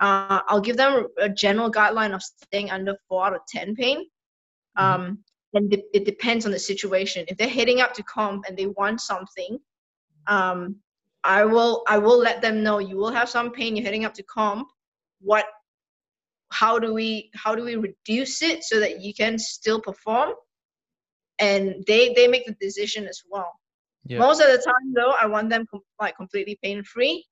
Uh, 0.00 0.40
i'll 0.48 0.60
give 0.60 0.76
them 0.76 1.06
a 1.18 1.28
general 1.28 1.70
guideline 1.72 2.14
of 2.14 2.22
staying 2.22 2.70
under 2.70 2.94
four 3.08 3.24
out 3.26 3.34
of 3.34 3.40
ten 3.48 3.74
pain. 3.74 4.04
Um, 4.76 5.24
and 5.54 5.70
de- 5.70 5.84
it 5.94 6.04
depends 6.04 6.44
on 6.46 6.52
the 6.52 6.58
situation. 6.58 7.24
If 7.28 7.36
they're 7.38 7.48
heading 7.48 7.80
up 7.80 7.94
to 7.94 8.02
comp 8.02 8.44
and 8.48 8.56
they 8.56 8.66
want 8.66 9.00
something 9.00 9.58
um, 10.28 10.76
i 11.24 11.44
will 11.44 11.82
i 11.88 11.98
will 11.98 12.18
let 12.18 12.40
them 12.40 12.62
know. 12.62 12.78
You 12.78 12.96
will 12.96 13.10
have 13.10 13.28
some 13.28 13.50
pain. 13.50 13.74
You're 13.74 13.84
heading 13.84 14.04
up 14.04 14.14
to 14.14 14.22
comp. 14.22 14.68
What 15.20 15.46
how 16.50 16.78
do 16.78 16.94
we 16.94 17.30
how 17.34 17.54
do 17.54 17.64
we 17.64 17.76
reduce 17.76 18.42
it 18.42 18.62
so 18.62 18.78
that 18.78 19.00
you 19.00 19.12
can 19.12 19.38
still 19.38 19.80
perform? 19.80 20.30
And 21.40 21.84
they 21.86 22.12
they 22.14 22.28
make 22.28 22.46
the 22.46 22.56
decision 22.60 23.06
as 23.06 23.22
well. 23.28 23.52
Yeah. 24.04 24.20
most 24.20 24.40
of 24.40 24.46
the 24.46 24.56
time 24.56 24.94
though 24.94 25.12
i 25.20 25.26
want 25.26 25.50
them 25.50 25.66
com- 25.70 25.82
like 26.00 26.16
completely 26.16 26.58
pain 26.62 26.82
free 26.82 27.26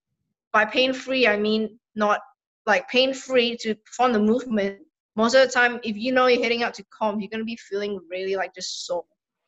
by 0.53 0.65
pain 0.65 0.93
free 0.93 1.27
i 1.27 1.37
mean 1.47 1.79
not 1.95 2.21
like 2.67 2.87
pain 2.89 3.15
free 3.15 3.57
to 3.63 3.75
perform 3.87 4.13
the 4.13 4.19
movement 4.19 4.81
most 5.17 5.35
of 5.35 5.45
the 5.47 5.53
time 5.53 5.81
if 5.83 5.97
you 5.97 6.13
know 6.13 6.27
you're 6.27 6.43
heading 6.43 6.63
out 6.63 6.75
to 6.75 6.85
comp 6.97 7.21
you're 7.21 7.31
going 7.31 7.41
to 7.41 7.45
be 7.45 7.57
feeling 7.57 7.99
really 8.11 8.37
like 8.37 8.55
just 8.55 8.87
sore 8.87 9.05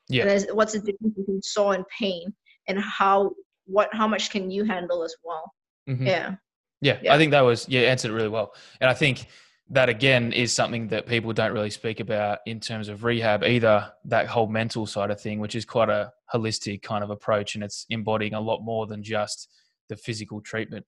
Yeah. 0.08 0.22
and 0.22 0.30
there's, 0.30 0.46
what's 0.52 0.72
the 0.72 0.80
difference 0.80 1.14
between 1.16 1.42
sore 1.42 1.74
and 1.74 1.84
pain 1.96 2.34
and 2.66 2.78
how 2.80 3.32
what 3.66 3.88
how 3.92 4.08
much 4.08 4.30
can 4.30 4.50
you 4.50 4.64
handle 4.64 5.02
as 5.04 5.14
well 5.22 5.52
Mhm. 5.88 6.06
yeah 6.06 6.34
Yeah, 6.80 6.98
Yeah. 7.02 7.14
I 7.14 7.18
think 7.18 7.30
that 7.32 7.40
was 7.42 7.68
yeah 7.68 7.82
answered 7.82 8.10
it 8.10 8.14
really 8.14 8.28
well, 8.28 8.52
and 8.80 8.88
I 8.90 8.94
think 8.94 9.26
that 9.70 9.88
again 9.90 10.32
is 10.32 10.50
something 10.52 10.88
that 10.88 11.06
people 11.06 11.32
don't 11.34 11.52
really 11.52 11.68
speak 11.70 12.00
about 12.00 12.38
in 12.46 12.58
terms 12.60 12.88
of 12.88 13.04
rehab 13.04 13.42
either. 13.44 13.92
That 14.06 14.26
whole 14.26 14.46
mental 14.46 14.86
side 14.86 15.10
of 15.10 15.20
thing, 15.20 15.40
which 15.40 15.54
is 15.54 15.64
quite 15.66 15.90
a 15.90 16.10
holistic 16.32 16.80
kind 16.82 17.04
of 17.04 17.10
approach, 17.10 17.54
and 17.54 17.62
it's 17.64 17.84
embodying 17.90 18.32
a 18.34 18.40
lot 18.40 18.60
more 18.62 18.86
than 18.86 19.02
just 19.02 19.48
the 19.90 19.96
physical 19.96 20.40
treatment, 20.40 20.86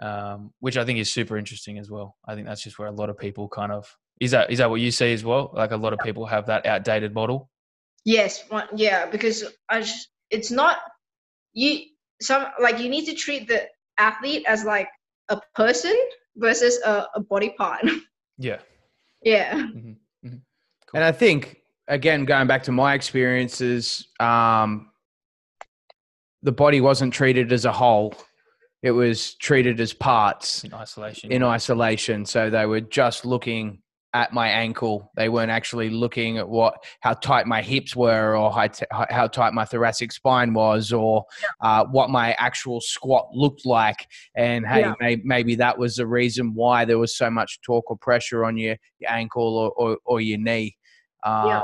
um, 0.00 0.52
which 0.60 0.76
I 0.76 0.84
think 0.84 0.98
is 0.98 1.12
super 1.12 1.36
interesting 1.36 1.78
as 1.78 1.88
well. 1.90 2.16
I 2.26 2.34
think 2.34 2.46
that's 2.48 2.62
just 2.64 2.78
where 2.80 2.88
a 2.88 2.92
lot 3.00 3.10
of 3.10 3.16
people 3.18 3.48
kind 3.48 3.70
of 3.72 3.94
is 4.20 4.30
that 4.30 4.50
is 4.50 4.58
that 4.58 4.70
what 4.70 4.80
you 4.80 4.90
see 4.90 5.12
as 5.12 5.24
well? 5.24 5.50
Like 5.52 5.72
a 5.72 5.76
lot 5.76 5.92
of 5.92 5.98
people 6.00 6.26
have 6.26 6.46
that 6.46 6.66
outdated 6.66 7.14
model. 7.14 7.50
Yes, 8.04 8.44
one, 8.48 8.68
yeah, 8.74 9.06
because 9.06 9.44
I 9.68 9.80
just, 9.80 10.08
it's 10.30 10.50
not 10.50 10.78
you 11.52 11.80
some 12.20 12.46
like 12.60 12.78
you 12.78 12.88
need 12.88 13.04
to 13.06 13.14
treat 13.14 13.48
the 13.48 13.66
athlete 13.98 14.44
as 14.46 14.64
like 14.64 14.88
a 15.28 15.40
person 15.54 15.94
versus 16.36 16.80
a, 16.84 17.06
a 17.14 17.20
body 17.20 17.50
part. 17.56 17.84
Yeah, 18.38 18.58
yeah. 19.22 19.54
And 20.22 20.42
I 20.92 21.10
think 21.10 21.62
again, 21.88 22.26
going 22.26 22.46
back 22.46 22.64
to 22.64 22.72
my 22.72 22.92
experiences, 22.92 24.08
um, 24.20 24.90
the 26.42 26.52
body 26.52 26.82
wasn't 26.82 27.14
treated 27.14 27.50
as 27.50 27.64
a 27.64 27.72
whole; 27.72 28.14
it 28.82 28.90
was 28.90 29.32
treated 29.36 29.80
as 29.80 29.94
parts 29.94 30.64
in 30.64 30.74
isolation. 30.74 31.32
in 31.32 31.42
isolation. 31.42 32.26
So 32.26 32.50
they 32.50 32.66
were 32.66 32.82
just 32.82 33.24
looking 33.24 33.80
at 34.14 34.32
my 34.32 34.48
ankle. 34.48 35.12
They 35.16 35.28
weren't 35.28 35.50
actually 35.50 35.90
looking 35.90 36.38
at 36.38 36.48
what 36.48 36.74
how 37.00 37.14
tight 37.14 37.46
my 37.46 37.60
hips 37.60 37.94
were, 37.94 38.36
or 38.36 38.50
how, 38.52 38.66
t- 38.68 38.86
how 38.90 39.26
tight 39.26 39.52
my 39.52 39.64
thoracic 39.64 40.12
spine 40.12 40.54
was, 40.54 40.92
or 40.92 41.24
uh, 41.60 41.84
what 41.86 42.08
my 42.10 42.32
actual 42.38 42.80
squat 42.80 43.28
looked 43.32 43.66
like. 43.66 44.06
And 44.34 44.66
hey, 44.66 44.80
Yeah. 44.80 44.94
may, 45.00 45.16
maybe 45.24 45.54
that 45.56 45.78
was 45.78 45.96
the 45.96 46.06
reason 46.06 46.54
why 46.54 46.84
there 46.84 46.98
was 46.98 47.16
so 47.16 47.30
much 47.30 47.60
torque 47.60 47.90
or 47.90 47.98
pressure 47.98 48.44
on 48.44 48.56
your, 48.56 48.76
your 49.00 49.10
ankle 49.10 49.56
or, 49.56 49.70
or, 49.72 49.98
or 50.06 50.20
your 50.20 50.38
knee. 50.38 50.76
Um, 51.24 51.46
Yeah. 51.46 51.62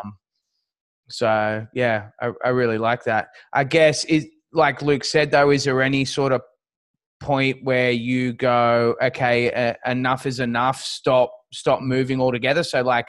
So 1.08 1.66
yeah, 1.74 2.08
I, 2.20 2.32
I 2.44 2.48
really 2.50 2.78
like 2.78 3.04
that. 3.04 3.28
I 3.52 3.64
guess 3.64 4.04
is 4.04 4.26
like 4.52 4.82
Luke 4.82 5.04
said 5.04 5.30
though. 5.30 5.50
Is 5.50 5.64
there 5.64 5.82
any 5.82 6.04
sort 6.04 6.32
of 6.32 6.40
point 7.22 7.64
where 7.64 7.90
you 7.90 8.32
go, 8.32 8.94
okay, 9.02 9.52
uh, 9.52 9.90
enough 9.90 10.26
is 10.26 10.40
enough. 10.40 10.82
Stop, 10.82 11.32
stop 11.52 11.80
moving 11.80 12.20
altogether. 12.20 12.62
So 12.62 12.82
like 12.82 13.08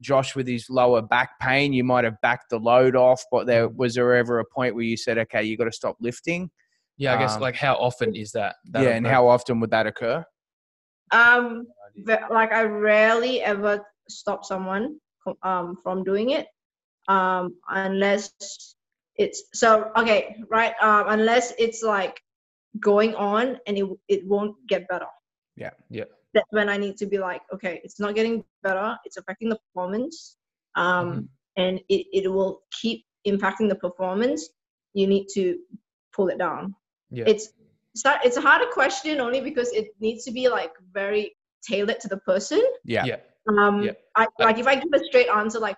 Josh 0.00 0.34
with 0.34 0.46
his 0.46 0.68
lower 0.68 1.02
back 1.02 1.38
pain, 1.40 1.72
you 1.72 1.84
might 1.84 2.04
have 2.04 2.20
backed 2.22 2.50
the 2.50 2.58
load 2.58 2.96
off, 2.96 3.22
but 3.30 3.46
there 3.46 3.68
was 3.68 3.94
there 3.94 4.14
ever 4.14 4.40
a 4.40 4.44
point 4.44 4.74
where 4.74 4.84
you 4.84 4.96
said, 4.96 5.18
okay, 5.18 5.42
you 5.42 5.56
got 5.56 5.64
to 5.64 5.72
stop 5.72 5.96
lifting? 6.00 6.50
yeah, 6.98 7.14
I 7.14 7.18
guess 7.18 7.36
um, 7.36 7.42
like 7.42 7.56
how 7.56 7.74
often 7.74 8.14
is 8.14 8.32
that? 8.32 8.56
that 8.70 8.82
yeah, 8.82 8.90
and 8.90 9.06
occur? 9.06 9.14
how 9.14 9.28
often 9.28 9.60
would 9.60 9.70
that 9.70 9.86
occur? 9.86 10.24
Um, 11.12 11.66
ve- 11.96 12.16
like 12.30 12.52
I 12.52 12.62
rarely 12.62 13.42
ever 13.42 13.84
stop 14.08 14.44
someone 14.44 14.98
um 15.42 15.76
from 15.82 16.04
doing 16.04 16.30
it, 16.30 16.46
um, 17.08 17.56
unless 17.68 18.32
it's 19.16 19.44
so 19.54 19.90
okay, 19.96 20.36
right? 20.50 20.74
Um, 20.80 21.06
unless 21.08 21.52
it's 21.58 21.82
like 21.82 22.20
going 22.80 23.14
on 23.14 23.58
and 23.66 23.78
it 23.78 23.86
it 24.08 24.26
won't 24.26 24.54
get 24.68 24.86
better. 24.88 25.06
yeah, 25.56 25.70
yeah 25.90 26.04
that's 26.34 26.46
when 26.50 26.68
I 26.68 26.76
need 26.76 26.96
to 26.98 27.06
be 27.06 27.16
like, 27.18 27.40
okay, 27.54 27.80
it's 27.82 27.98
not 27.98 28.14
getting 28.14 28.44
better. 28.62 28.98
It's 29.06 29.16
affecting 29.16 29.48
the 29.48 29.56
performance, 29.56 30.36
um, 30.74 31.06
Mm-hmm. 31.08 31.20
and 31.62 31.80
it, 31.88 32.06
it 32.12 32.30
will 32.30 32.60
keep 32.80 33.04
impacting 33.26 33.68
the 33.70 33.74
performance. 33.76 34.50
You 34.92 35.06
need 35.06 35.26
to 35.34 35.58
pull 36.14 36.28
it 36.28 36.38
down. 36.38 36.74
Yeah. 37.10 37.24
It's 37.26 37.44
it's 37.94 38.04
it's 38.26 38.36
a 38.36 38.42
harder 38.42 38.66
question 38.66 39.20
only 39.20 39.40
because 39.40 39.72
it 39.72 39.86
needs 40.00 40.24
to 40.24 40.30
be 40.30 40.48
like 40.48 40.72
very 40.92 41.34
tailored 41.66 42.00
to 42.00 42.08
the 42.08 42.18
person. 42.18 42.62
Yeah. 42.84 43.04
yeah, 43.06 43.16
Um, 43.48 43.82
Yeah. 43.82 43.92
I 44.14 44.26
like 44.38 44.58
if 44.58 44.66
I 44.66 44.74
give 44.74 44.92
a 44.94 45.02
straight 45.06 45.28
answer 45.28 45.58
like, 45.58 45.76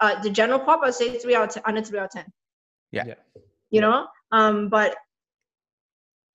uh, 0.00 0.20
the 0.22 0.30
general 0.30 0.60
pop, 0.60 0.80
I'd 0.82 0.94
say 0.94 1.18
three 1.18 1.34
out 1.36 1.48
of 1.48 1.54
10, 1.54 1.62
under 1.66 1.82
three 1.82 1.98
out 1.98 2.06
of 2.06 2.10
ten. 2.12 2.26
Yeah. 2.92 3.04
Yeah. 3.10 3.14
You 3.70 3.80
know, 3.82 4.06
um, 4.32 4.68
but 4.70 4.96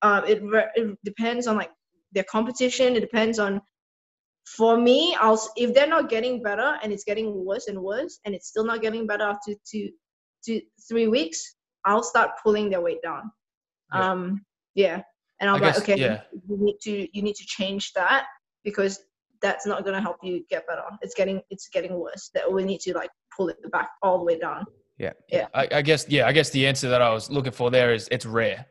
um, 0.02 0.26
it 0.26 0.42
re- 0.44 0.70
it 0.76 0.98
depends 1.04 1.48
on 1.48 1.58
like 1.58 1.72
their 2.12 2.26
competition. 2.26 2.96
It 2.96 3.02
depends 3.02 3.40
on. 3.40 3.62
For 4.58 4.78
me, 4.80 5.16
I'll 5.20 5.40
if 5.56 5.76
they're 5.76 5.88
not 5.88 6.10
getting 6.10 6.42
better 6.42 6.78
and 6.82 6.92
it's 6.92 7.04
getting 7.04 7.46
worse 7.46 7.68
and 7.68 7.80
worse 7.80 8.20
and 8.26 8.34
it's 8.34 8.48
still 8.48 8.66
not 8.66 8.82
getting 8.82 9.06
better 9.06 9.24
after 9.24 9.54
two, 9.70 9.90
two, 10.44 10.62
three 10.88 11.08
weeks, 11.08 11.56
I'll 11.86 12.02
start 12.02 12.32
pulling 12.44 12.70
their 12.70 12.82
weight 12.82 13.02
down. 13.04 13.30
Yeah. 13.94 14.12
Um, 14.12 14.46
yeah, 14.74 15.02
and 15.40 15.50
I'm 15.50 15.62
like, 15.62 15.76
guess- 15.76 15.82
okay, 15.82 15.98
yeah. 15.98 16.22
you 16.32 16.58
need 16.58 16.78
to 16.82 17.08
you 17.16 17.22
need 17.22 17.36
to 17.36 17.46
change 17.46 17.94
that 17.94 18.26
because 18.64 19.00
that's 19.42 19.66
not 19.66 19.84
going 19.84 19.96
to 19.96 20.02
help 20.02 20.18
you 20.22 20.44
get 20.50 20.68
better. 20.68 20.84
It's 21.02 21.14
getting 21.14 21.42
it's 21.50 21.70
getting 21.70 22.00
worse. 22.00 22.32
That 22.34 22.52
we 22.52 22.64
need 22.64 22.82
to 22.82 22.94
like 22.94 23.12
pull 23.36 23.50
it 23.50 23.58
back 23.72 23.90
all 24.02 24.18
the 24.20 24.26
way 24.26 24.40
down. 24.40 24.66
Yeah, 24.98 25.48
I, 25.54 25.68
I 25.72 25.82
guess 25.82 26.08
yeah. 26.10 26.28
I 26.28 26.32
guess 26.32 26.50
the 26.50 26.68
answer 26.68 26.90
that 26.90 27.02
I 27.02 27.14
was 27.14 27.30
looking 27.30 27.54
for 27.54 27.72
there 27.72 27.94
is 27.94 28.08
it's 28.12 28.26
rare. 28.26 28.66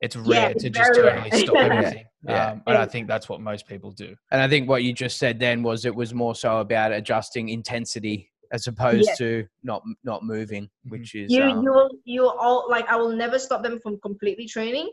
It's 0.00 0.16
Yeah, 0.16 0.22
rare 0.26 0.50
it's 0.52 0.62
to 0.64 0.70
just 0.70 0.94
very 0.94 1.06
rare. 1.06 1.22
totally 1.24 1.42
stop 1.42 1.56
everything. 1.70 2.04
Yeah. 2.26 2.50
Um, 2.52 2.62
and 2.66 2.78
I 2.78 2.86
think 2.86 3.06
that's 3.06 3.28
what 3.28 3.40
most 3.40 3.66
people 3.66 3.90
do. 3.90 4.14
And 4.30 4.40
I 4.40 4.48
think 4.48 4.68
what 4.68 4.82
you 4.82 4.92
just 4.92 5.18
said 5.18 5.38
then 5.38 5.62
was 5.62 5.84
it 5.84 5.94
was 5.94 6.14
more 6.14 6.34
so 6.34 6.58
about 6.58 6.92
adjusting 6.92 7.48
intensity 7.50 8.30
as 8.52 8.66
opposed 8.66 9.08
Yeah. 9.08 9.14
to 9.18 9.46
not 9.62 9.82
not 10.04 10.24
moving, 10.24 10.64
Mhm. 10.86 10.90
which 10.90 11.14
is 11.14 11.30
You 11.30 11.42
um, 11.44 11.62
you 11.62 11.72
will 11.72 11.90
you 12.04 12.26
all 12.28 12.66
like 12.70 12.88
I 12.88 12.96
will 12.96 13.12
never 13.14 13.38
stop 13.38 13.62
them 13.62 13.78
from 13.78 13.98
completely 14.00 14.46
training. 14.46 14.90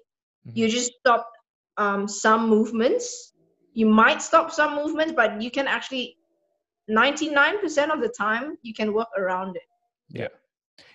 Mhm. 0.48 0.58
You 0.58 0.70
just 0.70 0.92
stop 1.00 1.32
um, 1.78 2.08
some 2.08 2.50
movements. 2.50 3.34
You 3.74 3.86
might 3.86 4.22
stop 4.22 4.52
some 4.52 4.76
movements, 4.76 5.14
but 5.16 5.42
you 5.42 5.52
can 5.52 5.68
actually 5.68 6.18
99% 6.90 7.92
of 7.92 8.02
the 8.02 8.10
time 8.10 8.58
you 8.62 8.74
can 8.74 8.94
work 8.94 9.10
around 9.18 9.56
it. 9.56 9.64
Yeah. 10.10 10.28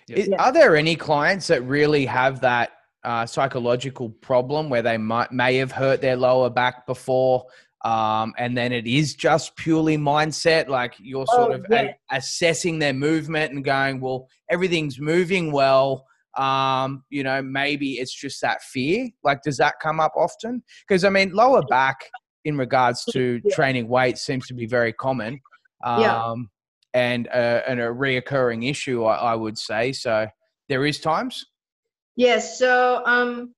I- 0.09 0.25
Yeah. 0.29 0.35
Are 0.43 0.51
there 0.51 0.75
any 0.75 0.95
clients 0.95 1.47
that 1.47 1.63
really 1.63 2.05
have 2.05 2.41
that 2.41 2.71
uh, 3.03 3.25
psychological 3.25 4.09
problem 4.09 4.69
where 4.69 4.81
they 4.81 4.97
might 4.97 5.31
may 5.31 5.55
have 5.57 5.71
hurt 5.71 6.01
their 6.01 6.15
lower 6.15 6.49
back 6.49 6.85
before, 6.85 7.45
um, 7.85 8.33
and 8.37 8.57
then 8.57 8.71
it 8.71 8.87
is 8.87 9.13
just 9.15 9.55
purely 9.55 9.97
mindset? 9.97 10.67
Like 10.67 10.95
you're 10.99 11.27
sort 11.27 11.51
Oh, 11.51 11.55
of 11.55 11.65
a- 11.71 11.95
assessing 12.11 12.79
their 12.79 12.93
movement 12.93 13.53
and 13.53 13.63
going, 13.63 13.99
"Well, 13.99 14.27
everything's 14.49 14.99
moving 14.99 15.51
well." 15.51 16.05
Um, 16.37 17.03
you 17.09 17.23
know, 17.23 17.41
maybe 17.43 17.93
it's 17.99 18.13
just 18.13 18.41
that 18.41 18.63
fear. 18.63 19.09
Like, 19.23 19.43
does 19.43 19.57
that 19.57 19.75
come 19.81 19.99
up 19.99 20.13
often? 20.15 20.63
Because 20.87 21.03
I 21.03 21.09
mean, 21.09 21.31
lower 21.31 21.61
back 21.61 21.97
in 22.45 22.57
regards 22.57 23.05
to 23.05 23.39
Yeah. 23.43 23.55
training 23.55 23.87
weight 23.87 24.17
seems 24.17 24.47
to 24.47 24.53
be 24.53 24.65
very 24.65 24.93
common. 24.93 25.39
Um, 25.85 26.01
Yeah. 26.01 26.33
and, 26.95 27.27
uh, 27.27 27.61
and 27.67 27.79
a 27.79 27.85
reoccurring 27.87 28.69
issue, 28.69 29.03
I, 29.05 29.15
I 29.33 29.35
would 29.35 29.57
say. 29.57 29.91
So 29.93 30.27
there 30.69 30.85
is 30.85 30.99
times. 30.99 31.45
Yes. 32.15 32.59
So 32.59 33.03
um, 33.05 33.53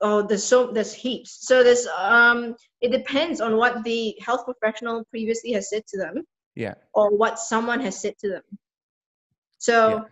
oh, 0.00 0.22
there's 0.22 0.44
so 0.44 0.72
there's 0.72 0.92
heaps. 0.94 1.46
So 1.46 1.62
there's 1.62 1.86
um, 1.86 2.54
it 2.80 2.92
depends 2.92 3.40
on 3.40 3.56
what 3.56 3.84
the 3.84 4.16
health 4.20 4.44
professional 4.44 5.04
previously 5.10 5.52
has 5.52 5.70
said 5.70 5.82
to 5.88 5.98
them. 5.98 6.24
Yeah. 6.56 6.74
or 6.94 7.14
what 7.14 7.38
someone 7.38 7.80
has 7.80 8.00
said 8.00 8.14
to 8.20 8.30
them. 8.30 8.42
So, 9.58 10.06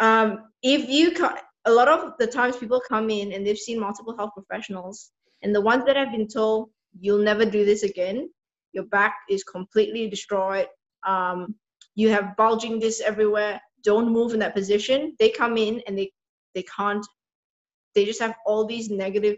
um, 0.00 0.50
if 0.62 0.88
you 0.88 1.12
co- 1.12 1.36
a 1.66 1.70
lot 1.70 1.86
of 1.86 2.14
the 2.18 2.26
times 2.26 2.56
people 2.56 2.82
come 2.86 3.10
in 3.10 3.32
and 3.32 3.46
they've 3.46 3.56
seen 3.56 3.78
multiple 3.78 4.16
health 4.16 4.32
professionals, 4.34 5.12
and 5.42 5.54
the 5.54 5.60
ones 5.60 5.84
that 5.86 5.94
have 5.94 6.10
been 6.10 6.26
told 6.26 6.70
you'll 7.00 7.22
never 7.22 7.44
do 7.44 7.64
this 7.64 7.84
again, 7.84 8.28
your 8.72 8.86
back 8.86 9.14
is 9.30 9.44
completely 9.44 10.08
destroyed, 10.08 10.66
um, 11.06 11.54
you 11.94 12.08
have 12.08 12.36
bulging 12.36 12.80
discs 12.80 13.00
everywhere, 13.00 13.60
don't 13.84 14.10
move 14.10 14.34
in 14.34 14.40
that 14.40 14.54
position. 14.54 15.14
They 15.20 15.30
come 15.30 15.56
in 15.56 15.80
and 15.86 15.96
they 15.96 16.10
they 16.58 16.64
can't. 16.76 17.06
They 17.94 18.04
just 18.04 18.20
have 18.20 18.34
all 18.46 18.64
these 18.66 18.90
negative 18.90 19.36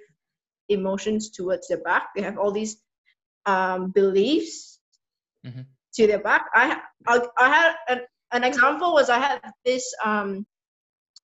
emotions 0.68 1.30
towards 1.30 1.68
their 1.68 1.83
back. 1.90 2.04
They 2.16 2.22
have 2.22 2.38
all 2.38 2.52
these 2.52 2.76
um, 3.46 3.90
beliefs 3.90 4.78
Mhm. 5.46 5.66
to 5.96 6.06
their 6.06 6.22
back. 6.30 6.46
I 6.54 6.64
I, 7.06 7.20
I 7.44 7.48
had 7.56 7.74
an, 7.92 8.00
an 8.33 8.44
example 8.44 8.92
was 8.92 9.09
I 9.11 9.18
had 9.18 9.40
this 9.64 9.85
um, 10.04 10.46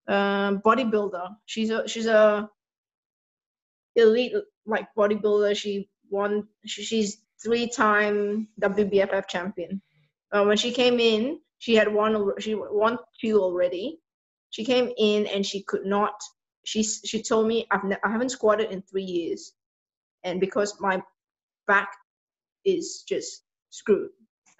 um, 0.08 0.60
bodybuilder. 0.68 1.26
She's 1.46 1.70
a 1.70 1.88
she's 1.88 2.08
a 2.08 2.50
elite 3.96 4.34
like 4.66 4.88
bodybuilder. 4.98 5.56
She 5.56 5.90
won. 6.10 6.48
She, 6.66 6.84
she's 6.84 7.18
three 7.44 7.68
time 7.68 8.48
WBFF 8.62 9.28
champion. 9.28 9.82
Uh, 10.32 10.44
when 10.44 10.58
she 10.58 10.72
came 10.72 11.00
in, 11.00 11.40
she 11.60 11.76
had 11.76 11.94
won. 11.94 12.12
She 12.40 12.56
won 12.56 12.98
two 13.22 13.40
already. 13.42 14.00
She 14.56 14.64
came 14.64 14.90
in 14.98 15.28
and 15.28 15.46
she 15.46 15.64
could 15.64 15.86
not. 15.86 16.14
She 16.64 16.82
she 16.82 17.22
told 17.22 17.46
me 17.46 17.68
I've 17.72 17.84
ne- 17.84 17.98
I 18.06 18.10
haven't 18.10 18.30
squatted 18.30 18.72
in 18.72 18.82
three 18.84 19.04
years, 19.04 19.52
and 20.24 20.40
because 20.40 20.80
my 20.80 21.04
back 21.68 21.90
is 22.64 23.04
just 23.06 23.44
screwed. 23.72 24.12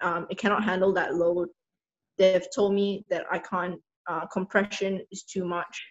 Um, 0.02 0.26
it 0.28 0.36
cannot 0.36 0.62
handle 0.62 0.92
that 0.92 1.14
load. 1.14 1.48
They've 2.18 2.46
told 2.54 2.74
me 2.74 3.06
that 3.08 3.24
I 3.30 3.38
can't. 3.38 3.80
Uh, 4.06 4.26
compression 4.26 5.00
is 5.10 5.22
too 5.22 5.46
much. 5.46 5.82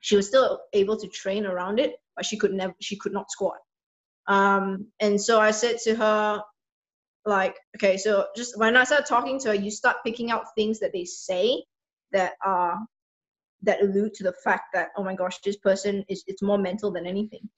She 0.00 0.14
was 0.14 0.28
still 0.28 0.60
able 0.74 0.98
to 0.98 1.08
train 1.08 1.46
around 1.46 1.80
it, 1.80 1.94
but 2.14 2.26
she 2.26 2.36
could 2.36 2.52
never. 2.52 2.74
She 2.82 2.98
could 2.98 3.14
not 3.14 3.30
squat. 3.30 3.56
Um, 4.26 4.86
and 5.00 5.18
so 5.18 5.40
I 5.40 5.50
said 5.52 5.78
to 5.84 5.94
her, 5.94 6.42
like, 7.24 7.56
okay, 7.74 7.96
so 7.96 8.26
just 8.36 8.58
when 8.58 8.76
I 8.76 8.84
start 8.84 9.06
talking 9.06 9.40
to 9.40 9.48
her, 9.48 9.54
you 9.54 9.70
start 9.70 9.96
picking 10.04 10.30
out 10.30 10.54
things 10.54 10.78
that 10.80 10.92
they 10.92 11.06
say 11.06 11.64
that 12.12 12.34
are 12.44 12.78
that 13.62 13.82
allude 13.82 14.14
to 14.14 14.24
the 14.24 14.34
fact 14.44 14.66
that 14.74 14.88
oh 14.96 15.04
my 15.04 15.14
gosh, 15.14 15.38
this 15.44 15.56
person 15.56 16.04
is 16.08 16.24
it's 16.26 16.42
more 16.42 16.58
mental 16.58 16.90
than 16.90 17.06
anything. 17.06 17.48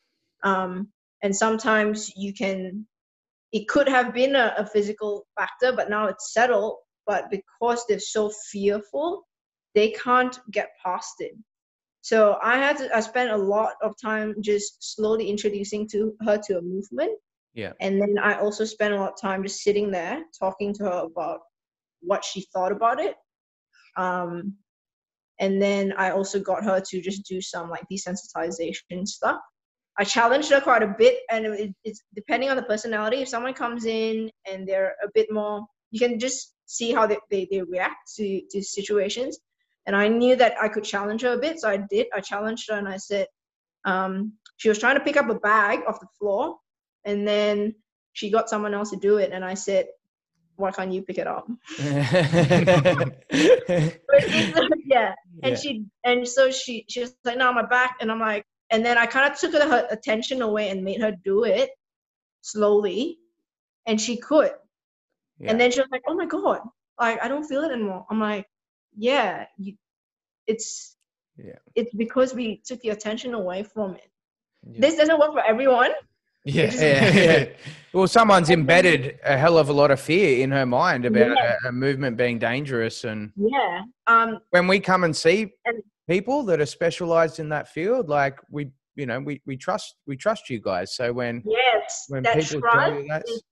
Um, 0.43 0.89
and 1.23 1.35
sometimes 1.35 2.13
you 2.17 2.33
can 2.33 2.87
it 3.53 3.69
could 3.69 3.89
have 3.89 4.15
been 4.15 4.37
a, 4.37 4.55
a 4.59 4.67
physical 4.67 5.27
factor, 5.37 5.73
but 5.73 5.91
now 5.91 6.07
it's 6.07 6.33
settled. 6.33 6.77
But 7.07 7.31
because 7.31 7.85
they're 7.89 7.99
so 7.99 8.31
fearful, 8.51 9.27
they 9.75 9.91
can't 9.91 10.39
get 10.53 10.71
past 10.85 11.15
it. 11.19 11.33
So 12.03 12.39
I 12.43 12.57
had 12.57 12.79
to, 12.79 12.97
I 12.97 13.01
spent 13.01 13.31
a 13.31 13.37
lot 13.37 13.75
of 13.83 13.95
time 14.03 14.35
just 14.41 14.95
slowly 14.95 15.29
introducing 15.29 15.89
to 15.89 16.15
her 16.25 16.39
to 16.47 16.59
a 16.59 16.63
movement. 16.63 17.19
Yeah. 17.55 17.73
And 17.81 18.01
then 18.01 18.17
I 18.23 18.39
also 18.39 18.65
spent 18.65 18.95
a 18.95 18.97
lot 18.97 19.13
of 19.13 19.21
time 19.21 19.43
just 19.43 19.63
sitting 19.63 19.91
there 19.91 20.23
talking 20.39 20.73
to 20.75 20.85
her 20.85 21.05
about 21.05 21.41
what 22.01 22.25
she 22.25 22.47
thought 22.53 22.73
about 22.73 23.01
it. 23.01 23.17
Um, 23.97 24.55
and 25.41 25.61
then 25.61 25.93
I 25.97 26.11
also 26.11 26.39
got 26.39 26.65
her 26.65 26.81
to 26.81 27.01
just 27.01 27.25
do 27.27 27.41
some 27.41 27.71
like 27.71 27.85
desensitization 27.91 29.09
stuff. 29.09 29.41
I 29.99 30.05
challenged 30.05 30.51
her 30.51 30.61
quite 30.61 30.83
a 30.83 30.95
bit, 30.97 31.19
and 31.31 31.47
it, 31.47 31.75
it's 31.83 32.03
depending 32.15 32.51
on 32.51 32.57
the 32.57 32.63
personality. 32.63 33.17
If 33.17 33.29
someone 33.29 33.55
comes 33.55 33.87
in 33.87 34.31
and 34.49 34.69
they're 34.69 34.95
a 35.03 35.09
bit 35.15 35.33
more, 35.33 35.67
you 35.91 35.99
can 35.99 36.19
just 36.19 36.55
see 36.67 36.93
how 36.93 37.07
they, 37.07 37.19
they, 37.31 37.49
they 37.51 37.63
react 37.63 38.15
to, 38.17 38.43
to 38.51 38.63
situations. 38.63 39.39
And 39.87 39.97
I 39.97 40.09
knew 40.09 40.37
that 40.37 40.55
I 40.61 40.69
could 40.69 40.85
challenge 40.85 41.23
her 41.23 41.33
a 41.33 41.39
bit, 41.39 41.59
so 41.59 41.69
I 41.69 41.79
did. 41.79 42.07
I 42.15 42.21
challenged 42.21 42.71
her 42.71 42.77
and 42.77 42.87
I 42.87 42.99
said, 42.99 43.27
um, 43.85 44.35
she 44.59 44.69
was 44.69 44.79
trying 44.79 44.99
to 44.99 45.05
pick 45.05 45.17
up 45.17 45.31
a 45.31 45.35
bag 45.35 45.81
off 45.89 46.01
the 46.01 46.07
floor, 46.19 46.57
and 47.05 47.27
then 47.27 47.75
she 48.13 48.31
got 48.31 48.51
someone 48.51 48.75
else 48.75 48.91
to 48.91 48.97
do 48.97 49.17
it. 49.17 49.33
And 49.33 49.45
I 49.45 49.55
said, 49.55 49.87
why 50.61 50.71
can't 50.71 50.93
you 50.93 51.03
pick 51.03 51.19
it 51.19 51.27
up? 51.27 51.47
yeah. 54.87 55.15
And 55.43 55.53
Yeah. 55.53 55.55
she 55.57 55.85
and 56.05 56.27
so 56.29 56.51
she 56.51 56.85
she 56.89 57.01
was 57.01 57.15
like, 57.25 57.39
no, 57.39 57.49
on 57.49 57.55
my 57.55 57.67
back. 57.67 57.97
And 58.01 58.11
I'm 58.11 58.21
like, 58.21 58.45
and 58.71 58.85
then 58.85 58.99
I 58.99 59.07
kind 59.07 59.31
of 59.33 59.39
took 59.39 59.53
her, 59.55 59.69
her 59.69 59.87
attention 59.91 60.43
away 60.43 60.71
and 60.71 60.85
made 60.85 61.01
her 61.01 61.13
do 61.25 61.45
it 61.45 61.71
slowly. 62.43 63.19
And 63.87 64.01
she 64.01 64.17
could. 64.17 64.53
Yeah. 65.39 65.51
And 65.51 65.61
then 65.61 65.71
she 65.71 65.81
was 65.81 65.89
like, 65.91 66.03
oh 66.07 66.15
my 66.15 66.27
God, 66.27 66.61
like 67.01 67.23
I 67.23 67.29
don't 67.29 67.45
feel 67.45 67.63
it 67.65 67.73
anymore. 67.73 68.07
I'm 68.11 68.21
like, 68.21 68.47
yeah, 68.97 69.47
you, 69.57 69.75
it's 70.47 70.97
Yeah. 71.37 71.59
it's 71.75 71.95
because 71.95 72.35
we 72.35 72.61
took 72.65 72.81
the 72.83 72.91
attention 72.91 73.35
away 73.35 73.63
from 73.63 73.95
it. 73.97 74.11
Yeah. 74.63 74.81
This 74.81 74.97
doesn't 74.97 75.19
work 75.19 75.33
for 75.33 75.45
everyone. 75.45 75.93
Yeah. 76.45 76.71
yeah, 76.75 77.13
yeah. 77.13 77.45
Well, 77.93 78.07
someone's 78.07 78.51
embedded 78.51 79.19
a 79.25 79.37
hell 79.37 79.59
of 79.59 79.69
a 79.69 79.73
lot 79.73 79.91
of 79.91 80.01
fear 80.01 80.43
in 80.45 80.53
her 80.53 80.65
mind 80.65 81.05
about 81.05 81.37
Yeah. 81.37 81.57
a, 81.65 81.69
a 81.71 81.73
movement 81.73 82.17
being 82.17 82.39
dangerous. 82.39 83.03
And 83.05 83.33
Yeah. 83.37 83.83
Um 84.07 84.39
when 84.51 84.69
we 84.69 84.79
come 84.81 85.03
and 85.05 85.15
see 85.17 85.53
And- 85.65 85.83
people 86.09 86.45
that 86.45 86.61
are 86.61 86.67
specialized 86.67 87.41
in 87.41 87.49
that 87.51 87.69
field, 87.69 88.09
like 88.09 88.39
we, 88.51 88.71
you 88.95 89.07
know, 89.07 89.19
we, 89.21 89.43
we 89.45 89.57
trust 89.57 89.97
we 90.07 90.17
trust 90.17 90.49
you 90.49 90.61
guys. 90.61 90.95
So 90.95 91.13
when 91.13 91.43
yes, 91.45 92.05
when 92.09 92.23
that 92.23 92.39
people 92.39 92.63
tell 92.73 92.95
you 92.95 93.07
that's 93.09 93.43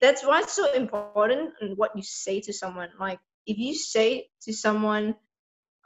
that's 0.00 0.24
why 0.26 0.40
it's 0.40 0.52
so 0.52 0.72
important 0.74 1.50
in 1.60 1.70
what 1.76 1.90
you 1.96 2.02
say 2.02 2.40
to 2.40 2.52
someone. 2.52 2.88
Like 2.98 3.18
if 3.46 3.56
you 3.56 3.74
say 3.74 4.28
to 4.42 4.52
someone 4.52 5.14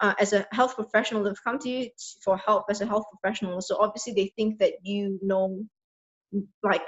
uh, 0.01 0.15
as 0.19 0.33
a 0.33 0.47
health 0.53 0.75
professional, 0.75 1.23
they've 1.23 1.45
come 1.45 1.59
to 1.61 1.69
you 1.69 1.91
for 2.25 2.37
help 2.39 2.65
as 2.71 2.81
a 2.81 2.87
health 2.87 3.05
professional. 3.13 3.61
So 3.61 3.77
obviously 3.79 4.15
they 4.15 4.33
think 4.37 4.59
that 4.59 4.73
you 4.83 5.19
know, 5.23 5.63
like 6.63 6.83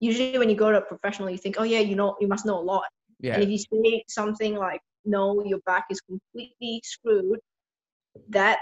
usually 0.00 0.38
when 0.38 0.50
you 0.50 0.56
go 0.56 0.70
to 0.70 0.78
a 0.78 0.82
professional, 0.82 1.30
you 1.30 1.38
think, 1.38 1.56
oh 1.58 1.62
yeah, 1.64 1.78
you 1.80 1.94
know, 1.96 2.16
you 2.20 2.28
must 2.28 2.44
know 2.46 2.58
a 2.58 2.60
lot. 2.60 2.84
yeah, 3.20 3.34
And 3.34 3.42
if 3.42 3.48
you 3.50 3.58
say 3.58 4.04
something 4.08 4.56
like, 4.56 4.80
no, 5.04 5.42
your 5.44 5.60
back 5.66 5.86
is 5.90 6.00
completely 6.00 6.80
screwed, 6.84 7.38
that 8.30 8.58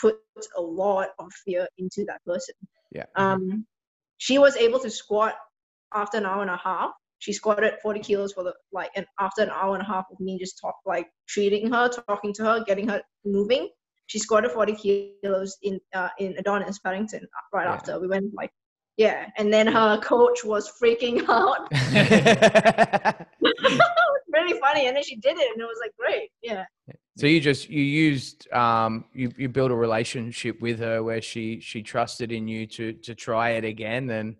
puts 0.00 0.48
a 0.56 0.60
lot 0.60 1.08
of 1.18 1.32
fear 1.44 1.66
into 1.78 2.04
that 2.06 2.20
person. 2.26 2.54
Yeah. 2.92 3.04
Um, 3.16 3.66
she 4.18 4.38
was 4.38 4.56
able 4.56 4.78
to 4.80 4.90
squat 4.90 5.34
after 5.94 6.18
an 6.18 6.26
hour 6.26 6.42
and 6.42 6.50
a 6.50 6.56
half. 6.56 6.90
She 7.20 7.32
squatted 7.32 7.74
40 7.82 8.00
kilos 8.00 8.32
for 8.32 8.44
the 8.44 8.54
like, 8.72 8.90
and 8.94 9.04
after 9.18 9.42
an 9.42 9.50
hour 9.50 9.74
and 9.74 9.82
a 9.82 9.86
half 9.86 10.04
of 10.12 10.20
me 10.20 10.38
just 10.38 10.60
talk 10.60 10.76
like 10.86 11.08
treating 11.28 11.70
her, 11.72 11.88
talking 11.88 12.32
to 12.34 12.44
her, 12.44 12.64
getting 12.64 12.88
her 12.88 13.02
moving, 13.24 13.68
she 14.06 14.18
squatted 14.20 14.52
40 14.52 14.74
kilos 14.74 15.56
in 15.62 15.80
uh, 15.94 16.08
in 16.18 16.34
Adonis 16.38 16.78
Paddington 16.78 17.26
right 17.52 17.66
Yeah. 17.66 17.72
after 17.72 17.98
we 18.00 18.06
went 18.06 18.32
like 18.34 18.50
yeah, 18.98 19.30
and 19.38 19.50
then 19.52 19.66
her 19.66 19.98
coach 20.00 20.44
was 20.44 20.70
freaking 20.70 21.26
out. 21.28 21.68
it 21.72 23.26
was 23.40 24.22
really 24.32 24.60
funny, 24.60 24.86
and 24.88 24.96
then 24.96 25.02
she 25.04 25.16
did 25.16 25.38
it, 25.38 25.50
and 25.52 25.62
it 25.62 25.64
was 25.64 25.78
like 25.80 25.94
great. 25.98 26.30
Yeah, 26.42 26.64
so 27.16 27.26
you 27.26 27.40
just 27.40 27.68
you 27.70 27.82
used 27.82 28.50
um 28.52 29.04
you 29.14 29.32
you 29.38 29.48
built 29.48 29.70
a 29.70 29.74
relationship 29.74 30.60
with 30.60 30.78
her 30.80 31.02
where 31.02 31.22
she 31.22 31.60
she 31.60 31.82
trusted 31.82 32.32
in 32.32 32.46
you 32.46 32.66
to 32.66 32.92
to 32.92 33.14
try 33.14 33.50
it 33.50 33.64
again 33.64 34.10
and 34.10 34.36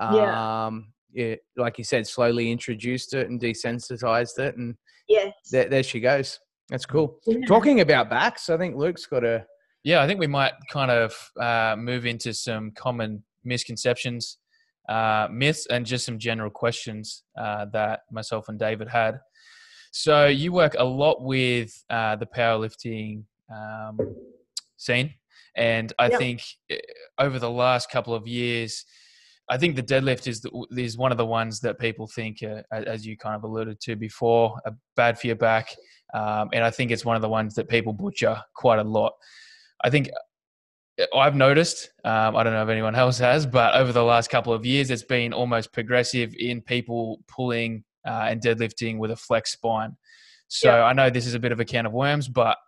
Yeah. 0.00 0.66
um 0.66 0.92
yeah, 1.14 1.34
like 1.58 1.76
you 1.76 1.84
said, 1.84 2.06
slowly 2.06 2.50
introduced 2.50 3.12
it 3.12 3.28
and 3.28 3.38
desensitized 3.40 4.38
it, 4.38 4.56
and 4.56 4.76
yeah 5.08 5.30
there, 5.50 5.68
there 5.68 5.82
she 5.82 6.00
goes. 6.00 6.38
That's 6.70 6.86
cool. 6.86 7.18
Yeah. 7.26 7.44
Talking 7.46 7.80
about 7.80 8.08
backs, 8.08 8.48
I 8.48 8.56
think 8.56 8.76
Luke's 8.76 9.04
got 9.04 9.24
a 9.24 9.44
Yeah, 9.84 10.00
I 10.02 10.06
think 10.06 10.20
we 10.20 10.26
might 10.26 10.52
kind 10.70 10.90
of 10.90 11.14
uh, 11.38 11.76
move 11.78 12.06
into 12.06 12.32
some 12.32 12.70
common 12.70 13.22
misconceptions, 13.44 14.38
uh, 14.88 15.28
myths, 15.30 15.66
and 15.66 15.86
just 15.86 16.04
some 16.04 16.18
general 16.18 16.50
questions 16.50 17.24
uh, 17.38 17.66
that 17.72 18.00
myself 18.10 18.48
and 18.48 18.58
David 18.58 18.88
had. 18.88 19.20
So 19.92 20.26
you 20.26 20.52
work 20.52 20.74
a 20.78 20.84
lot 20.84 21.22
with 21.22 21.70
uh, 21.90 22.16
the 22.16 22.26
powerlifting 22.26 23.24
um, 23.52 23.98
scene, 24.76 25.14
and 25.56 25.92
I 25.98 26.08
Yeah. 26.08 26.18
think 26.18 26.42
eh, 26.70 26.78
over 27.18 27.38
the 27.38 27.50
last 27.50 27.90
couple 27.90 28.14
of 28.14 28.26
years, 28.26 28.84
I 29.50 29.58
think 29.58 29.76
the 29.76 29.82
deadlift 29.82 30.26
is 30.26 30.40
the, 30.40 30.50
is 30.76 30.96
one 30.96 31.12
of 31.12 31.18
the 31.18 31.26
ones 31.26 31.60
that 31.60 31.78
people 31.78 32.06
think, 32.06 32.42
uh, 32.42 32.62
as 32.72 33.04
you 33.04 33.18
kind 33.18 33.36
of 33.36 33.44
alluded 33.44 33.80
to 33.80 33.96
before, 33.96 34.58
are 34.64 34.74
bad 34.96 35.18
for 35.18 35.26
your 35.26 35.36
back, 35.36 35.68
um, 36.14 36.48
and 36.54 36.64
I 36.64 36.70
think 36.70 36.90
it's 36.90 37.04
one 37.04 37.16
of 37.16 37.22
the 37.22 37.28
ones 37.28 37.54
that 37.54 37.68
people 37.68 37.92
butcher 37.92 38.40
quite 38.54 38.78
a 38.78 38.84
lot. 38.84 39.12
I 39.84 39.90
think 39.90 40.08
I've 41.14 41.34
noticed. 41.34 41.90
Um, 42.04 42.36
I 42.36 42.42
don't 42.42 42.52
know 42.52 42.62
if 42.62 42.68
anyone 42.68 42.94
else 43.04 43.18
has, 43.18 43.46
but 43.46 43.74
over 43.74 43.92
the 43.92 44.04
last 44.04 44.30
couple 44.30 44.52
of 44.52 44.66
years, 44.66 44.90
it's 44.90 45.02
been 45.02 45.32
almost 45.32 45.72
progressive 45.72 46.34
in 46.38 46.60
people 46.60 47.20
pulling 47.28 47.84
uh, 48.06 48.26
and 48.28 48.42
deadlifting 48.42 48.98
with 48.98 49.10
a 49.10 49.16
flex 49.16 49.52
spine. 49.52 49.96
So 50.48 50.70
Yeah. 50.70 50.84
I 50.84 50.92
know 50.92 51.08
this 51.08 51.26
is 51.26 51.34
a 51.34 51.38
bit 51.38 51.52
of 51.52 51.60
a 51.60 51.64
can 51.64 51.86
of 51.86 51.92
worms, 51.92 52.28
but 52.28 52.58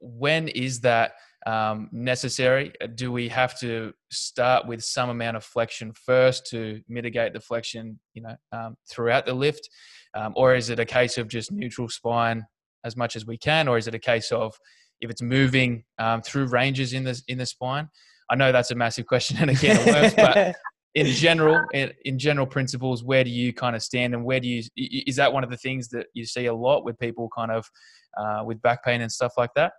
when 0.00 0.48
is 0.48 0.80
that 0.80 1.12
um, 1.46 1.88
necessary? 1.92 2.72
Do 2.94 3.10
we 3.10 3.28
have 3.28 3.58
to 3.60 3.92
start 4.10 4.66
with 4.66 4.84
some 4.84 5.08
amount 5.08 5.36
of 5.36 5.44
flexion 5.44 5.92
first 5.94 6.46
to 6.50 6.82
mitigate 6.88 7.32
the 7.32 7.40
flexion, 7.40 7.98
you 8.12 8.22
know, 8.22 8.36
um, 8.52 8.76
throughout 8.90 9.24
the 9.24 9.32
lift, 9.32 9.68
um, 10.14 10.34
or 10.36 10.54
is 10.54 10.68
it 10.68 10.78
a 10.78 10.84
case 10.84 11.16
of 11.16 11.28
just 11.28 11.52
neutral 11.52 11.88
spine 11.88 12.44
as 12.84 12.96
much 12.96 13.16
as 13.16 13.24
we 13.24 13.38
can, 13.38 13.66
or 13.66 13.78
is 13.78 13.88
it 13.88 13.94
a 13.94 13.98
case 13.98 14.30
of 14.30 14.54
if 15.00 15.10
it's 15.10 15.22
moving 15.22 15.84
um, 15.98 16.22
through 16.22 16.46
ranges 16.46 16.92
in 16.92 17.04
the 17.04 17.20
in 17.28 17.38
the 17.38 17.46
spine? 17.46 17.88
I 18.30 18.36
know 18.36 18.52
that's 18.52 18.70
a 18.70 18.74
massive 18.74 19.06
question 19.06 19.36
and 19.40 19.50
a 19.50 19.54
can 19.54 19.76
of 19.76 19.86
worms, 19.86 20.14
but 20.14 20.56
in 20.94 21.06
general, 21.08 21.64
in, 21.72 21.92
in 22.04 22.18
general 22.18 22.46
principles, 22.46 23.02
where 23.02 23.24
do 23.24 23.30
you 23.30 23.52
kind 23.52 23.74
of 23.76 23.82
stand, 23.82 24.14
and 24.14 24.24
where 24.24 24.40
do 24.40 24.48
you 24.48 24.62
is 24.76 25.16
that 25.16 25.32
one 25.32 25.44
of 25.44 25.50
the 25.50 25.56
things 25.56 25.88
that 25.88 26.06
you 26.14 26.24
see 26.24 26.46
a 26.46 26.54
lot 26.54 26.84
with 26.84 26.98
people 26.98 27.28
kind 27.36 27.50
of 27.50 27.68
uh, 28.18 28.42
with 28.44 28.60
back 28.62 28.84
pain 28.84 29.00
and 29.00 29.10
stuff 29.10 29.32
like 29.36 29.50
that? 29.56 29.72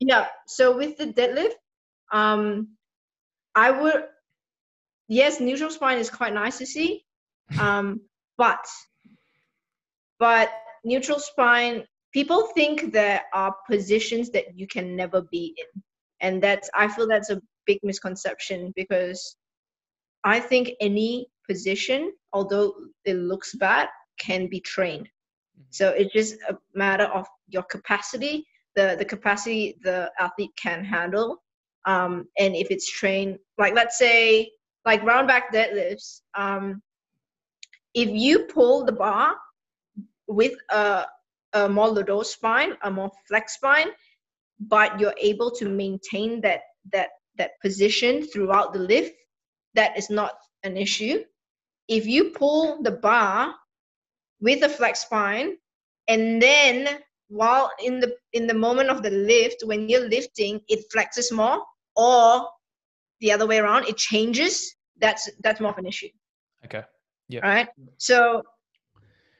Yeah. 0.00 0.26
So 0.46 0.76
with 0.76 0.96
the 0.96 1.06
deadlift, 1.06 1.54
um, 2.12 2.68
I 3.54 3.70
would 3.70 4.04
yes, 5.08 5.40
neutral 5.40 5.70
spine 5.70 5.98
is 5.98 6.10
quite 6.10 6.32
nice 6.32 6.58
to 6.58 6.66
see, 6.66 7.04
um, 7.60 8.00
but 8.36 8.64
but 10.18 10.50
neutral 10.84 11.18
spine, 11.18 11.84
people 12.12 12.48
think 12.54 12.92
there 12.92 13.22
are 13.34 13.54
positions 13.68 14.30
that 14.30 14.58
you 14.58 14.66
can 14.66 14.96
never 14.96 15.22
be 15.22 15.54
in, 15.56 15.82
and 16.20 16.42
that's 16.42 16.70
I 16.74 16.88
feel 16.88 17.06
that's 17.06 17.30
a 17.30 17.40
big 17.66 17.78
misconception 17.82 18.72
because 18.76 19.36
I 20.24 20.40
think 20.40 20.72
any 20.80 21.28
position, 21.48 22.12
although 22.32 22.74
it 23.04 23.14
looks 23.14 23.54
bad, 23.54 23.88
can 24.18 24.48
be 24.48 24.60
trained. 24.60 25.08
So 25.70 25.90
it's 25.90 26.12
just 26.12 26.36
a 26.48 26.56
matter 26.74 27.04
of 27.04 27.26
your 27.48 27.64
capacity, 27.64 28.46
the 28.74 28.96
the 28.98 29.04
capacity 29.04 29.76
the 29.82 30.10
athlete 30.18 30.52
can 30.60 30.84
handle, 30.84 31.42
um, 31.86 32.26
and 32.38 32.54
if 32.54 32.70
it's 32.70 32.90
trained, 32.90 33.38
like 33.58 33.74
let's 33.74 33.98
say 33.98 34.50
like 34.84 35.02
round 35.02 35.28
back 35.28 35.52
deadlifts, 35.52 36.20
um, 36.34 36.82
if 37.94 38.08
you 38.08 38.40
pull 38.40 38.84
the 38.84 38.92
bar 38.92 39.34
with 40.26 40.52
a 40.70 41.04
a 41.52 41.68
more 41.68 41.88
low 41.88 42.22
spine, 42.22 42.74
a 42.82 42.90
more 42.90 43.10
flex 43.26 43.54
spine, 43.54 43.88
but 44.60 44.98
you're 45.00 45.14
able 45.20 45.50
to 45.52 45.68
maintain 45.68 46.40
that 46.42 46.60
that 46.92 47.10
that 47.36 47.52
position 47.62 48.26
throughout 48.26 48.72
the 48.72 48.78
lift, 48.80 49.14
that 49.74 49.96
is 49.96 50.10
not 50.10 50.32
an 50.64 50.76
issue. 50.76 51.22
If 51.86 52.06
you 52.06 52.30
pull 52.30 52.82
the 52.82 52.90
bar 52.90 53.54
with 54.40 54.62
a 54.62 54.68
flex 54.68 55.00
spine 55.00 55.56
and 56.08 56.40
then 56.40 57.00
while 57.28 57.70
in 57.84 58.00
the 58.00 58.14
in 58.32 58.46
the 58.46 58.54
moment 58.54 58.88
of 58.88 59.02
the 59.02 59.10
lift 59.10 59.62
when 59.64 59.88
you're 59.88 60.08
lifting 60.08 60.60
it 60.68 60.84
flexes 60.94 61.30
more 61.32 61.62
or 61.96 62.48
the 63.20 63.32
other 63.32 63.46
way 63.46 63.58
around 63.58 63.86
it 63.86 63.96
changes 63.96 64.74
that's 64.98 65.28
that's 65.42 65.60
more 65.60 65.70
of 65.72 65.78
an 65.78 65.86
issue 65.86 66.08
Okay. 66.64 66.82
Yeah. 67.28 67.40
right 67.40 67.68
so 67.98 68.42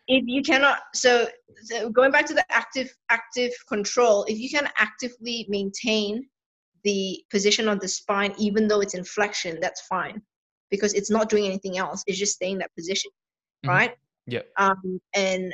if 0.09 0.25
you 0.27 0.43
cannot 0.43 0.79
so, 0.95 1.29
so 1.65 1.91
going 1.91 2.11
back 2.11 2.27
to 2.27 2.35
the 2.35 2.45
active 2.51 2.93
active 3.11 3.53
control 3.69 4.25
if 4.29 4.39
you 4.39 4.51
can 4.51 4.69
actively 4.79 5.47
maintain 5.49 6.27
the 6.85 7.23
position 7.31 7.69
of 7.69 7.81
the 7.81 7.89
spine 7.89 8.35
even 8.39 8.67
though 8.69 8.81
it's 8.81 8.95
in 8.95 9.05
flexion 9.05 9.59
that's 9.61 9.83
fine 9.83 10.21
because 10.71 10.95
it's 10.95 11.11
not 11.11 11.29
doing 11.29 11.45
anything 11.45 11.79
else 11.79 12.03
it's 12.07 12.19
just 12.19 12.35
staying 12.35 12.55
in 12.55 12.59
that 12.59 12.75
position 12.75 13.11
Mhm. 13.65 13.69
right 13.69 13.97
yeah 14.27 14.43
um 14.59 15.01
and 15.15 15.53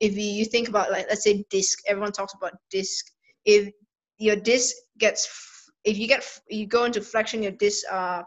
if 0.00 0.16
you, 0.16 0.44
think 0.44 0.68
about 0.68 0.90
like 0.90 1.06
let's 1.08 1.24
say 1.24 1.44
disc 1.50 1.78
everyone 1.86 2.12
talks 2.12 2.34
about 2.34 2.52
disc 2.70 3.06
if 3.44 3.72
your 4.18 4.36
disc 4.36 4.74
gets 4.98 5.70
if 5.84 5.98
you 5.98 6.06
get 6.06 6.24
you 6.48 6.66
go 6.66 6.84
into 6.84 7.00
flexion 7.00 7.42
your 7.42 7.52
disc 7.52 7.84
uh 7.90 8.22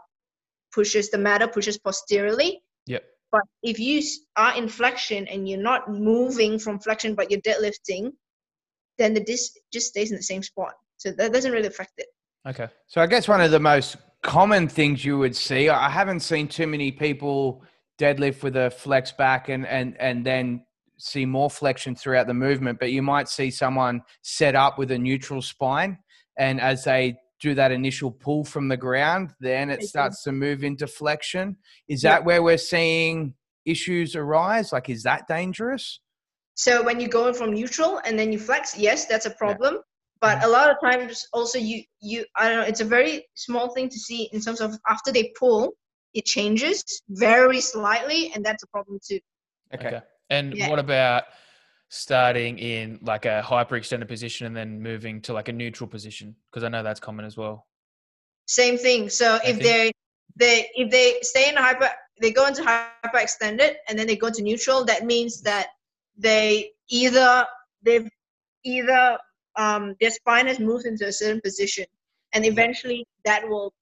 pushes 0.72 1.10
the 1.10 1.18
matter 1.18 1.48
pushes 1.48 1.78
posteriorly. 1.78 2.62
But 3.32 3.42
if 3.62 3.78
you 3.78 4.02
are 4.36 4.56
in 4.56 4.68
flexion 4.68 5.26
and 5.28 5.48
you're 5.48 5.60
not 5.60 5.90
moving 5.90 6.58
from 6.58 6.78
flexion 6.78 7.14
but 7.14 7.30
you're 7.30 7.40
deadlifting 7.40 8.10
then 8.98 9.14
the 9.14 9.24
disc 9.24 9.52
just 9.72 9.88
stays 9.88 10.10
in 10.10 10.16
the 10.16 10.22
same 10.22 10.42
spot 10.42 10.72
so 10.96 11.10
that 11.12 11.32
doesn't 11.32 11.52
really 11.52 11.68
affect 11.68 11.92
it 11.98 12.06
Okay. 12.46 12.68
So 12.86 13.00
I 13.00 13.06
guess 13.06 13.28
one 13.28 13.40
of 13.40 13.50
the 13.50 13.60
most 13.60 13.96
common 14.22 14.68
things 14.68 15.04
you 15.04 15.18
would 15.18 15.36
see, 15.36 15.68
I 15.68 15.90
haven't 15.90 16.20
seen 16.20 16.48
too 16.48 16.66
many 16.66 16.90
people 16.90 17.62
deadlift 17.98 18.42
with 18.42 18.56
a 18.56 18.70
flex 18.70 19.12
back 19.12 19.50
and 19.50 19.66
and 19.66 19.96
and 20.00 20.24
then 20.24 20.64
see 20.98 21.26
more 21.26 21.50
flexion 21.50 21.94
throughout 21.94 22.26
the 22.26 22.34
movement, 22.34 22.78
but 22.78 22.92
you 22.92 23.02
might 23.02 23.28
see 23.28 23.50
someone 23.50 24.02
set 24.22 24.54
up 24.54 24.78
with 24.78 24.90
a 24.90 24.98
neutral 24.98 25.40
spine 25.40 25.98
and 26.38 26.60
as 26.60 26.84
they 26.84 27.16
do 27.40 27.54
that 27.54 27.72
initial 27.72 28.10
pull 28.10 28.44
from 28.44 28.68
the 28.68 28.76
ground, 28.76 29.32
then 29.40 29.70
it 29.70 29.82
starts 29.82 30.22
to 30.24 30.32
move 30.32 30.62
into 30.62 30.86
flexion. 30.86 31.56
Is 31.88 32.02
Yeah. 32.02 32.10
that 32.10 32.24
where 32.24 32.42
we're 32.42 32.58
seeing 32.58 33.34
issues 33.64 34.14
arise? 34.14 34.72
Like 34.72 34.88
is 34.88 35.02
that 35.04 35.26
dangerous? 35.26 36.00
So 36.54 36.82
when 36.82 37.00
you 37.00 37.08
go 37.08 37.28
in 37.28 37.34
from 37.34 37.54
neutral 37.54 38.00
and 38.04 38.18
then 38.18 38.32
you 38.32 38.38
flex, 38.38 38.76
yes, 38.76 39.06
that's 39.06 39.26
a 39.26 39.30
problem. 39.30 39.78
But 40.20 40.38
mm-hmm. 40.38 40.48
a 40.48 40.52
lot 40.52 40.70
of 40.70 40.76
times 40.82 41.26
also 41.32 41.58
you 41.58 41.82
you 42.00 42.24
I 42.36 42.48
don't 42.48 42.58
know, 42.58 42.66
it's 42.66 42.82
a 42.82 42.84
very 42.84 43.26
small 43.34 43.72
thing 43.74 43.88
to 43.88 43.98
see 43.98 44.28
in 44.32 44.40
terms 44.40 44.60
of 44.60 44.78
after 44.88 45.10
they 45.10 45.32
pull, 45.38 45.72
it 46.12 46.26
changes 46.26 46.84
very 47.08 47.60
slightly, 47.60 48.32
and 48.34 48.44
that's 48.44 48.62
a 48.62 48.66
problem 48.66 48.98
too. 49.06 49.20
Okay. 49.74 50.00
And 50.28 50.54
Yeah. 50.54 50.68
what 50.68 50.78
about 50.78 51.24
starting 51.90 52.58
in 52.58 52.98
like 53.02 53.26
a 53.26 53.42
hyperextended 53.44 54.08
position 54.08 54.46
and 54.46 54.56
then 54.56 54.80
moving 54.80 55.20
to 55.22 55.32
like 55.32 55.48
a 55.48 55.52
neutral 55.52 55.88
position? 55.88 56.34
Because 56.50 56.64
I 56.64 56.68
know 56.68 56.82
that's 56.82 57.00
common 57.00 57.24
as 57.26 57.36
well. 57.36 57.66
Same 58.46 58.78
thing. 58.78 59.08
So 59.10 59.38
Same 59.38 59.50
if 59.50 59.56
thing. 59.58 59.64
they 59.66 59.92
they 60.36 60.70
if 60.74 60.90
they 60.90 61.18
stay 61.22 61.50
in 61.50 61.56
hyper 61.56 61.90
they 62.20 62.30
go 62.32 62.46
into 62.46 62.62
hyper 62.62 63.18
extended 63.18 63.76
and 63.88 63.98
then 63.98 64.06
they 64.06 64.16
go 64.16 64.30
to 64.30 64.42
neutral, 64.42 64.84
that 64.84 65.04
means 65.04 65.42
that 65.42 65.68
they 66.16 66.70
either 66.88 67.46
they've 67.82 68.08
either 68.64 69.18
um 69.56 69.96
their 70.00 70.10
spine 70.10 70.46
has 70.46 70.60
moved 70.60 70.86
into 70.86 71.06
a 71.06 71.12
certain 71.12 71.40
position 71.40 71.84
and 72.34 72.44
eventually 72.44 73.04
that 73.24 73.46
will 73.48 73.72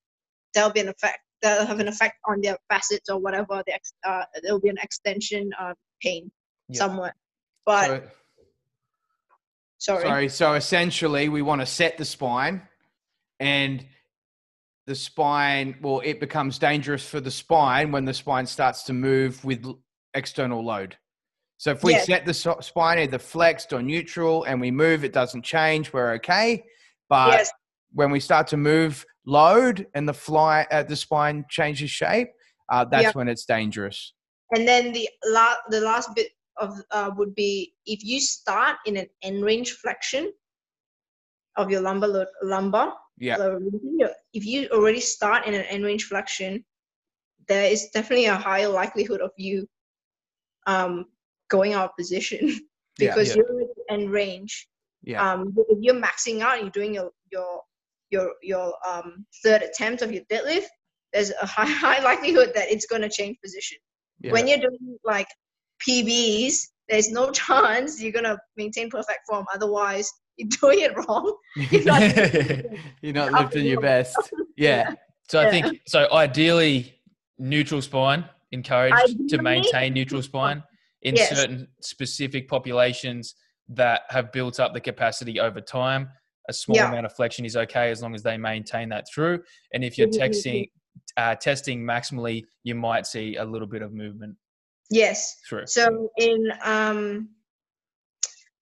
that'll 0.55 0.71
be 0.73 0.81
an 0.81 0.89
effect 0.89 1.19
that'll 1.43 1.67
have 1.67 1.81
an 1.81 1.89
effect 1.89 2.15
on 2.27 2.41
their 2.41 2.57
facets 2.71 3.09
or 3.11 3.19
whatever 3.19 3.63
the 3.67 3.75
ex, 3.75 3.93
uh 4.05 4.25
there'll 4.43 4.61
be 4.61 4.69
an 4.71 4.79
extension 4.83 5.51
uh 5.61 5.75
pain 6.03 6.31
Yeah. 6.69 6.79
somewhere. 6.79 7.15
But 7.69 7.87
So- 9.77 9.93
sorry. 9.95 10.03
Sorry. 10.05 10.29
So 10.31 10.55
essentially, 10.55 11.29
we 11.29 11.43
want 11.43 11.61
to 11.61 11.67
set 11.67 11.99
the 11.99 12.05
spine, 12.07 12.67
and 13.41 13.87
the 14.87 14.95
spine, 14.95 15.77
well, 15.83 16.01
it 16.03 16.19
becomes 16.19 16.59
dangerous 16.59 17.07
for 17.07 17.21
the 17.21 17.31
spine 17.31 17.93
when 17.93 18.07
the 18.07 18.15
spine 18.15 18.47
starts 18.47 18.85
to 18.85 18.95
move 18.95 19.45
with 19.45 19.67
external 20.15 20.65
load. 20.65 20.97
So 21.59 21.73
if 21.73 21.85
we 21.85 21.93
Yes. 21.93 22.07
set 22.07 22.25
the 22.25 22.33
spine 22.33 23.01
either 23.01 23.19
flexed 23.19 23.75
or 23.75 23.83
neutral 23.83 24.45
and 24.45 24.61
we 24.63 24.71
move, 24.71 25.05
it 25.05 25.13
doesn't 25.13 25.43
change. 25.43 25.93
We're 25.93 26.13
okay. 26.15 26.65
But 27.11 27.33
yes, 27.33 27.53
when 27.93 28.11
we 28.11 28.19
start 28.21 28.47
to 28.49 28.57
move 28.57 29.05
load 29.27 29.87
and 29.95 30.09
the 30.09 30.15
fly 30.15 30.67
uh, 30.71 30.85
the 30.85 30.97
spine 30.97 31.45
changes 31.51 31.91
shape, 31.91 32.31
uh, 32.71 32.85
that's 32.87 33.05
Yeah. 33.05 33.13
when 33.13 33.29
it's 33.29 33.45
dangerous. 33.45 34.15
and 34.55 34.67
then 34.67 34.93
the 34.95 35.07
la- 35.27 35.57
the 35.69 35.81
last 35.83 36.15
bit 36.15 36.33
of 36.61 36.75
uh, 36.91 37.11
would 37.17 37.35
be 37.35 37.75
if 37.87 38.05
you 38.05 38.21
start 38.21 38.77
in 38.87 38.97
an 38.97 39.07
end 39.23 39.45
range 39.45 39.73
flexion 39.73 40.33
of 41.57 41.71
your 41.71 41.81
lumbar 41.81 42.09
lo- 42.09 42.27
lumbar. 42.43 42.95
Yeah. 43.19 43.37
If 44.33 44.47
you 44.47 44.69
already 44.69 45.01
start 45.01 45.47
in 45.47 45.55
an 45.55 45.63
end 45.63 45.85
range 45.85 46.05
flexion, 46.05 46.65
there 47.49 47.71
is 47.71 47.89
definitely 47.93 48.27
a 48.27 48.37
higher 48.37 48.69
likelihood 48.69 49.21
of 49.21 49.31
you 49.37 49.67
um, 50.67 51.07
going 51.49 51.73
out 51.73 51.91
of 51.91 51.97
position 51.97 52.61
because 52.99 53.31
Yeah. 53.31 53.43
you're 53.49 53.61
in 53.61 53.69
end 53.91 54.11
range. 54.11 54.69
Yeah. 55.03 55.33
Um, 55.33 55.55
if 55.69 55.79
you're 55.81 55.95
maxing 55.95 56.41
out, 56.41 56.61
you're 56.61 56.71
doing 56.71 56.95
your 56.95 57.11
your 57.33 57.63
your 58.11 58.35
your 58.43 58.75
um, 58.89 59.27
third 59.43 59.63
attempt 59.63 60.03
of 60.03 60.13
your 60.13 60.23
deadlift. 60.31 60.67
There's 61.13 61.33
a 61.43 61.47
high 61.47 61.65
high 61.85 62.01
likelihood 62.03 62.53
that 62.55 62.71
it's 62.71 62.87
going 62.87 63.03
to 63.03 63.09
change 63.09 63.37
position. 63.43 63.79
Yeah. 64.21 64.33
When 64.33 64.47
you're 64.47 64.59
doing 64.59 64.99
like 65.05 65.29
PBs, 65.87 66.55
there's 66.89 67.11
no 67.11 67.31
chance 67.31 68.01
you're 68.03 68.13
gonna 68.13 68.39
maintain 68.57 68.91
perfect 68.91 69.21
form. 69.29 69.45
Otherwise, 69.55 70.11
you're 70.37 70.49
doing 70.61 70.81
it 70.81 70.97
wrong. 70.97 71.37
You're 71.71 71.85
not 71.85 72.03
You're 73.03 73.13
not 73.13 73.33
lifting 73.33 73.67
your 73.67 73.81
best. 73.81 74.17
Yeah. 74.57 74.95
So 75.29 75.41
I 75.41 75.51
think 75.51 75.81
so. 75.87 76.07
Ideally, 76.13 76.95
neutral 77.39 77.83
spine 77.83 78.25
encouraged 78.53 79.29
to 79.29 79.43
maintain 79.43 79.93
neutral 79.93 80.23
spine 80.23 80.63
in 81.03 81.17
Yes. 81.17 81.37
certain 81.37 81.69
specific 81.81 82.49
populations 82.49 83.35
that 83.69 84.03
have 84.09 84.33
built 84.33 84.59
up 84.61 84.73
the 84.75 84.81
capacity 84.81 85.39
over 85.41 85.61
time. 85.61 86.09
A 86.49 86.53
small 86.53 86.77
Yeah. 86.77 86.89
amount 86.89 87.05
of 87.07 87.15
flexion 87.15 87.45
is 87.45 87.57
okay 87.57 87.91
as 87.91 88.01
long 88.01 88.15
as 88.15 88.23
they 88.23 88.39
maintain 88.39 88.89
that 88.89 89.07
through. 89.13 89.43
And 89.75 89.85
if 89.85 89.99
you're 89.99 90.09
texting, 90.09 90.71
uh, 91.17 91.35
testing 91.35 91.83
maximally, 91.83 92.45
you 92.63 92.75
might 92.75 93.07
see 93.07 93.37
a 93.37 93.45
little 93.45 93.69
bit 93.69 93.83
of 93.83 93.93
movement 93.93 94.37
Yes. 94.91 95.37
through. 95.49 95.67
So 95.67 96.11
in 96.19 96.49
um, 96.65 97.29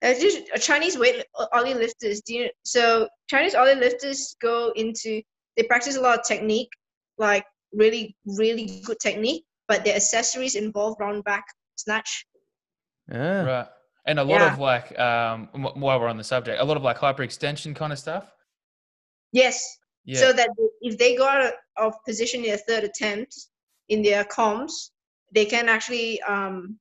there's 0.02 0.18
just 0.18 0.42
uh, 0.54 0.58
Chinese 0.58 0.98
weight 0.98 1.24
ollie 1.52 1.74
lifters. 1.74 2.20
Do 2.22 2.34
you, 2.34 2.50
so 2.64 3.08
Chinese 3.28 3.54
ollie 3.54 3.74
lifters 3.74 4.36
go 4.40 4.72
into 4.76 5.22
they 5.56 5.62
practice 5.62 5.96
a 5.96 6.00
lot 6.00 6.18
of 6.18 6.24
technique, 6.26 6.68
like 7.16 7.44
really 7.72 8.16
really 8.26 8.80
good 8.84 8.98
technique, 9.00 9.44
but 9.68 9.84
their 9.84 9.96
accessories 9.96 10.54
involve 10.54 10.96
round 11.00 11.24
back 11.24 11.44
snatch. 11.76 12.26
Yeah. 13.10 13.42
Right. 13.42 13.66
And 14.06 14.18
a 14.18 14.24
lot 14.24 14.40
Yeah. 14.40 14.52
of 14.52 14.58
like, 14.58 14.96
um, 14.98 15.48
while 15.52 15.98
we're 16.00 16.08
on 16.08 16.16
the 16.16 16.24
subject, 16.24 16.60
a 16.60 16.64
lot 16.64 16.76
of 16.76 16.82
like 16.82 16.98
hyperextension 16.98 17.74
kind 17.74 17.92
of 17.92 17.98
stuff. 17.98 18.30
Yes. 19.32 19.78
Yeah. 20.04 20.20
So 20.20 20.32
that 20.32 20.50
if 20.80 20.98
they 20.98 21.16
go 21.16 21.26
out 21.26 21.42
of- 21.46 21.52
of 21.78 21.94
position 22.04 22.40
in 22.40 22.46
their 22.46 22.58
third 22.58 22.84
attempt 22.84 23.34
in 23.88 24.02
their 24.02 24.24
comms, 24.24 24.90
they 25.32 25.44
can 25.44 25.68
actually 25.68 26.20
um, 26.22 26.78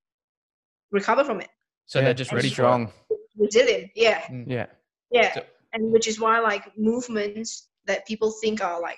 recover 0.92 1.24
from 1.24 1.42
it. 1.42 1.50
so 1.86 2.00
Yeah, 2.00 2.06
they're 2.06 2.14
just 2.14 2.32
that's 2.32 2.36
ready 2.44 2.50
strong. 2.50 2.92
Resilient. 3.38 3.92
Yeah. 3.96 4.24
Yeah. 4.48 4.68
Yeah. 5.12 5.34
So- 5.34 5.44
and 5.74 5.92
which 5.92 6.08
is 6.08 6.20
why 6.20 6.40
like 6.40 6.72
movements 6.78 7.68
that 7.86 8.08
people 8.08 8.32
think 8.42 8.64
are 8.64 8.80
like, 8.82 8.98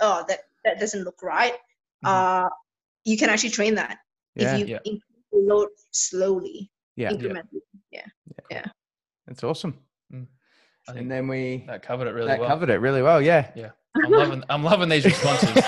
oh, 0.00 0.24
that 0.28 0.40
that 0.64 0.80
doesn't 0.80 1.04
look 1.04 1.22
right. 1.22 1.52
Mhm. 2.04 2.08
Uh, 2.46 2.48
you 3.04 3.16
can 3.18 3.28
actually 3.28 3.50
train 3.50 3.74
that 3.76 3.98
Yeah. 4.34 4.54
if 4.54 4.60
you 4.60 4.66
Yeah. 4.66 4.78
increase 4.84 5.24
the 5.32 5.38
load 5.40 5.68
slowly, 5.92 6.70
Yeah. 6.96 7.10
incrementally. 7.12 7.60
Yeah. 7.90 8.06
Yeah. 8.26 8.44
yeah 8.50 8.64
That's 9.26 9.44
awesome. 9.44 9.78
I 10.12 10.16
think 10.92 11.00
And 11.02 11.10
then 11.10 11.26
we 11.28 11.64
that 11.66 11.82
covered 11.82 12.06
it 12.08 12.12
really 12.12 12.28
that 12.28 12.38
well. 12.40 12.48
covered 12.48 12.70
it 12.70 12.78
really 12.80 13.02
well. 13.02 13.20
Yeah. 13.20 13.50
Yeah. 13.56 13.70
I'm 13.96 14.10
loving, 14.10 14.44
I'm 14.48 14.62
loving 14.64 14.88
these 14.88 15.04
responses. 15.04 15.50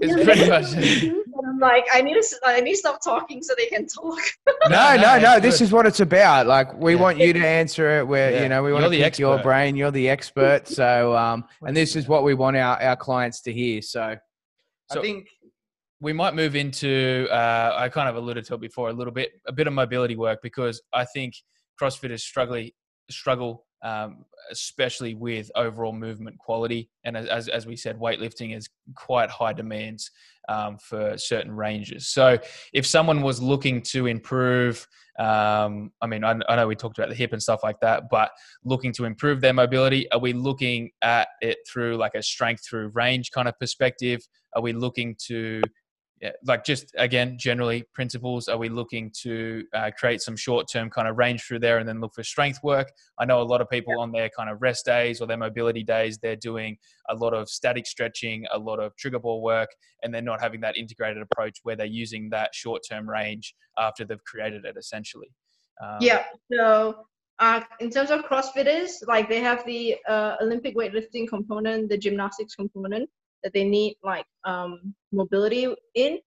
It's 0.00 0.14
pretty 0.24 0.48
much. 0.48 1.14
And 1.54 1.62
I'm 1.64 1.70
like, 1.70 1.86
I 1.92 2.02
need 2.02 2.14
to, 2.14 2.18
s- 2.18 2.38
I 2.44 2.60
need 2.60 2.72
to 2.72 2.78
stop 2.78 3.02
talking 3.02 3.42
so 3.42 3.54
they 3.56 3.66
can 3.66 3.86
talk. 3.86 4.18
no, 4.68 4.96
no, 4.96 5.18
no. 5.18 5.40
This 5.40 5.60
is 5.60 5.72
what 5.72 5.86
it's 5.86 6.00
about. 6.00 6.46
Like 6.46 6.74
we 6.78 6.94
Yeah. 6.94 7.00
want 7.00 7.18
you 7.18 7.32
to 7.32 7.46
answer 7.46 7.98
it. 7.98 8.06
Where 8.06 8.30
Yeah. 8.32 8.42
you 8.42 8.48
know 8.48 8.62
we 8.62 8.70
You're 8.70 8.80
want 8.80 8.92
to 8.92 8.98
pick 8.98 9.18
your 9.18 9.38
brain. 9.42 9.76
You're 9.76 9.90
the 9.90 10.08
expert. 10.08 10.62
So 10.74 11.16
um, 11.16 11.44
and 11.62 11.76
this 11.76 11.94
is 11.96 12.08
what 12.08 12.24
we 12.24 12.34
want 12.34 12.56
our 12.56 12.80
our 12.82 12.96
clients 12.96 13.40
to 13.42 13.52
hear. 13.52 13.80
So, 13.82 14.16
So- 14.90 15.00
I 15.00 15.02
think 15.02 15.28
we 16.00 16.12
might 16.12 16.34
move 16.34 16.56
into 16.56 17.26
uh, 17.30 17.74
I 17.76 17.88
kind 17.88 18.08
of 18.08 18.16
alluded 18.16 18.44
to 18.46 18.54
it 18.54 18.60
before 18.60 18.88
a 18.88 18.92
little 18.92 19.12
bit 19.12 19.32
a 19.46 19.52
bit 19.52 19.66
of 19.66 19.72
mobility 19.72 20.16
work 20.16 20.40
because 20.42 20.82
I 20.92 21.04
think 21.04 21.34
CrossFitters 21.80 22.20
struggle 22.20 22.64
struggle 23.10 23.66
um, 23.84 24.24
especially 24.50 25.14
with 25.14 25.50
overall 25.54 25.92
movement 25.92 26.38
quality. 26.38 26.88
And 27.04 27.16
as- 27.16 27.48
as 27.48 27.66
we 27.66 27.76
said 27.76 27.98
weightlifting 27.98 28.56
is 28.56 28.68
quite 28.96 29.30
high 29.30 29.52
demands 29.52 30.10
um, 30.48 30.78
for 30.78 31.16
certain 31.16 31.52
ranges. 31.52 32.08
So 32.08 32.38
if 32.72 32.86
someone 32.86 33.22
was 33.22 33.40
looking 33.40 33.80
to 33.82 34.06
improve 34.06 34.86
um, 35.16 35.92
I 36.00 36.08
mean 36.08 36.24
I, 36.24 36.34
I 36.48 36.56
know 36.56 36.66
we 36.66 36.74
talked 36.74 36.98
about 36.98 37.08
the 37.08 37.14
hip 37.14 37.32
and 37.32 37.40
stuff 37.40 37.60
like 37.62 37.78
that 37.80 38.04
but 38.10 38.32
looking 38.64 38.92
to 38.94 39.04
improve 39.04 39.40
their 39.40 39.52
mobility 39.52 40.10
are 40.10 40.18
we 40.18 40.32
looking 40.32 40.90
at 41.02 41.28
it 41.40 41.58
through 41.70 41.96
like 41.98 42.16
a 42.16 42.22
strength 42.22 42.66
through 42.68 42.88
range 42.88 43.30
kind 43.30 43.46
of 43.46 43.56
perspective? 43.60 44.26
Are 44.56 44.62
we 44.62 44.72
looking 44.72 45.14
to 45.26 45.62
like 46.44 46.64
just 46.64 46.94
again 46.96 47.36
generally 47.38 47.84
principles 47.92 48.48
are 48.48 48.56
we 48.56 48.68
looking 48.68 49.10
to 49.22 49.64
uh, 49.74 49.90
create 49.98 50.20
some 50.20 50.36
short-term 50.36 50.90
kind 50.90 51.08
of 51.08 51.18
range 51.18 51.42
through 51.42 51.58
there 51.58 51.78
and 51.78 51.88
then 51.88 52.00
look 52.00 52.14
for 52.14 52.22
strength 52.22 52.60
work? 52.62 52.92
I 53.18 53.24
know 53.24 53.40
a 53.40 53.44
lot 53.44 53.60
of 53.60 53.68
people 53.68 53.98
on 53.98 54.12
their 54.12 54.28
kind 54.28 54.50
of 54.50 54.62
rest 54.62 54.84
days 54.84 55.20
or 55.20 55.26
their 55.26 55.36
mobility 55.36 55.82
days 55.82 56.18
they're 56.18 56.36
doing 56.36 56.76
a 57.08 57.14
lot 57.14 57.34
of 57.34 57.48
static 57.48 57.86
stretching 57.86 58.46
a 58.52 58.58
lot 58.58 58.80
of 58.80 58.96
trigger 58.96 59.18
ball 59.18 59.42
work 59.42 59.68
and 60.02 60.14
they're 60.14 60.22
not 60.22 60.40
having 60.40 60.60
that 60.60 60.76
integrated 60.76 61.22
approach 61.22 61.58
where 61.62 61.76
they're 61.76 61.86
using 61.86 62.30
that 62.30 62.54
short-term 62.54 63.08
range 63.08 63.54
after 63.78 64.04
they've 64.04 64.24
created 64.24 64.64
it 64.64 64.76
essentially. 64.78 65.28
Um, 65.82 65.98
yeah. 66.00 66.24
So 66.52 67.06
uh, 67.40 67.60
in 67.80 67.90
terms 67.90 68.10
of 68.10 68.24
CrossFitters, 68.24 69.06
like 69.06 69.28
they 69.28 69.40
have 69.40 69.64
the 69.66 69.96
uh, 70.08 70.36
Olympic 70.40 70.76
weightlifting 70.76 71.28
component, 71.28 71.88
the 71.88 71.98
gymnastics 71.98 72.54
component 72.54 73.10
that 73.44 73.52
they 73.52 73.64
need 73.64 73.96
like 74.02 74.24
um, 74.44 74.94
mobility 75.12 75.72
in. 75.94 76.18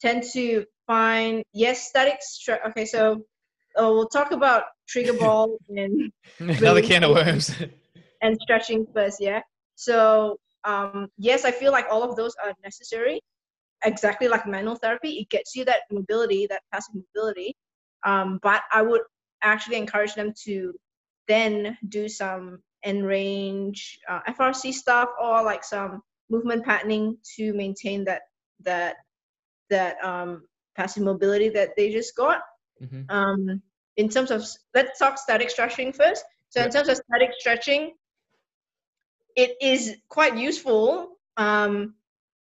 Tend 0.00 0.22
to 0.34 0.64
find 0.86 1.42
yes, 1.52 1.88
static. 1.88 2.20
Stre- 2.20 2.64
okay, 2.68 2.84
so 2.84 3.24
uh, 3.76 3.90
we'll 3.90 4.08
talk 4.08 4.30
about 4.30 4.64
trigger 4.86 5.12
ball 5.18 5.58
and 5.68 6.12
another 6.38 6.82
can 6.82 7.02
of 7.02 7.12
worms 7.12 7.50
and 8.22 8.38
stretching 8.42 8.86
first. 8.94 9.20
Yeah. 9.20 9.40
So 9.74 10.36
um, 10.64 11.08
yes, 11.16 11.44
I 11.44 11.50
feel 11.50 11.72
like 11.72 11.86
all 11.90 12.02
of 12.02 12.14
those 12.14 12.34
are 12.44 12.52
necessary. 12.62 13.20
Exactly 13.84 14.28
like 14.28 14.46
manual 14.46 14.76
therapy, 14.76 15.18
it 15.18 15.28
gets 15.30 15.54
you 15.54 15.64
that 15.64 15.80
mobility, 15.90 16.46
that 16.46 16.62
passive 16.72 16.94
mobility. 16.94 17.54
Um, 18.04 18.38
but 18.42 18.62
I 18.72 18.82
would 18.82 19.02
actually 19.42 19.76
encourage 19.76 20.14
them 20.14 20.32
to 20.44 20.72
then 21.28 21.76
do 21.88 22.08
some 22.08 22.60
end 22.84 23.06
range 23.06 23.98
uh, 24.08 24.20
FRC 24.28 24.72
stuff 24.72 25.08
or 25.22 25.42
like 25.42 25.64
some 25.64 26.02
movement 26.30 26.64
patterning 26.64 27.16
to 27.36 27.52
maintain 27.54 28.04
that 28.04 28.22
that 28.60 28.96
that 29.70 29.96
um, 30.02 30.46
passive 30.76 31.02
mobility 31.02 31.48
that 31.50 31.70
they 31.76 31.90
just 31.90 32.16
got 32.16 32.40
Mhm. 32.80 33.10
um, 33.10 33.62
in 33.96 34.08
terms 34.08 34.30
of 34.30 34.44
let's 34.74 34.98
talk 34.98 35.18
static 35.18 35.50
stretching 35.50 35.92
first. 35.92 36.24
So 36.50 36.62
in 36.62 36.70
terms 36.70 36.88
of 36.88 36.96
static 36.96 37.30
stretching, 37.38 37.92
it 39.36 39.56
is 39.60 39.96
quite 40.08 40.36
useful, 40.36 41.18
um, 41.36 41.94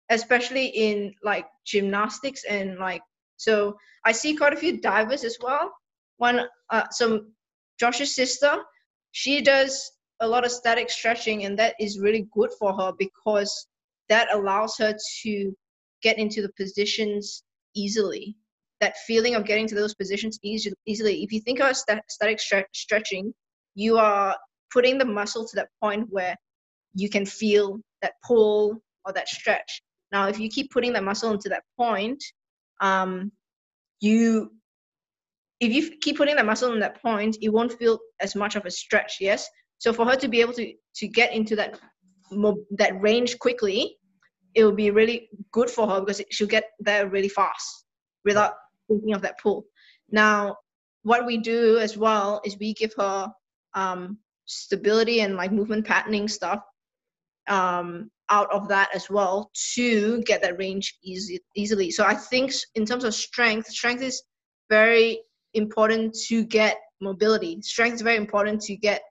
especially 0.09 0.67
in 0.67 1.13
like 1.23 1.45
gymnastics 1.65 2.43
and 2.43 2.77
like 2.77 3.01
so. 3.37 3.77
I 4.05 4.11
see 4.11 4.35
quite 4.35 4.53
a 4.53 4.57
few 4.57 4.81
divers 4.81 5.23
as 5.23 5.37
well. 5.41 5.71
One, 6.17 6.41
uh, 6.69 6.83
some 6.91 7.33
Josh's 7.79 8.15
sister, 8.15 8.57
she 9.11 9.41
does 9.41 9.91
a 10.19 10.27
lot 10.27 10.45
of 10.45 10.51
static 10.51 10.89
stretching, 10.89 11.45
and 11.45 11.57
that 11.59 11.75
is 11.79 11.99
really 11.99 12.27
good 12.33 12.51
for 12.59 12.73
her 12.73 12.91
because 12.97 13.67
that 14.11 14.27
allows 14.33 14.77
her 14.77 14.95
to 15.23 15.53
get 16.03 16.19
into 16.19 16.41
the 16.41 16.51
positions 16.57 17.43
easily 17.75 18.35
that 18.81 18.97
feeling 19.05 19.35
of 19.35 19.45
getting 19.45 19.67
to 19.67 19.75
those 19.75 19.93
positions 19.93 20.39
easily. 20.43 21.23
If 21.23 21.31
you 21.31 21.39
think 21.39 21.61
of 21.61 21.77
sta- 21.77 22.01
static 22.09 22.39
stre- 22.39 22.65
stretching, 22.73 23.31
you 23.75 23.97
are 23.97 24.35
putting 24.73 24.97
the 24.97 25.05
muscle 25.05 25.47
to 25.47 25.55
that 25.55 25.69
point 25.81 26.07
where 26.09 26.35
you 26.95 27.07
can 27.09 27.25
feel 27.25 27.79
that 28.01 28.13
pull 28.27 28.81
or 29.05 29.13
that 29.13 29.29
stretch. 29.29 29.81
Now, 30.11 30.27
if 30.27 30.39
you 30.39 30.49
keep 30.49 30.71
putting 30.71 30.93
that 30.93 31.03
muscle 31.03 31.31
into 31.31 31.47
that 31.49 31.63
point, 31.77 32.21
um, 32.81 33.31
you 34.01 34.51
if 35.59 35.71
you 35.71 35.95
keep 36.01 36.17
putting 36.17 36.35
that 36.35 36.45
muscle 36.47 36.73
in 36.73 36.79
that 36.79 36.99
point, 37.03 37.37
it 37.39 37.49
won't 37.49 37.73
feel 37.73 37.99
as 38.19 38.35
much 38.35 38.55
of 38.55 38.65
a 38.65 38.71
stretch. 38.71 39.17
Yes. 39.21 39.47
So 39.77 39.93
for 39.93 40.05
her 40.05 40.15
to 40.15 40.27
be 40.27 40.41
able 40.41 40.53
to 40.53 40.73
to 40.95 41.07
get 41.07 41.33
into 41.33 41.55
that 41.55 41.79
that 42.77 42.99
range 42.99 43.37
quickly, 43.37 43.97
it 44.53 44.63
will 44.63 44.71
be 44.71 44.91
really 44.91 45.29
good 45.51 45.69
for 45.69 45.87
her 45.87 45.99
because 45.99 46.21
she'll 46.29 46.47
get 46.47 46.65
there 46.79 47.07
really 47.07 47.29
fast 47.29 47.85
without 48.25 48.53
thinking 48.87 49.13
of 49.13 49.21
that 49.21 49.39
pull. 49.39 49.65
Now, 50.11 50.57
what 51.03 51.25
we 51.25 51.37
do 51.37 51.77
as 51.79 51.97
well 51.97 52.41
is 52.45 52.57
we 52.59 52.73
give 52.73 52.93
her 52.97 53.31
um, 53.73 54.17
stability 54.45 55.21
and 55.21 55.35
like 55.35 55.51
movement 55.51 55.85
patterning 55.85 56.27
stuff 56.27 56.59
um, 57.47 58.11
out 58.29 58.51
of 58.51 58.67
that 58.67 58.89
as 58.93 59.09
well 59.09 59.51
to 59.75 60.21
get 60.23 60.41
that 60.41 60.57
range 60.57 60.97
easy 61.03 61.39
easily. 61.55 61.91
So 61.91 62.05
I 62.05 62.15
think 62.15 62.53
in 62.75 62.85
terms 62.85 63.03
of 63.03 63.13
strength, 63.13 63.67
strength 63.67 64.03
is 64.03 64.23
very 64.69 65.21
important 65.53 66.15
to 66.27 66.43
get 66.43 66.77
mobility. 67.01 67.61
Strength 67.61 67.95
is 67.95 68.01
very 68.01 68.17
important 68.17 68.61
to 68.61 68.75
get 68.75 69.01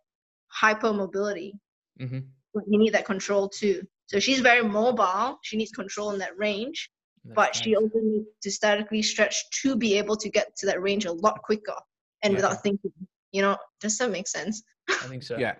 hypermobility. 0.62 1.52
hmm 1.98 2.20
you 2.66 2.78
need 2.78 2.92
that 2.94 3.04
control 3.04 3.48
too. 3.48 3.82
So 4.10 4.18
she's 4.18 4.40
very 4.40 4.66
mobile. 4.66 5.38
She 5.42 5.56
needs 5.56 5.70
control 5.70 6.10
in 6.10 6.18
that 6.18 6.36
range, 6.36 6.90
but 7.24 7.54
she 7.54 7.76
also 7.76 8.00
needs 8.02 8.26
to 8.42 8.50
statically 8.50 9.02
stretch 9.02 9.36
to 9.62 9.76
be 9.76 9.96
able 9.98 10.16
to 10.16 10.28
get 10.28 10.56
to 10.56 10.66
that 10.66 10.82
range 10.82 11.04
a 11.04 11.12
lot 11.12 11.40
quicker 11.42 11.76
and 12.24 12.32
Yeah. 12.32 12.38
without 12.38 12.60
thinking. 12.60 12.90
You 13.30 13.42
know, 13.42 13.56
does 13.80 13.96
that 13.98 14.10
make 14.10 14.26
sense? 14.26 14.64
I 14.88 15.06
think 15.06 15.22
so. 15.22 15.36
Yeah. 15.38 15.54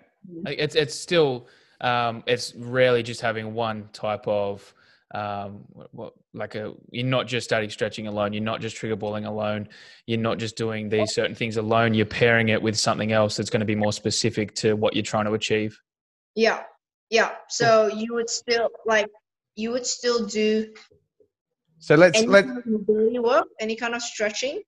It's 0.45 0.75
it's 0.75 0.95
still 0.97 1.47
um, 1.81 2.25
it's 2.27 2.53
rarely 2.57 3.05
just 3.05 3.21
having 3.21 3.55
one 3.55 3.89
type 3.93 4.27
of 4.27 4.75
um, 5.15 5.65
what, 5.69 5.95
what 5.95 6.13
like 6.35 6.57
a 6.57 6.75
you're 6.91 7.07
not 7.07 7.29
just 7.29 7.45
static 7.45 7.71
stretching 7.71 8.09
alone. 8.09 8.33
You're 8.33 8.43
not 8.43 8.61
just 8.61 8.77
trigger 8.77 8.97
balling 8.97 9.27
alone. 9.27 9.69
You're 10.07 10.19
not 10.19 10.39
just 10.39 10.57
doing 10.57 10.89
these 10.89 11.15
certain 11.15 11.37
things 11.37 11.57
alone. 11.57 11.95
You're 11.95 12.05
pairing 12.05 12.49
it 12.49 12.61
with 12.61 12.77
something 12.77 13.13
else 13.13 13.37
that's 13.37 13.49
going 13.49 13.61
to 13.61 13.67
be 13.67 13.77
more 13.77 13.93
specific 13.93 14.55
to 14.57 14.75
what 14.75 14.95
you're 14.95 15.05
trying 15.05 15.27
to 15.27 15.33
achieve. 15.35 15.81
Yeah, 16.35 16.65
yeah. 17.11 17.33
So 17.49 17.89
you 17.89 18.15
would 18.15 18.31
still 18.31 18.71
like 18.87 19.09
you 19.57 19.73
would 19.73 19.87
still 19.87 20.27
do 20.27 20.73
So 21.79 21.97
let's 21.97 22.19
any 22.19 22.29
let 22.29 22.47
kind 22.47 22.59
of 22.59 22.67
mobility 22.67 23.19
work, 23.19 23.49
any 23.59 23.77
kind 23.77 23.95
of 23.95 24.03
stretching, 24.03 24.63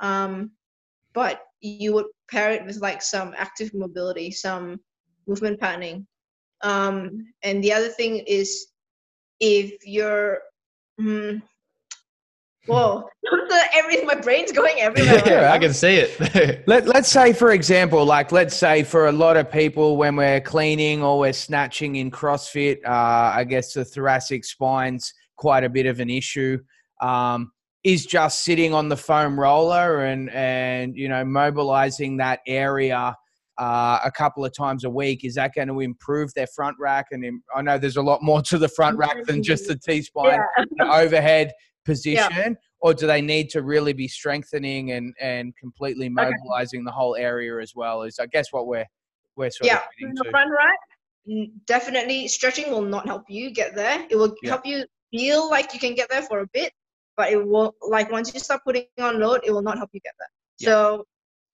um, 0.00 0.50
but 1.12 1.42
you 1.60 1.92
would 1.94 2.06
pair 2.30 2.52
it 2.52 2.64
with 2.64 2.78
like 2.78 3.02
some 3.02 3.34
active 3.36 3.72
mobility, 3.74 4.30
some 4.30 4.80
movement 5.26 5.60
patterning. 5.60 6.06
Um, 6.62 7.26
and 7.42 7.62
the 7.62 7.72
other 7.72 7.88
thing 7.88 8.18
is 8.26 8.68
if 9.40 9.86
you're, 9.86 10.40
mm, 11.00 11.42
whoa, 12.66 13.08
everything, 13.74 14.06
my 14.06 14.14
brain's 14.14 14.52
going 14.52 14.80
everywhere. 14.80 15.22
Yeah. 15.26 15.52
I 15.52 15.58
can 15.58 15.72
see 15.72 15.96
it. 15.96 16.64
Let, 16.66 16.86
let's 16.86 17.08
say, 17.08 17.32
for 17.32 17.52
example, 17.52 18.04
like 18.04 18.32
let's 18.32 18.56
say 18.56 18.82
for 18.82 19.06
a 19.06 19.12
lot 19.12 19.36
of 19.36 19.50
people, 19.50 19.96
when 19.96 20.16
we're 20.16 20.40
cleaning 20.40 21.02
or 21.02 21.18
we're 21.18 21.32
snatching 21.32 21.96
in 21.96 22.10
CrossFit, 22.10 22.78
uh, 22.86 23.32
I 23.34 23.44
guess 23.44 23.72
the 23.72 23.84
thoracic 23.84 24.44
spine's 24.44 25.12
quite 25.36 25.64
a 25.64 25.68
bit 25.68 25.86
of 25.86 26.00
an 26.00 26.10
issue. 26.10 26.58
Um, 27.00 27.52
is 27.84 28.04
just 28.04 28.42
sitting 28.42 28.74
on 28.74 28.88
the 28.88 28.96
foam 28.96 29.38
roller 29.38 30.06
and 30.06 30.28
and 30.30 30.96
you 30.96 31.08
know 31.08 31.24
mobilizing 31.24 32.16
that 32.16 32.40
area 32.48 33.14
uh, 33.58 34.00
a 34.04 34.10
couple 34.10 34.44
of 34.44 34.52
times 34.54 34.82
a 34.82 34.90
week 34.90 35.24
is 35.24 35.36
that 35.36 35.54
going 35.54 35.68
to 35.68 35.78
improve 35.80 36.34
their 36.34 36.48
front 36.48 36.76
rack 36.80 37.06
and 37.12 37.24
im- 37.24 37.42
i 37.54 37.62
know 37.62 37.78
there's 37.78 37.96
a 37.96 38.02
lot 38.02 38.20
more 38.24 38.42
to 38.42 38.58
the 38.58 38.68
front 38.68 38.98
rack 38.98 39.16
than 39.26 39.40
just 39.40 39.68
the 39.68 39.76
t-spine 39.76 40.32
Yeah. 40.58 40.64
the 40.78 40.92
overhead 40.92 41.52
position 41.86 42.56
or 42.80 42.92
do 42.92 43.06
they 43.06 43.22
need 43.22 43.48
to 43.48 43.62
really 43.62 43.92
be 43.94 44.08
strengthening 44.08 44.92
and 44.92 45.14
and 45.20 45.56
completely 45.56 46.08
mobilizing 46.08 46.84
the 46.84 46.90
whole 46.90 47.16
area 47.16 47.58
as 47.62 47.74
well 47.74 48.02
is 48.02 48.18
i 48.18 48.26
guess 48.26 48.52
what 48.52 48.66
we're 48.66 48.84
we're 49.36 49.50
sort 49.50 49.70
yeah, 49.70 49.76
of 49.76 49.82
in 50.00 50.08
getting 50.08 50.14
the 50.14 50.24
to 50.24 50.30
front 50.30 50.50
rack, 50.50 50.78
mm, 51.28 51.50
definitely 51.66 52.28
stretching 52.28 52.70
will 52.70 52.82
not 52.82 53.06
help 53.06 53.24
you 53.28 53.50
get 53.50 53.74
there. 53.74 54.06
It 54.10 54.16
will 54.16 54.34
Yeah. 54.42 54.50
help 54.52 54.66
you 54.66 54.84
feel 55.10 55.48
like 55.48 55.72
you 55.72 55.80
can 55.80 55.94
get 55.94 56.08
there 56.10 56.22
for 56.22 56.40
a 56.40 56.46
bit, 56.52 56.72
but 57.16 57.30
it 57.30 57.46
will 57.46 57.74
like 57.82 58.10
once 58.10 58.32
you 58.32 58.40
start 58.40 58.62
putting 58.64 58.86
on 58.98 59.20
load, 59.20 59.40
it 59.44 59.52
will 59.52 59.62
not 59.62 59.78
help 59.78 59.90
you 59.92 60.00
get 60.00 60.14
there. 60.18 60.28
Yeah. 60.58 60.68
So, 60.70 61.04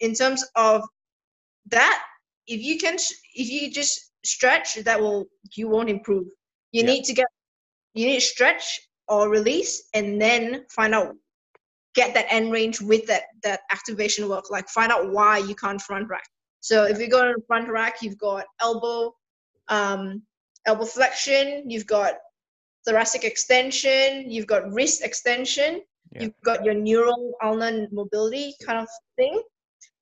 in 0.01 0.14
terms 0.14 0.45
of 0.57 0.83
that, 1.70 2.03
if 2.47 2.62
you 2.62 2.78
can, 2.78 2.97
if 3.35 3.51
you 3.51 3.70
just 3.70 4.12
stretch, 4.24 4.74
that 4.74 5.01
will 5.01 5.26
you 5.57 5.68
won't 5.68 5.91
improve. 5.91 6.26
You 6.72 6.83
Yeah. 6.83 6.93
need 6.93 7.05
to 7.05 7.12
get, 7.14 7.26
you 7.95 8.07
need 8.07 8.20
to 8.20 8.26
stretch 8.26 8.80
or 9.09 9.28
release, 9.28 9.88
and 9.94 10.20
then 10.20 10.64
find 10.70 10.94
out 10.94 11.14
get 11.94 12.14
that 12.14 12.26
end 12.30 12.53
range 12.53 12.80
with 12.80 13.07
that 13.07 13.24
that 13.42 13.61
activation 13.70 14.28
work. 14.28 14.50
Like 14.50 14.68
find 14.68 14.90
out 14.92 15.11
why 15.11 15.38
you 15.38 15.55
can't 15.55 15.80
front 15.80 16.09
rack. 16.09 16.24
So 16.61 16.84
if 16.84 17.00
you 17.00 17.09
go 17.09 17.24
to 17.24 17.34
front 17.46 17.68
rack, 17.68 18.03
you've 18.03 18.18
got 18.18 18.46
elbow, 18.61 19.14
um, 19.68 20.22
elbow 20.64 20.84
flexion, 20.84 21.68
you've 21.68 21.86
got 21.86 22.14
thoracic 22.86 23.24
extension, 23.24 24.30
you've 24.30 24.46
got 24.46 24.70
wrist 24.72 25.03
extension, 25.03 25.82
Yeah. 26.12 26.22
you've 26.22 26.40
got 26.44 26.64
your 26.64 26.74
neural 26.74 27.32
ulnar 27.42 27.88
mobility 27.90 28.55
kind 28.64 28.78
of 28.78 28.88
thing. 29.16 29.42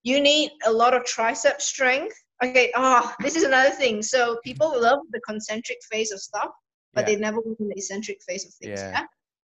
You 0.03 0.20
need 0.20 0.51
a 0.66 0.72
lot 0.72 0.92
of 0.94 1.03
tricep 1.05 1.61
strength. 1.61 2.16
Okay, 2.42 2.72
ah, 2.74 3.14
this 3.20 3.36
is 3.36 3.42
another 3.42 3.70
thing. 3.70 4.03
So 4.03 4.38
people 4.44 4.68
love 4.80 5.01
the 5.11 5.20
concentric 5.20 5.78
phase 5.90 6.11
of 6.11 6.20
stuff, 6.20 6.51
but 6.95 7.03
Yeah. 7.03 7.14
they 7.14 7.16
never 7.20 7.41
go 7.43 7.55
in 7.59 7.68
the 7.68 7.74
eccentric 7.76 8.22
phase 8.22 8.45
of 8.47 8.53
things. 8.55 8.80
Yeah. 8.80 8.91
yeah? 8.91 9.07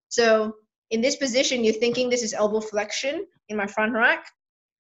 So 0.10 0.56
in 0.90 1.02
this 1.02 1.16
position, 1.16 1.64
you're 1.64 1.74
thinking 1.86 2.10
this 2.10 2.24
is 2.24 2.34
elbow 2.34 2.60
flexion 2.62 3.28
in 3.50 3.58
my 3.58 3.68
front 3.68 3.94
rack. 3.94 4.26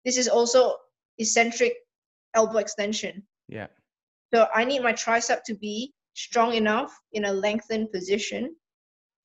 This 0.05 0.16
is 0.16 0.28
also 0.28 0.76
eccentric 1.18 1.74
elbow 2.34 2.59
extension. 2.59 3.26
yeah 3.48 3.68
So 4.32 4.48
I 4.55 4.64
need 4.64 4.82
my 4.82 4.92
tricep 4.92 5.42
to 5.44 5.55
be 5.55 5.94
strong 6.14 6.55
enough 6.55 6.92
in 7.12 7.24
a 7.24 7.32
lengthened 7.32 7.90
position 7.92 8.57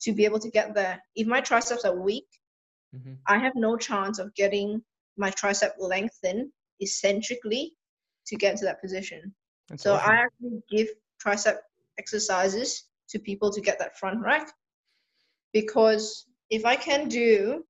to 0.02 0.14
be 0.14 0.26
able 0.26 0.40
to 0.40 0.50
get 0.50 0.74
there. 0.74 1.04
If 1.16 1.28
my 1.28 1.42
triceps 1.42 1.84
are 1.86 1.96
weak, 1.96 2.28
Mhm. 2.96 3.18
I 3.28 3.38
have 3.38 3.56
no 3.56 3.78
chance 3.78 4.18
of 4.20 4.34
getting 4.34 4.84
my 5.18 5.32
tricep 5.32 5.74
lengthened 5.78 6.52
eccentrically 6.82 7.76
to 8.28 8.36
get 8.36 8.58
to 8.58 8.66
that 8.66 8.82
position. 8.82 9.36
That's 9.68 9.84
So 9.84 9.94
awesome. 9.96 10.10
I 10.12 10.16
actually 10.26 10.64
give 10.70 10.88
tricep 11.24 11.58
exercises 11.98 12.89
to 13.10 13.20
people 13.20 13.52
to 13.52 13.62
get 13.62 13.80
that 13.80 13.98
front 13.98 14.22
rack 14.22 14.52
because 15.54 16.26
if 16.50 16.66
I 16.66 16.76
can 16.76 17.08
do, 17.08 17.64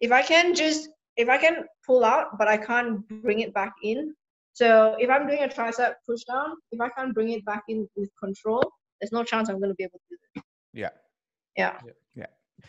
if 0.00 0.12
I 0.12 0.22
can 0.22 0.54
just, 0.54 0.88
if 1.16 1.28
I 1.28 1.38
can 1.38 1.64
pull 1.86 2.04
out, 2.04 2.38
but 2.38 2.48
I 2.48 2.56
can't 2.56 3.06
bring 3.22 3.40
it 3.40 3.54
back 3.54 3.72
in. 3.82 4.14
So 4.52 4.96
if 4.98 5.10
I'm 5.10 5.26
doing 5.26 5.42
a 5.42 5.48
tricep 5.48 5.94
push 6.06 6.22
down, 6.24 6.54
if 6.70 6.80
I 6.80 6.88
can't 6.90 7.14
bring 7.14 7.30
it 7.30 7.44
back 7.44 7.62
in 7.68 7.88
with 7.96 8.10
control, 8.22 8.62
there's 9.00 9.12
no 9.12 9.24
chance 9.24 9.48
I'm 9.48 9.58
going 9.58 9.70
to 9.70 9.74
be 9.74 9.84
able 9.84 9.98
to 9.98 10.04
do 10.10 10.16
it. 10.36 10.42
yeah 10.72 10.90
Yeah. 11.56 11.74
Yeah. 12.14 12.26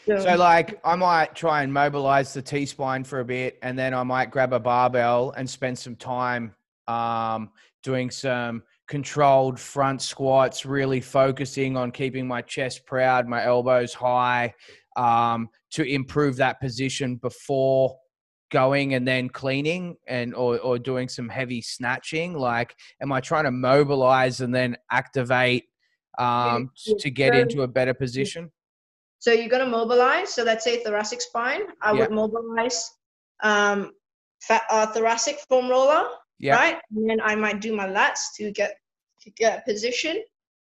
So, 0.08 0.20
So 0.20 0.36
like 0.36 0.80
I 0.84 0.96
might 0.96 1.36
try 1.36 1.64
and 1.64 1.72
mobilize 1.72 2.34
the 2.34 2.42
T 2.42 2.66
spine 2.66 3.04
for 3.04 3.20
a 3.20 3.26
bit 3.26 3.60
and 3.62 3.78
then 3.78 3.94
I 3.94 4.04
might 4.04 4.32
grab 4.32 4.54
a 4.54 4.60
barbell 4.60 5.34
and 5.38 5.50
spend 5.50 5.78
some 5.78 5.96
time 5.96 6.56
um, 6.88 7.52
doing 7.84 8.10
some 8.12 8.64
controlled 8.88 9.60
front 9.60 10.02
squats, 10.02 10.66
really 10.66 11.02
focusing 11.02 11.76
on 11.76 11.92
keeping 11.92 12.28
my 12.28 12.42
chest 12.42 12.86
proud, 12.86 13.28
my 13.28 13.44
elbows 13.44 13.94
high, 13.94 14.54
um, 14.96 15.50
to 15.72 15.84
improve 15.84 16.38
that 16.38 16.60
position 16.62 17.16
before 17.16 17.98
going 18.52 18.94
and 18.94 19.08
then 19.08 19.28
cleaning 19.28 19.96
and 20.08 20.34
or, 20.36 20.60
or 20.60 20.78
doing 20.78 21.10
some 21.10 21.28
heavy 21.28 21.62
snatching 21.62 22.38
like 22.38 22.76
am 23.02 23.12
i 23.12 23.20
trying 23.20 23.44
to 23.44 23.52
mobilize 23.52 24.40
and 24.40 24.54
then 24.54 24.78
activate 24.92 25.66
um, 26.20 26.70
to 27.00 27.10
get 27.10 27.34
into 27.34 27.64
a 27.64 27.68
better 27.68 27.94
position 27.94 28.50
so 29.26 29.32
you're 29.32 29.50
going 29.50 29.66
to 29.66 29.72
mobilize. 29.72 30.30
So 30.36 30.44
let's 30.44 30.64
say 30.64 30.84
thoracic 30.84 31.20
spine. 31.20 31.62
I 31.82 31.94
would 31.94 32.12
mobilize 32.12 32.92
um, 33.42 33.92
fa- 34.40 34.62
uh, 34.70 34.86
thoracic 34.86 35.40
foam 35.50 35.68
roller. 35.68 36.08
Yeah 36.40 36.56
right? 36.56 36.78
And 36.92 37.10
then 37.10 37.20
I 37.22 37.36
might 37.36 37.62
do 37.62 37.76
my 37.76 37.88
lats 37.88 38.34
to 38.38 38.52
get 38.52 38.76
to 39.22 39.30
get 39.32 39.60
a 39.60 39.72
position, 39.72 40.24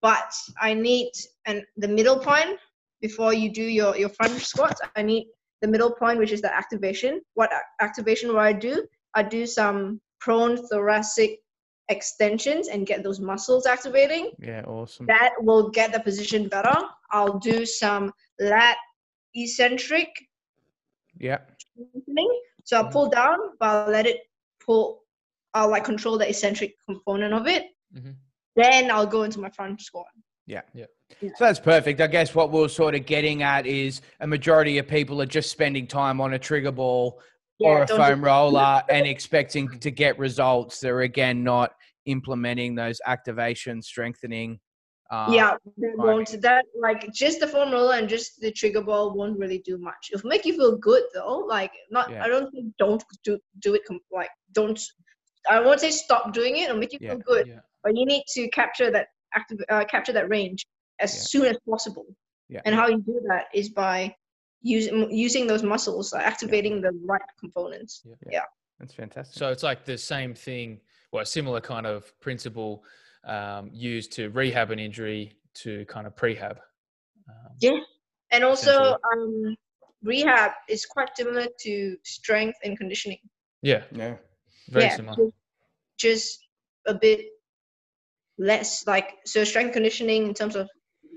but 0.02 0.32
I 0.62 0.74
need 0.74 1.12
and 1.46 1.64
the 1.78 1.88
middle 1.88 2.20
point 2.20 2.60
before 3.02 3.34
you 3.34 3.52
do 3.52 3.64
your 3.64 3.96
your 3.96 4.10
front 4.10 4.40
squats. 4.42 4.82
I 4.96 5.02
need 5.02 5.28
the 5.62 5.68
middle 5.68 5.92
point, 5.92 6.20
which 6.20 6.32
is 6.32 6.42
the 6.42 6.54
activation. 6.54 7.22
What 7.36 7.52
activation 7.82 8.30
will 8.30 8.40
I 8.40 8.54
do? 8.54 8.86
I 9.16 9.24
do 9.24 9.46
some 9.46 10.02
prone 10.20 10.58
thoracic 10.68 11.40
extensions 11.90 12.70
and 12.70 12.88
get 12.88 13.04
those 13.04 13.20
muscles 13.20 13.66
activating. 13.66 14.32
yeah 14.40 14.64
awesome 14.66 15.06
That 15.06 15.32
will 15.40 15.70
get 15.70 15.92
the 15.92 16.00
position 16.00 16.48
better. 16.48 16.78
I'll 17.12 17.40
do 17.40 17.66
some 17.66 18.14
lat 18.40 18.78
eccentric 19.36 20.08
yeah. 21.20 21.40
So 22.64 22.78
I'll 22.78 22.90
pull 22.90 23.10
down, 23.10 23.38
but 23.60 23.66
I'll 23.68 23.92
let 23.92 24.06
it 24.06 24.18
pull. 24.64 25.03
I'll 25.54 25.70
like 25.70 25.84
control 25.84 26.18
the 26.18 26.28
eccentric 26.28 26.76
component 26.88 27.34
of 27.34 27.48
it. 27.48 27.68
Mhm. 27.96 28.16
Then 28.56 28.92
I'll 28.92 29.06
go 29.08 29.24
into 29.24 29.40
my 29.40 29.50
front 29.50 29.82
squat. 29.82 30.08
Yeah. 30.46 30.62
Yeah. 30.74 30.86
So 31.22 31.30
that's 31.40 31.60
perfect. 31.60 32.02
I 32.02 32.08
guess 32.08 32.36
what 32.36 32.52
we're 32.52 32.68
sort 32.68 32.96
of 32.96 33.06
getting 33.06 33.44
at 33.44 33.66
is 33.66 34.02
a 34.20 34.28
majority 34.28 34.78
of 34.78 34.88
people 34.88 35.22
are 35.22 35.26
just 35.28 35.50
spending 35.52 35.88
time 35.88 36.20
on 36.20 36.34
a 36.34 36.40
trigger 36.40 36.72
ball 36.72 37.22
or 37.60 37.84
a 37.84 37.88
foam 37.88 38.20
do- 38.20 38.26
roller 38.26 38.84
and 38.90 39.08
expecting 39.08 39.70
to 39.80 39.92
get 39.92 40.18
results. 40.20 40.80
They're 40.80 41.02
again 41.02 41.44
not 41.44 41.74
implementing 42.06 42.76
those 42.76 43.00
activation, 43.06 43.82
strengthening 43.82 44.60
Um, 45.12 45.32
yeah, 45.34 45.56
that 45.78 45.94
won't 45.98 46.42
that 46.42 46.66
like 46.76 47.14
just 47.14 47.40
the 47.40 47.48
foam 47.48 47.72
roller 47.72 47.94
and 47.96 48.10
just 48.10 48.40
the 48.42 48.52
trigger 48.52 48.82
ball 48.82 49.14
won't 49.14 49.38
really 49.38 49.60
do 49.60 49.78
much. 49.78 50.10
It'll 50.12 50.28
make 50.28 50.44
you 50.46 50.54
feel 50.56 50.76
good 50.78 51.04
though. 51.14 51.38
Like 51.48 51.72
not, 51.92 52.10
Yeah. 52.10 52.24
I 52.24 52.28
don't 52.28 52.50
think 52.52 52.74
don't 52.80 53.04
do 53.24 53.40
do 53.60 53.76
it 53.76 53.84
like 54.12 54.32
don't. 54.52 54.80
I 55.50 55.60
won't 55.60 55.80
say 55.80 55.92
stop 55.92 56.34
doing 56.34 56.58
it. 56.58 56.64
It'll 56.70 56.78
make 56.78 56.94
you 56.94 57.00
Yeah. 57.02 57.12
feel 57.12 57.20
good, 57.20 57.48
Yeah. 57.48 57.60
but 57.84 57.96
you 57.98 58.06
need 58.06 58.24
to 58.34 58.48
capture 58.50 58.90
that 58.92 59.08
active 59.36 59.60
uh, 59.70 59.84
capture 59.86 60.14
that 60.14 60.30
range 60.30 60.66
as 61.00 61.14
Yeah. 61.14 61.22
soon 61.22 61.46
as 61.46 61.58
possible. 61.70 62.06
Yeah. 62.50 62.62
And 62.66 62.76
how 62.76 62.88
you 62.88 63.02
do 63.02 63.22
that 63.30 63.48
is 63.54 63.70
by 63.70 64.16
using 64.62 65.12
using 65.12 65.48
those 65.48 65.64
muscles, 65.64 66.14
like 66.14 66.26
activating 66.26 66.82
the 66.82 66.92
right 67.06 67.22
components. 67.40 68.04
Yeah. 68.30 68.46
that's 68.80 68.94
fantastic. 68.94 69.38
So 69.38 69.52
it's 69.52 69.64
like 69.64 69.86
the 69.86 69.98
same 69.98 70.34
thing, 70.34 70.82
well, 71.12 71.24
a 71.24 71.26
similar 71.26 71.62
kind 71.62 71.86
of 71.86 72.18
principle 72.20 72.84
um, 73.26 73.70
used 73.74 74.12
to 74.14 74.30
rehab 74.32 74.72
an 74.72 74.80
injury 74.80 75.38
to 75.56 75.86
kind 75.86 76.06
of 76.08 76.16
prehab. 76.16 76.58
Um, 77.30 77.56
Yeah. 77.60 77.80
And 78.32 78.44
also, 78.44 78.98
um, 79.14 79.56
rehab 80.02 80.52
is 80.68 80.86
quite 80.86 81.16
similar 81.16 81.48
to 81.60 81.98
strength 82.04 82.58
and 82.64 82.78
conditioning. 82.78 83.20
yeah, 83.62 83.84
yeah. 83.92 84.18
Very 84.70 84.86
yeah, 84.86 84.96
similar. 84.96 85.32
Just, 85.98 86.40
a 86.86 86.94
bit 86.94 87.26
less 88.38 88.86
like 88.88 89.14
so 89.26 89.44
strength 89.44 89.74
conditioning 89.74 90.28
in 90.28 90.34
terms 90.34 90.56
of 90.56 90.70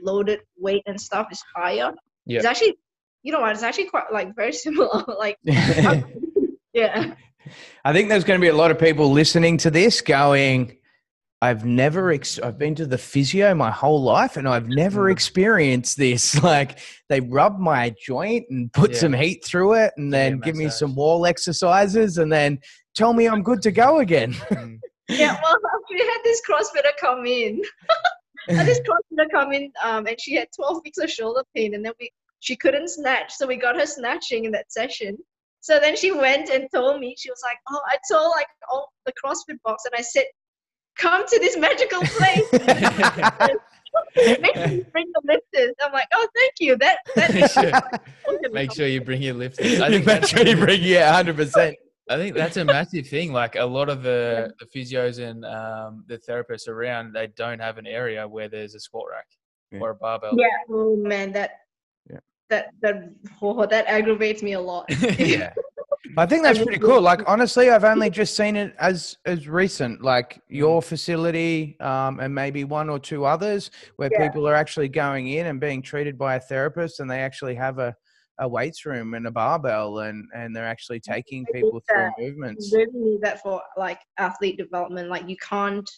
loaded 0.02 0.40
weight 0.58 0.82
and 0.86 1.00
stuff 1.00 1.28
is 1.30 1.42
higher. 1.54 1.92
Yeah. 2.26 2.38
It's 2.38 2.46
actually 2.46 2.76
you 3.22 3.32
know 3.32 3.40
what, 3.40 3.52
it's 3.52 3.62
actually 3.62 3.86
quite 3.86 4.12
like 4.12 4.34
very 4.36 4.52
similar. 4.52 5.04
like 5.18 5.38
yeah. 5.44 7.14
I 7.84 7.92
think 7.92 8.08
there's 8.08 8.24
going 8.24 8.40
to 8.40 8.44
be 8.44 8.48
a 8.48 8.56
lot 8.56 8.70
of 8.70 8.78
people 8.78 9.10
listening 9.10 9.56
to 9.58 9.70
this 9.70 10.00
going, 10.00 10.78
I've 11.46 11.64
never, 11.64 12.10
ex- 12.10 12.40
I've 12.40 12.58
been 12.58 12.74
to 12.74 12.86
the 12.86 12.98
physio 12.98 13.54
my 13.54 13.70
whole 13.70 14.02
life 14.02 14.36
and 14.36 14.48
I've 14.48 14.68
never 14.68 15.04
Mm. 15.08 15.12
experienced 15.12 15.96
this. 15.96 16.34
Like 16.42 16.78
they 17.08 17.20
rub 17.20 17.58
my 17.58 17.94
joint 18.04 18.46
and 18.50 18.72
put 18.72 18.90
Yeah. 18.92 18.98
some 18.98 19.12
heat 19.12 19.44
through 19.44 19.74
it 19.74 19.92
and 19.96 20.12
Give 20.12 20.12
me 20.12 20.26
a 20.26 20.30
then 20.30 20.40
give 20.40 20.56
me 20.56 20.68
some 20.70 20.94
wall 20.96 21.24
exercises 21.26 22.18
and 22.18 22.32
then 22.32 22.58
tell 22.96 23.12
me 23.12 23.26
I'm 23.28 23.42
good 23.42 23.62
to 23.62 23.70
go 23.70 23.98
again. 24.00 24.34
Mm. 24.50 24.78
Yeah, 25.08 25.38
well 25.40 25.56
we 25.90 25.98
had 26.00 26.18
this 26.24 26.42
CrossFitter 26.48 26.90
come 27.00 27.26
in. 27.26 27.62
had 28.48 28.66
this 28.66 28.80
CrossFitter 28.80 29.30
come 29.30 29.52
in, 29.52 29.70
um, 29.84 30.06
and 30.08 30.20
she 30.20 30.34
had 30.34 30.48
12 30.56 30.80
weeks 30.84 30.98
of 30.98 31.08
shoulder 31.08 31.42
pain, 31.54 31.74
and 31.74 31.84
then 31.84 31.92
we 32.00 32.10
she 32.40 32.56
couldn't 32.56 32.88
snatch, 32.88 33.32
so 33.32 33.46
we 33.46 33.54
got 33.56 33.76
her 33.76 33.86
snatching 33.86 34.46
in 34.46 34.52
that 34.52 34.70
session. 34.72 35.16
So 35.60 35.78
then 35.80 35.96
she 35.96 36.10
went 36.10 36.50
and 36.50 36.68
told 36.74 37.00
me 37.00 37.14
she 37.16 37.30
was 37.30 37.40
like, 37.44 37.58
"Oh, 37.70 37.80
I 37.86 37.96
told 38.10 38.32
like 38.38 38.48
all 38.70 38.92
the 39.06 39.12
CrossFit 39.20 39.58
box, 39.64 39.84
and 39.84 39.94
I 39.96 40.02
said, 40.02 40.24
come 40.98 41.26
to 41.26 41.38
this 41.38 41.56
magical 41.56 42.00
place. 42.02 42.52
Make 44.16 44.54
sure 44.56 44.68
you 44.68 44.84
bring 44.92 45.06
the 45.14 45.20
lifters." 45.24 45.74
I'm 45.84 45.92
like, 45.92 46.08
"Oh, 46.12 46.28
thank 46.34 46.52
you." 46.60 46.76
That 46.76 46.98
Make 47.16 47.50
sure- 47.50 47.70
that 47.70 48.02
Make 48.52 48.72
sure 48.72 48.86
you 48.86 49.00
bring 49.00 49.22
your 49.22 49.34
lifters. 49.34 49.80
I 49.80 49.88
think 49.90 50.04
that's, 50.10 50.28
sure 50.28 50.44
you 50.46 50.56
bring, 50.56 50.82
yeah, 50.82 51.22
100%. 51.22 51.74
I 52.08 52.16
think 52.16 52.36
that's 52.36 52.56
a 52.56 52.64
massive 52.64 53.06
thing. 53.08 53.32
Like 53.32 53.56
a 53.56 53.64
lot 53.64 53.88
of 53.88 54.02
the, 54.02 54.52
the 54.60 54.66
physios 54.66 55.18
and 55.18 55.44
um, 55.44 56.04
the 56.06 56.18
therapists 56.18 56.68
around, 56.68 57.12
they 57.12 57.26
don't 57.28 57.58
have 57.58 57.78
an 57.78 57.86
area 57.86 58.26
where 58.28 58.48
there's 58.48 58.74
a 58.74 58.80
squat 58.80 59.06
rack 59.10 59.26
Yeah. 59.72 59.80
or 59.80 59.90
a 59.90 59.94
barbell. 59.96 60.34
Yeah. 60.36 60.46
Oh 60.70 60.94
man, 60.96 61.32
that 61.32 61.50
Yeah. 61.50 61.56
That 62.50 62.70
that 62.82 63.10
oh, 63.42 63.66
that 63.66 63.86
aggravates 63.86 64.42
me 64.42 64.52
a 64.52 64.60
lot. 64.60 64.86
yeah. 65.18 65.52
I 66.18 66.24
think 66.24 66.44
that's 66.44 66.62
pretty 66.62 66.78
cool. 66.78 67.00
Like 67.00 67.22
honestly, 67.26 67.70
I've 67.70 67.84
only 67.84 68.10
just 68.10 68.36
seen 68.36 68.56
it 68.56 68.74
as 68.78 69.18
as 69.26 69.48
recent, 69.48 70.02
like 70.02 70.40
your 70.48 70.80
facility, 70.80 71.78
um, 71.80 72.20
and 72.20 72.34
maybe 72.34 72.64
one 72.64 72.88
or 72.88 72.98
two 72.98 73.24
others 73.24 73.70
where 73.96 74.10
Yeah. 74.12 74.28
people 74.28 74.48
are 74.48 74.54
actually 74.54 74.88
going 74.88 75.28
in 75.28 75.46
and 75.46 75.60
being 75.60 75.82
treated 75.82 76.16
by 76.16 76.36
a 76.36 76.40
therapist, 76.40 77.00
and 77.00 77.10
they 77.10 77.20
actually 77.20 77.54
have 77.56 77.78
a, 77.78 77.94
a 78.38 78.48
weights 78.48 78.86
room 78.86 79.14
and 79.14 79.26
a 79.26 79.30
barbell, 79.30 80.00
and 80.00 80.26
and 80.34 80.54
they're 80.54 80.66
actually 80.66 81.00
taking 81.00 81.44
I 81.48 81.52
people 81.52 81.82
through 81.88 82.10
movements. 82.18 82.70
You 82.70 82.78
really 82.78 83.10
need 83.10 83.20
that 83.22 83.42
for 83.42 83.60
like 83.76 84.00
athlete 84.16 84.56
development. 84.56 85.08
Like 85.08 85.28
you 85.28 85.36
can't 85.36 85.88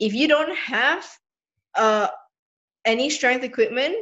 if 0.00 0.14
you 0.14 0.26
don't 0.26 0.56
have 0.56 1.06
uh 1.76 2.08
any 2.86 3.10
strength 3.10 3.44
equipment, 3.44 3.94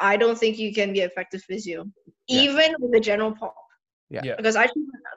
I 0.00 0.16
don't 0.16 0.38
think 0.38 0.58
you 0.58 0.72
can 0.72 0.92
be 0.92 1.00
effective 1.00 1.42
physio. 1.42 1.84
Yeah. 2.28 2.40
Even 2.42 2.74
with 2.78 2.92
the 2.92 3.00
general 3.00 3.32
pop. 3.32 3.54
Yeah. 4.10 4.22
Yeah. 4.24 4.36
Because 4.36 4.56
I 4.56 4.68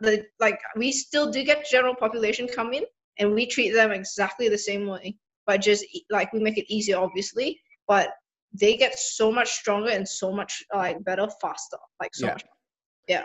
the 0.01 0.25
like 0.39 0.59
we 0.75 0.91
still 0.91 1.31
do 1.31 1.43
get 1.43 1.65
general 1.69 1.95
population 1.95 2.47
come 2.47 2.73
in 2.73 2.83
and 3.19 3.33
we 3.33 3.45
treat 3.45 3.71
them 3.71 3.91
exactly 3.91 4.49
the 4.49 4.57
same 4.57 4.87
way. 4.87 5.15
But 5.45 5.61
just 5.61 5.85
like 6.09 6.33
we 6.33 6.39
make 6.39 6.57
it 6.57 6.71
easier 6.73 6.97
obviously, 6.97 7.59
but 7.87 8.09
they 8.53 8.75
get 8.75 8.99
so 8.99 9.31
much 9.31 9.49
stronger 9.49 9.91
and 9.91 10.07
so 10.07 10.31
much 10.31 10.63
like 10.73 11.03
better 11.03 11.27
faster. 11.41 11.77
Like 12.01 12.13
so 12.13 12.27
Yeah. 12.27 12.33
much. 12.33 12.43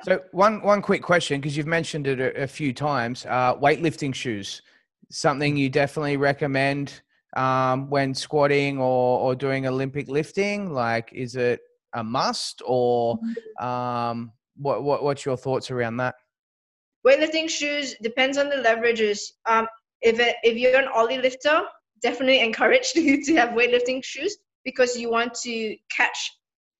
So 0.04 0.20
one 0.32 0.62
one 0.62 0.82
quick 0.82 1.02
question 1.02 1.40
because 1.40 1.56
you've 1.56 1.66
mentioned 1.66 2.06
it 2.06 2.20
a, 2.20 2.42
a 2.42 2.46
few 2.46 2.72
times. 2.72 3.24
Uh, 3.26 3.56
weightlifting 3.56 4.14
shoes, 4.14 4.62
something 5.10 5.56
you 5.56 5.68
definitely 5.68 6.16
recommend 6.16 7.02
um, 7.36 7.88
when 7.90 8.14
squatting 8.14 8.78
or 8.78 9.20
or 9.20 9.34
doing 9.34 9.66
Olympic 9.66 10.08
lifting. 10.08 10.72
Like, 10.72 11.10
is 11.12 11.36
it 11.36 11.60
a 11.94 12.02
must 12.02 12.62
or 12.66 13.18
um, 13.60 14.32
what, 14.56 14.82
what 14.82 15.02
what's 15.02 15.24
your 15.24 15.36
thoughts 15.36 15.70
around 15.70 15.98
that? 15.98 16.14
weightlifting 17.06 17.48
shoes 17.48 17.94
depends 18.02 18.36
on 18.36 18.48
the 18.48 18.56
leverages. 18.56 19.20
Um, 19.46 19.66
if 20.02 20.18
it, 20.18 20.36
if 20.42 20.56
you're 20.56 20.78
an 20.78 20.88
ollie 20.92 21.18
lifter, 21.18 21.62
definitely 22.02 22.40
encourage 22.40 22.92
you 22.94 23.24
to 23.24 23.34
have 23.36 23.50
weightlifting 23.50 24.02
shoes 24.02 24.36
because 24.64 24.96
you 24.96 25.10
want 25.10 25.34
to 25.34 25.76
catch 25.96 26.32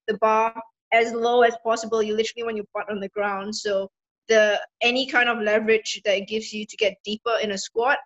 the 0.09 0.19
bar 0.19 0.55
as 0.93 1.13
low 1.13 1.43
as 1.43 1.55
possible. 1.63 2.03
You 2.03 2.17
literally 2.17 2.45
want 2.45 2.57
your 2.57 2.67
butt 2.75 2.91
on 2.91 3.01
the 3.01 3.09
ground. 3.11 3.55
So 3.55 3.89
the 4.29 4.61
any 4.83 5.07
kind 5.07 5.29
of 5.29 5.39
leverage 5.39 6.01
that 6.05 6.17
it 6.17 6.29
gives 6.29 6.53
you 6.53 6.67
to 6.67 6.77
get 6.77 6.95
deeper 7.05 7.37
in 7.43 7.53
a 7.53 7.59
squat, 7.59 7.99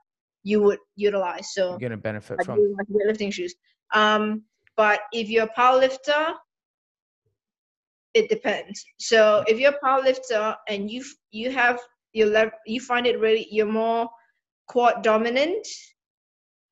you 0.43 0.62
would 0.62 0.78
utilize. 0.97 1.53
So 1.53 1.78
You're 1.80 1.91
to 1.91 1.97
benefit 1.97 2.38
I 2.41 2.45
from. 2.45 2.74
like 2.76 2.86
weightlifting 2.88 3.32
shoes. 3.32 3.55
Um, 3.95 4.43
but 4.76 5.01
if 5.12 5.28
you're 5.28 5.45
a 5.45 5.55
power 5.55 5.78
lifter, 5.78 6.34
it 8.14 8.28
depends. 8.28 8.84
So 8.99 9.45
if 9.47 9.59
you're 9.59 9.72
a 9.72 9.80
power 9.84 10.03
lifter 10.03 10.57
and 10.68 10.91
you 10.91 11.05
you 11.30 11.51
have 11.51 11.80
your 12.12 12.28
lev- 12.28 12.53
you 12.66 12.80
find 12.80 13.07
it 13.07 13.20
really 13.20 13.47
you're 13.51 13.66
more 13.66 14.09
quad 14.68 15.03
dominant, 15.03 15.66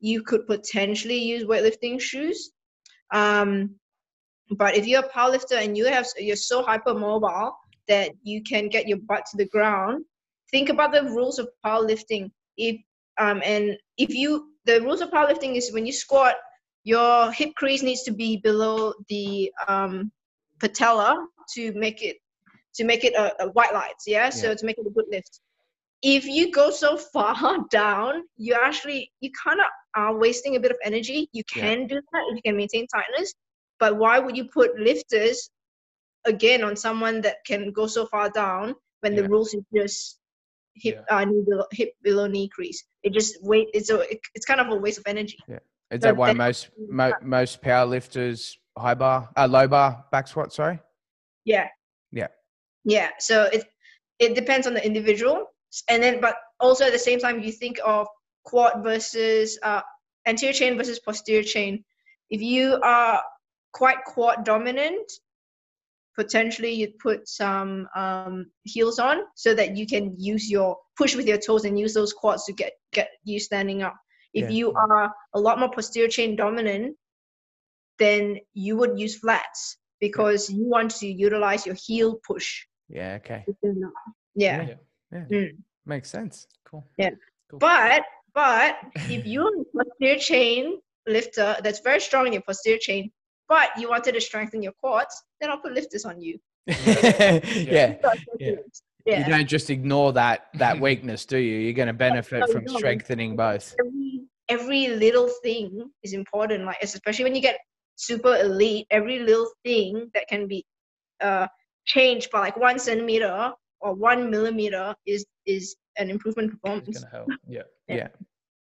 you 0.01 0.23
could 0.23 0.47
potentially 0.47 1.19
use 1.19 1.45
weightlifting 1.45 2.01
shoes. 2.01 2.53
Um, 3.13 3.77
but 4.57 4.77
if 4.77 4.87
you're 4.87 5.05
a 5.05 5.09
power 5.09 5.31
lifter 5.31 5.57
and 5.57 5.77
you 5.77 5.87
have 5.87 6.07
you're 6.17 6.37
so 6.37 6.63
hypermobile 6.63 7.53
that 7.89 8.11
you 8.23 8.43
can 8.43 8.69
get 8.69 8.89
your 8.89 8.99
butt 8.99 9.25
to 9.31 9.37
the 9.37 9.47
ground, 9.47 10.05
think 10.51 10.69
about 10.69 10.93
the 10.93 11.05
rules 11.05 11.39
of 11.39 11.49
powerlifting. 11.65 12.31
If 12.57 12.81
um, 13.19 13.43
and 13.45 13.77
if 13.97 14.15
you 14.15 14.53
the 14.65 14.81
rules 14.83 15.01
of 15.01 15.11
powerlifting 15.11 15.57
is 15.57 15.73
when 15.73 15.87
you 15.87 15.93
squat, 15.93 16.35
your 16.85 17.33
hip 17.33 17.51
crease 17.57 17.83
needs 17.83 18.03
to 18.05 18.13
be 18.13 18.39
below 18.39 18.93
the 19.09 19.53
um, 19.67 20.11
patella 20.61 21.27
to 21.55 21.73
make 21.73 22.03
it 22.03 22.17
to 22.75 22.85
make 22.85 23.05
it 23.05 23.15
a, 23.15 23.45
a 23.45 23.49
white 23.53 23.73
light. 23.75 23.95
Yeah? 24.07 24.31
so 24.31 24.55
to 24.55 24.67
make 24.67 24.79
it 24.79 24.87
a 24.87 24.91
good 24.91 25.07
lift. 25.11 25.41
If 26.03 26.27
you 26.27 26.53
go 26.53 26.71
so 26.71 26.97
far 27.13 27.59
down, 27.71 28.23
you 28.37 28.55
actually 28.55 29.11
you 29.21 29.31
kind 29.45 29.61
of 29.61 29.67
are 29.95 30.17
wasting 30.17 30.57
a 30.57 30.61
bit 30.61 30.71
of 30.71 30.79
energy. 30.85 31.29
You 31.33 31.43
Yeah. 31.55 31.63
can 31.63 31.87
do 31.87 31.97
that 31.97 32.23
if 32.31 32.37
you 32.37 32.43
can 32.43 32.57
maintain 32.57 32.87
tightness, 32.87 33.35
but 33.81 33.97
why 33.97 34.19
would 34.19 34.37
you 34.37 34.45
put 34.45 34.79
lifters 34.79 35.51
again 36.27 36.63
on 36.63 36.77
someone 36.77 37.21
that 37.23 37.37
can 37.47 37.73
go 37.73 37.87
so 37.87 38.07
far 38.07 38.31
down 38.31 38.75
when 39.01 39.15
Yeah. 39.15 39.23
the 39.23 39.29
rules 39.29 39.55
is 39.55 39.63
just 39.75 40.19
hip 40.77 41.05
uh, 41.11 41.25
knee 41.25 41.43
below, 41.49 41.65
hip 41.73 41.93
below 42.03 42.27
knee 42.27 42.49
crease. 42.49 42.85
It 43.09 43.15
just 43.15 43.39
wait. 43.43 43.69
It's 43.73 43.89
a 43.89 44.01
it, 44.01 44.21
it's 44.35 44.45
kind 44.45 44.61
of 44.61 44.69
a 44.69 44.77
waste 44.77 44.99
of 44.99 45.05
energy. 45.07 45.39
Yeah. 45.49 45.61
Is 45.91 46.01
that 46.03 46.15
why 46.15 46.35
most 46.35 46.69
mo, 46.77 47.13
most 47.23 47.63
power 47.63 47.87
lifters 47.87 48.59
high 48.77 48.93
bar, 48.93 49.31
uh, 49.35 49.49
low 49.49 49.67
bar 49.67 50.05
back 50.13 50.29
squat? 50.29 50.53
Sorry. 50.53 50.79
Yeah. 51.47 51.69
Yeah. 52.13 52.27
Yeah. 52.85 53.09
So 53.19 53.45
it 53.45 53.65
it 54.19 54.35
depends 54.35 54.67
on 54.67 54.75
the 54.75 54.85
individual, 54.85 55.47
and 55.89 56.03
then 56.03 56.21
but 56.21 56.37
also 56.61 56.85
at 56.85 56.93
the 56.93 56.99
same 56.99 57.19
time 57.19 57.41
you 57.41 57.51
think 57.51 57.79
of 57.83 58.07
quad 58.45 58.83
versus 58.83 59.59
uh, 59.63 59.81
anterior 60.27 60.53
chain 60.53 60.77
versus 60.77 60.99
posterior 60.99 61.43
chain. 61.43 61.83
If 62.29 62.43
you 62.43 62.79
are 62.83 63.23
quite 63.73 64.05
quad 64.05 64.45
dominant, 64.45 65.11
potentially 66.19 66.73
you'd 66.73 66.99
put 66.99 67.29
some 67.29 67.87
um, 67.95 68.47
heels 68.65 68.99
on 68.99 69.19
so 69.37 69.55
that 69.55 69.77
you 69.77 69.87
can 69.87 70.13
use 70.19 70.51
your 70.51 70.77
push 70.97 71.15
with 71.15 71.29
your 71.29 71.39
toes 71.39 71.65
and 71.65 71.79
use 71.79 71.95
those 71.95 72.13
quads 72.13 72.45
to 72.47 72.53
get 72.53 72.73
get 72.93 73.09
you 73.25 73.39
standing 73.39 73.83
up. 73.83 73.97
If 74.35 74.51
Yeah. 74.51 74.57
you 74.59 74.73
are 74.73 75.15
a 75.35 75.41
lot 75.41 75.61
more 75.61 75.71
posterior 75.71 76.09
chain 76.09 76.35
dominant, 76.35 76.97
then 77.99 78.39
you 78.53 78.77
would 78.77 78.99
use 78.99 79.17
flats 79.17 79.79
because 80.01 80.51
you 80.51 80.65
want 80.67 80.91
to 81.01 81.07
utilize 81.07 81.65
your 81.65 81.77
heel 81.87 82.19
push. 82.27 82.67
Yeah. 82.89 83.19
Okay. 83.21 83.45
to 83.47 83.55
stand 83.59 83.85
up. 83.85 83.93
Yeah. 84.35 84.63
Yeah. 84.63 84.75
Yeah. 85.13 85.25
Mm. 85.31 85.57
Makes 85.87 86.11
sense. 86.11 86.49
Cool. 86.65 86.85
Yeah. 86.97 87.11
Cool. 87.49 87.61
But 87.61 88.03
but 88.35 88.77
if 89.17 89.25
you're 89.25 89.55
in 89.57 89.65
posterior 89.77 90.19
chain 90.19 90.81
lifter 91.07 91.57
that's 91.63 91.81
very 91.81 92.01
strong 92.01 92.27
in 92.27 92.33
your 92.33 92.43
posterior 92.43 92.79
chain, 92.81 93.13
but 93.49 93.71
you 93.79 93.89
wanted 93.89 94.13
to 94.13 94.21
strengthen 94.21 94.63
your 94.63 94.73
quads, 94.73 95.23
then 95.41 95.51
I'll 95.51 95.59
put 95.59 95.73
lifters 95.73 96.05
on 96.05 96.21
you. 96.21 96.39
yeah. 96.67 97.41
Yeah. 97.55 97.97
Yeah. 98.39 98.55
Yeah. 99.07 99.27
You 99.27 99.33
don't 99.33 99.47
just 99.47 99.71
ignore 99.71 100.13
that 100.13 100.49
that 100.55 100.81
weakness, 100.87 101.25
do 101.25 101.39
you? 101.39 101.59
You're 101.59 101.73
going 101.73 101.87
to 101.87 101.95
benefit 101.95 102.41
no, 102.41 102.47
from 102.47 102.65
no. 102.65 102.77
strengthening 102.77 103.37
both. 103.37 103.75
every 103.81 104.23
every 104.49 104.89
little 104.89 105.29
thing 105.43 105.91
is 106.03 106.15
important 106.15 106.65
like 106.65 106.79
especially 106.83 107.25
when 107.25 107.35
you 107.35 107.43
get 107.43 107.59
super 107.97 108.35
elite 108.37 108.87
every 108.91 109.19
little 109.19 109.47
thing 109.63 110.11
that 110.15 110.27
can 110.27 110.47
be 110.49 110.65
uh 111.21 111.47
changed 111.85 112.31
by 112.31 112.41
like 112.41 112.57
one 112.57 112.79
centimeter 112.79 113.53
or 113.81 113.95
one 113.95 114.31
millimeter 114.31 114.95
is 115.07 115.27
is 115.47 115.77
an 115.97 116.11
improvement 116.11 116.47
in 116.47 116.53
It's 116.53 116.61
performance 116.61 116.99
gonna 117.01 117.11
help. 117.11 117.29
Yeah. 117.49 117.63
Yeah. 117.89 118.09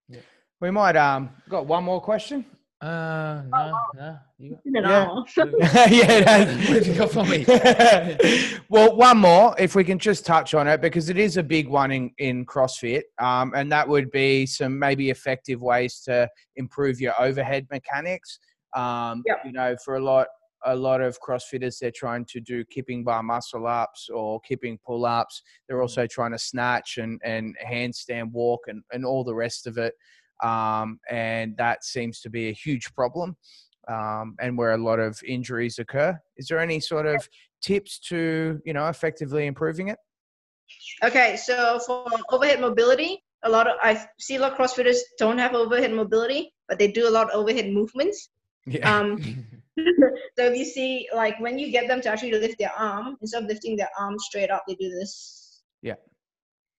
Yeah. 0.08 0.20
We 0.60 0.70
might 0.70 0.96
um 0.96 1.30
got 1.48 1.66
one 1.66 1.84
more 1.84 2.00
question. 2.00 2.44
Uh, 2.86 3.42
no, 3.50 3.78
no. 3.96 4.18
You 4.38 4.50
got, 4.50 4.60
In 4.64 4.76
an 4.76 4.84
Yeah. 4.84 5.86
yeah. 5.90 6.56
what 6.68 6.76
have 6.76 6.86
you 6.86 6.94
got 6.94 7.10
for 7.10 7.24
me? 7.24 7.44
well, 8.68 8.94
one 8.94 9.18
more, 9.18 9.56
if 9.58 9.74
we 9.74 9.82
can 9.82 9.98
just 9.98 10.24
touch 10.24 10.54
on 10.54 10.68
it, 10.68 10.80
because 10.80 11.08
it 11.08 11.18
is 11.18 11.36
a 11.36 11.42
big 11.42 11.68
one 11.68 11.90
in, 11.90 12.12
in 12.18 12.46
CrossFit, 12.46 13.02
um, 13.18 13.52
and 13.56 13.72
that 13.72 13.88
would 13.88 14.10
be 14.12 14.46
some 14.46 14.78
maybe 14.78 15.10
effective 15.10 15.62
ways 15.62 16.00
to 16.04 16.28
improve 16.54 17.00
your 17.00 17.20
overhead 17.20 17.66
mechanics. 17.72 18.38
Um, 18.76 19.24
Yep. 19.26 19.38
You 19.46 19.52
know, 19.52 19.76
for 19.84 19.96
a 19.96 20.04
lot 20.04 20.28
a 20.64 20.74
lot 20.74 21.00
of 21.00 21.18
CrossFitters, 21.20 21.78
they're 21.78 21.92
trying 21.94 22.24
to 22.26 22.40
do 22.40 22.64
kipping 22.64 23.04
bar 23.04 23.22
muscle 23.22 23.66
ups 23.66 24.08
or 24.12 24.40
kipping 24.40 24.78
pull 24.84 25.04
ups. 25.04 25.42
They're 25.68 25.82
also 25.82 26.06
trying 26.06 26.32
to 26.32 26.38
snatch 26.38 26.98
and, 26.98 27.20
and 27.24 27.54
handstand 27.64 28.32
walk 28.32 28.62
and, 28.66 28.82
and 28.92 29.04
all 29.04 29.22
the 29.22 29.34
rest 29.34 29.66
of 29.66 29.78
it. 29.78 29.94
Um, 30.42 31.00
and 31.10 31.56
that 31.56 31.84
seems 31.84 32.20
to 32.20 32.30
be 32.30 32.48
a 32.48 32.52
huge 32.52 32.92
problem 32.94 33.36
um, 33.88 34.36
and 34.40 34.58
where 34.58 34.72
a 34.72 34.78
lot 34.78 34.98
of 34.98 35.18
injuries 35.26 35.78
occur. 35.78 36.18
Is 36.36 36.48
there 36.48 36.58
any 36.58 36.80
sort 36.80 37.06
of 37.06 37.28
tips 37.62 37.98
to 37.98 38.60
you 38.64 38.72
know 38.72 38.88
effectively 38.88 39.46
improving 39.46 39.88
it? 39.88 39.98
okay 41.04 41.36
so 41.36 41.78
for 41.78 42.04
overhead 42.30 42.60
mobility 42.60 43.22
a 43.44 43.50
lot 43.50 43.66
of 43.66 43.76
i 43.82 44.04
see 44.18 44.36
a 44.36 44.40
lot 44.40 44.52
of 44.52 44.58
crossfitters 44.58 44.98
don't 45.18 45.38
have 45.38 45.54
overhead 45.54 45.92
mobility 45.92 46.52
but 46.68 46.78
they 46.78 46.90
do 46.90 47.08
a 47.08 47.10
lot 47.10 47.30
of 47.30 47.34
overhead 47.38 47.68
movements 47.70 48.30
Yeah. 48.66 48.98
um 48.98 49.16
so 50.36 50.44
if 50.50 50.56
you 50.56 50.64
see 50.64 51.06
like 51.14 51.38
when 51.38 51.58
you 51.58 51.70
get 51.70 51.86
them 51.86 52.00
to 52.00 52.08
actually 52.08 52.32
lift 52.32 52.58
their 52.58 52.72
arm 52.78 53.16
instead 53.20 53.42
of 53.42 53.48
lifting 53.48 53.76
their 53.76 53.90
arm 53.98 54.18
straight 54.18 54.50
up 54.50 54.64
they 54.66 54.74
do 54.74 54.88
this 54.88 55.62
Yeah. 55.82 55.96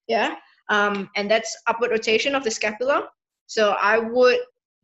yeah 0.08 0.36
um 0.70 1.10
and 1.16 1.30
that's 1.30 1.56
upward 1.68 1.92
rotation 1.92 2.34
of 2.36 2.44
the 2.44 2.52
scapula 2.52 3.08
so 3.48 3.72
i 3.82 3.98
would 3.98 4.40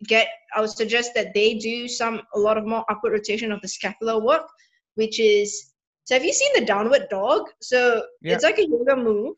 get 0.07 0.27
i 0.55 0.61
would 0.61 0.69
suggest 0.69 1.13
that 1.15 1.33
they 1.33 1.55
do 1.55 1.87
some 1.87 2.21
a 2.35 2.39
lot 2.39 2.57
of 2.57 2.65
more 2.65 2.85
upward 2.89 3.13
rotation 3.13 3.51
of 3.51 3.61
the 3.61 3.67
scapular 3.67 4.19
work 4.23 4.47
which 4.95 5.19
is 5.19 5.71
so 6.05 6.15
have 6.15 6.25
you 6.25 6.33
seen 6.33 6.51
the 6.55 6.65
downward 6.65 7.07
dog 7.09 7.43
so 7.61 8.03
Yeah. 8.21 8.33
it's 8.35 8.43
like 8.43 8.59
a 8.59 8.67
yoga 8.67 8.95
move 8.95 9.35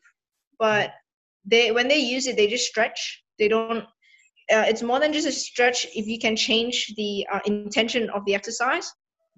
but 0.58 0.92
they 1.44 1.70
when 1.72 1.88
they 1.88 1.98
use 1.98 2.26
it 2.26 2.36
they 2.36 2.48
just 2.48 2.66
stretch 2.66 3.22
they 3.38 3.48
don't 3.48 3.84
uh, 4.52 4.64
it's 4.68 4.82
more 4.82 5.00
than 5.00 5.12
just 5.12 5.26
a 5.26 5.32
stretch 5.32 5.86
if 5.94 6.06
you 6.06 6.18
can 6.18 6.36
change 6.36 6.94
the 6.96 7.26
uh, 7.32 7.40
intention 7.46 7.98
of 8.10 8.12
the 8.14 8.22
exercise. 8.34 8.80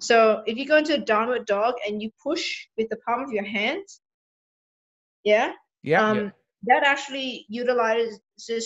So 0.00 0.42
if 0.46 0.56
you 0.58 0.66
go 0.66 0.76
into 0.76 0.94
a 0.94 0.98
downward 0.98 1.46
dog 1.46 1.74
and 1.86 2.02
you 2.02 2.10
push 2.22 2.66
with 2.76 2.88
the 2.90 2.96
palm 3.06 3.22
of 3.22 3.32
your 3.32 3.44
hands, 3.44 4.00
yeah, 5.24 5.52
yeah. 5.82 6.02
um, 6.08 6.32
that 6.64 6.82
actually 6.84 7.46
utilizes 7.48 8.20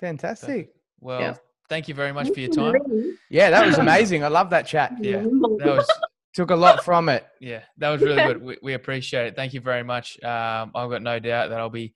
Fantastic. 0.00 0.70
Well, 1.00 1.20
Yeah. 1.20 1.34
Thank 1.68 1.88
you 1.88 1.94
very 1.94 2.12
much 2.12 2.28
for 2.30 2.40
your 2.40 2.50
time. 2.52 2.74
Yeah, 3.30 3.50
that 3.50 3.66
was 3.66 3.78
amazing. 3.86 4.24
I 4.24 4.28
love 4.28 4.50
that 4.50 4.66
chat. 4.66 4.92
Yeah, 5.00 5.22
that 5.22 5.76
was 5.76 5.88
Took 6.36 6.50
a 6.50 6.54
lot 6.54 6.84
from 6.84 7.08
it. 7.08 7.26
yeah, 7.40 7.62
that 7.78 7.88
was 7.88 8.02
really 8.02 8.22
good. 8.22 8.42
We, 8.42 8.58
we 8.62 8.74
appreciate 8.74 9.26
it. 9.28 9.36
Thank 9.36 9.54
you 9.54 9.62
very 9.62 9.82
much. 9.82 10.22
Um, 10.22 10.70
I've 10.74 10.90
got 10.90 11.00
no 11.00 11.18
doubt 11.18 11.48
that 11.48 11.58
I'll 11.58 11.70
be, 11.70 11.94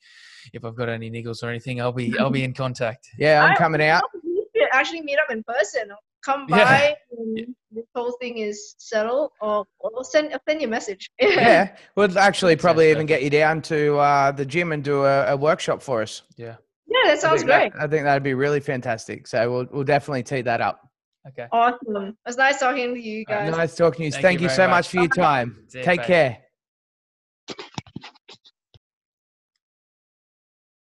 if 0.55 0.65
I've 0.65 0.75
got 0.75 0.89
any 0.89 1.11
niggles 1.11 1.43
or 1.43 1.51
anything, 1.51 1.79
I'll 1.79 1.93
be 1.93 2.19
I'll 2.19 2.31
be 2.31 2.43
in 2.43 2.55
contact. 2.55 3.07
Yeah, 3.19 3.45
I'm 3.45 3.53
I- 3.53 3.57
coming 3.57 3.83
out. 3.83 4.03
We 4.25 4.47
should 4.57 4.69
actually 4.73 5.03
meet 5.03 5.19
up 5.19 5.31
in 5.31 5.43
person. 5.43 5.91
Come 6.25 6.47
Yeah. 6.49 6.65
by 6.65 6.97
when 7.11 7.55
this 7.71 7.85
whole 7.95 8.13
thing 8.13 8.39
is 8.39 8.77
settled, 8.79 9.33
or, 9.43 9.67
or 9.81 10.05
send, 10.05 10.35
send 10.49 10.63
you 10.63 10.69
a 10.69 10.71
message. 10.71 11.11
Yeah, 11.21 11.77
we'll 11.95 12.19
actually 12.19 12.57
probably 12.57 12.91
even 12.91 13.05
get 13.05 13.23
you 13.23 13.29
down 13.29 13.61
to 13.63 13.99
uh, 13.99 14.33
the 14.33 14.47
gym 14.47 14.73
and 14.73 14.83
do 14.83 15.05
a, 15.05 15.33
a 15.33 15.37
workshop 15.37 15.83
for 15.83 16.01
us. 16.01 16.23
Yeah. 16.39 16.57
Yeah, 16.91 16.99
that 17.05 17.13
I 17.13 17.21
sounds 17.21 17.45
that- 17.45 17.73
great. 17.73 17.83
I 17.83 17.87
think 17.87 18.05
that'd 18.05 18.23
be 18.23 18.35
really 18.35 18.61
fantastic. 18.61 19.27
So 19.27 19.51
we'll 19.51 19.67
we'll 19.71 19.85
definitely 19.85 20.25
tee 20.25 20.43
that 20.43 20.61
up. 20.61 20.81
Okay. 21.29 21.47
Awesome. 21.53 21.97
It 22.09 22.15
was 22.27 22.37
nice 22.37 22.59
talking 22.59 22.95
to 22.95 23.01
you 23.01 23.25
uh, 23.29 23.33
guys. 23.33 23.51
Nice 23.53 23.77
talking 23.77 23.99
to 23.99 24.05
you. 24.07 24.11
Thank 24.11 24.23
Thank, 24.23 24.41
you 24.41 24.49
you 24.49 24.55
so 24.55 24.67
much. 24.67 24.87
much 24.87 24.89
for 24.89 24.97
your 24.97 25.09
time. 25.09 25.65
See 25.69 25.79
you, 25.79 25.85
Take 25.85 26.01
bye. 26.01 26.07
care. 26.07 26.39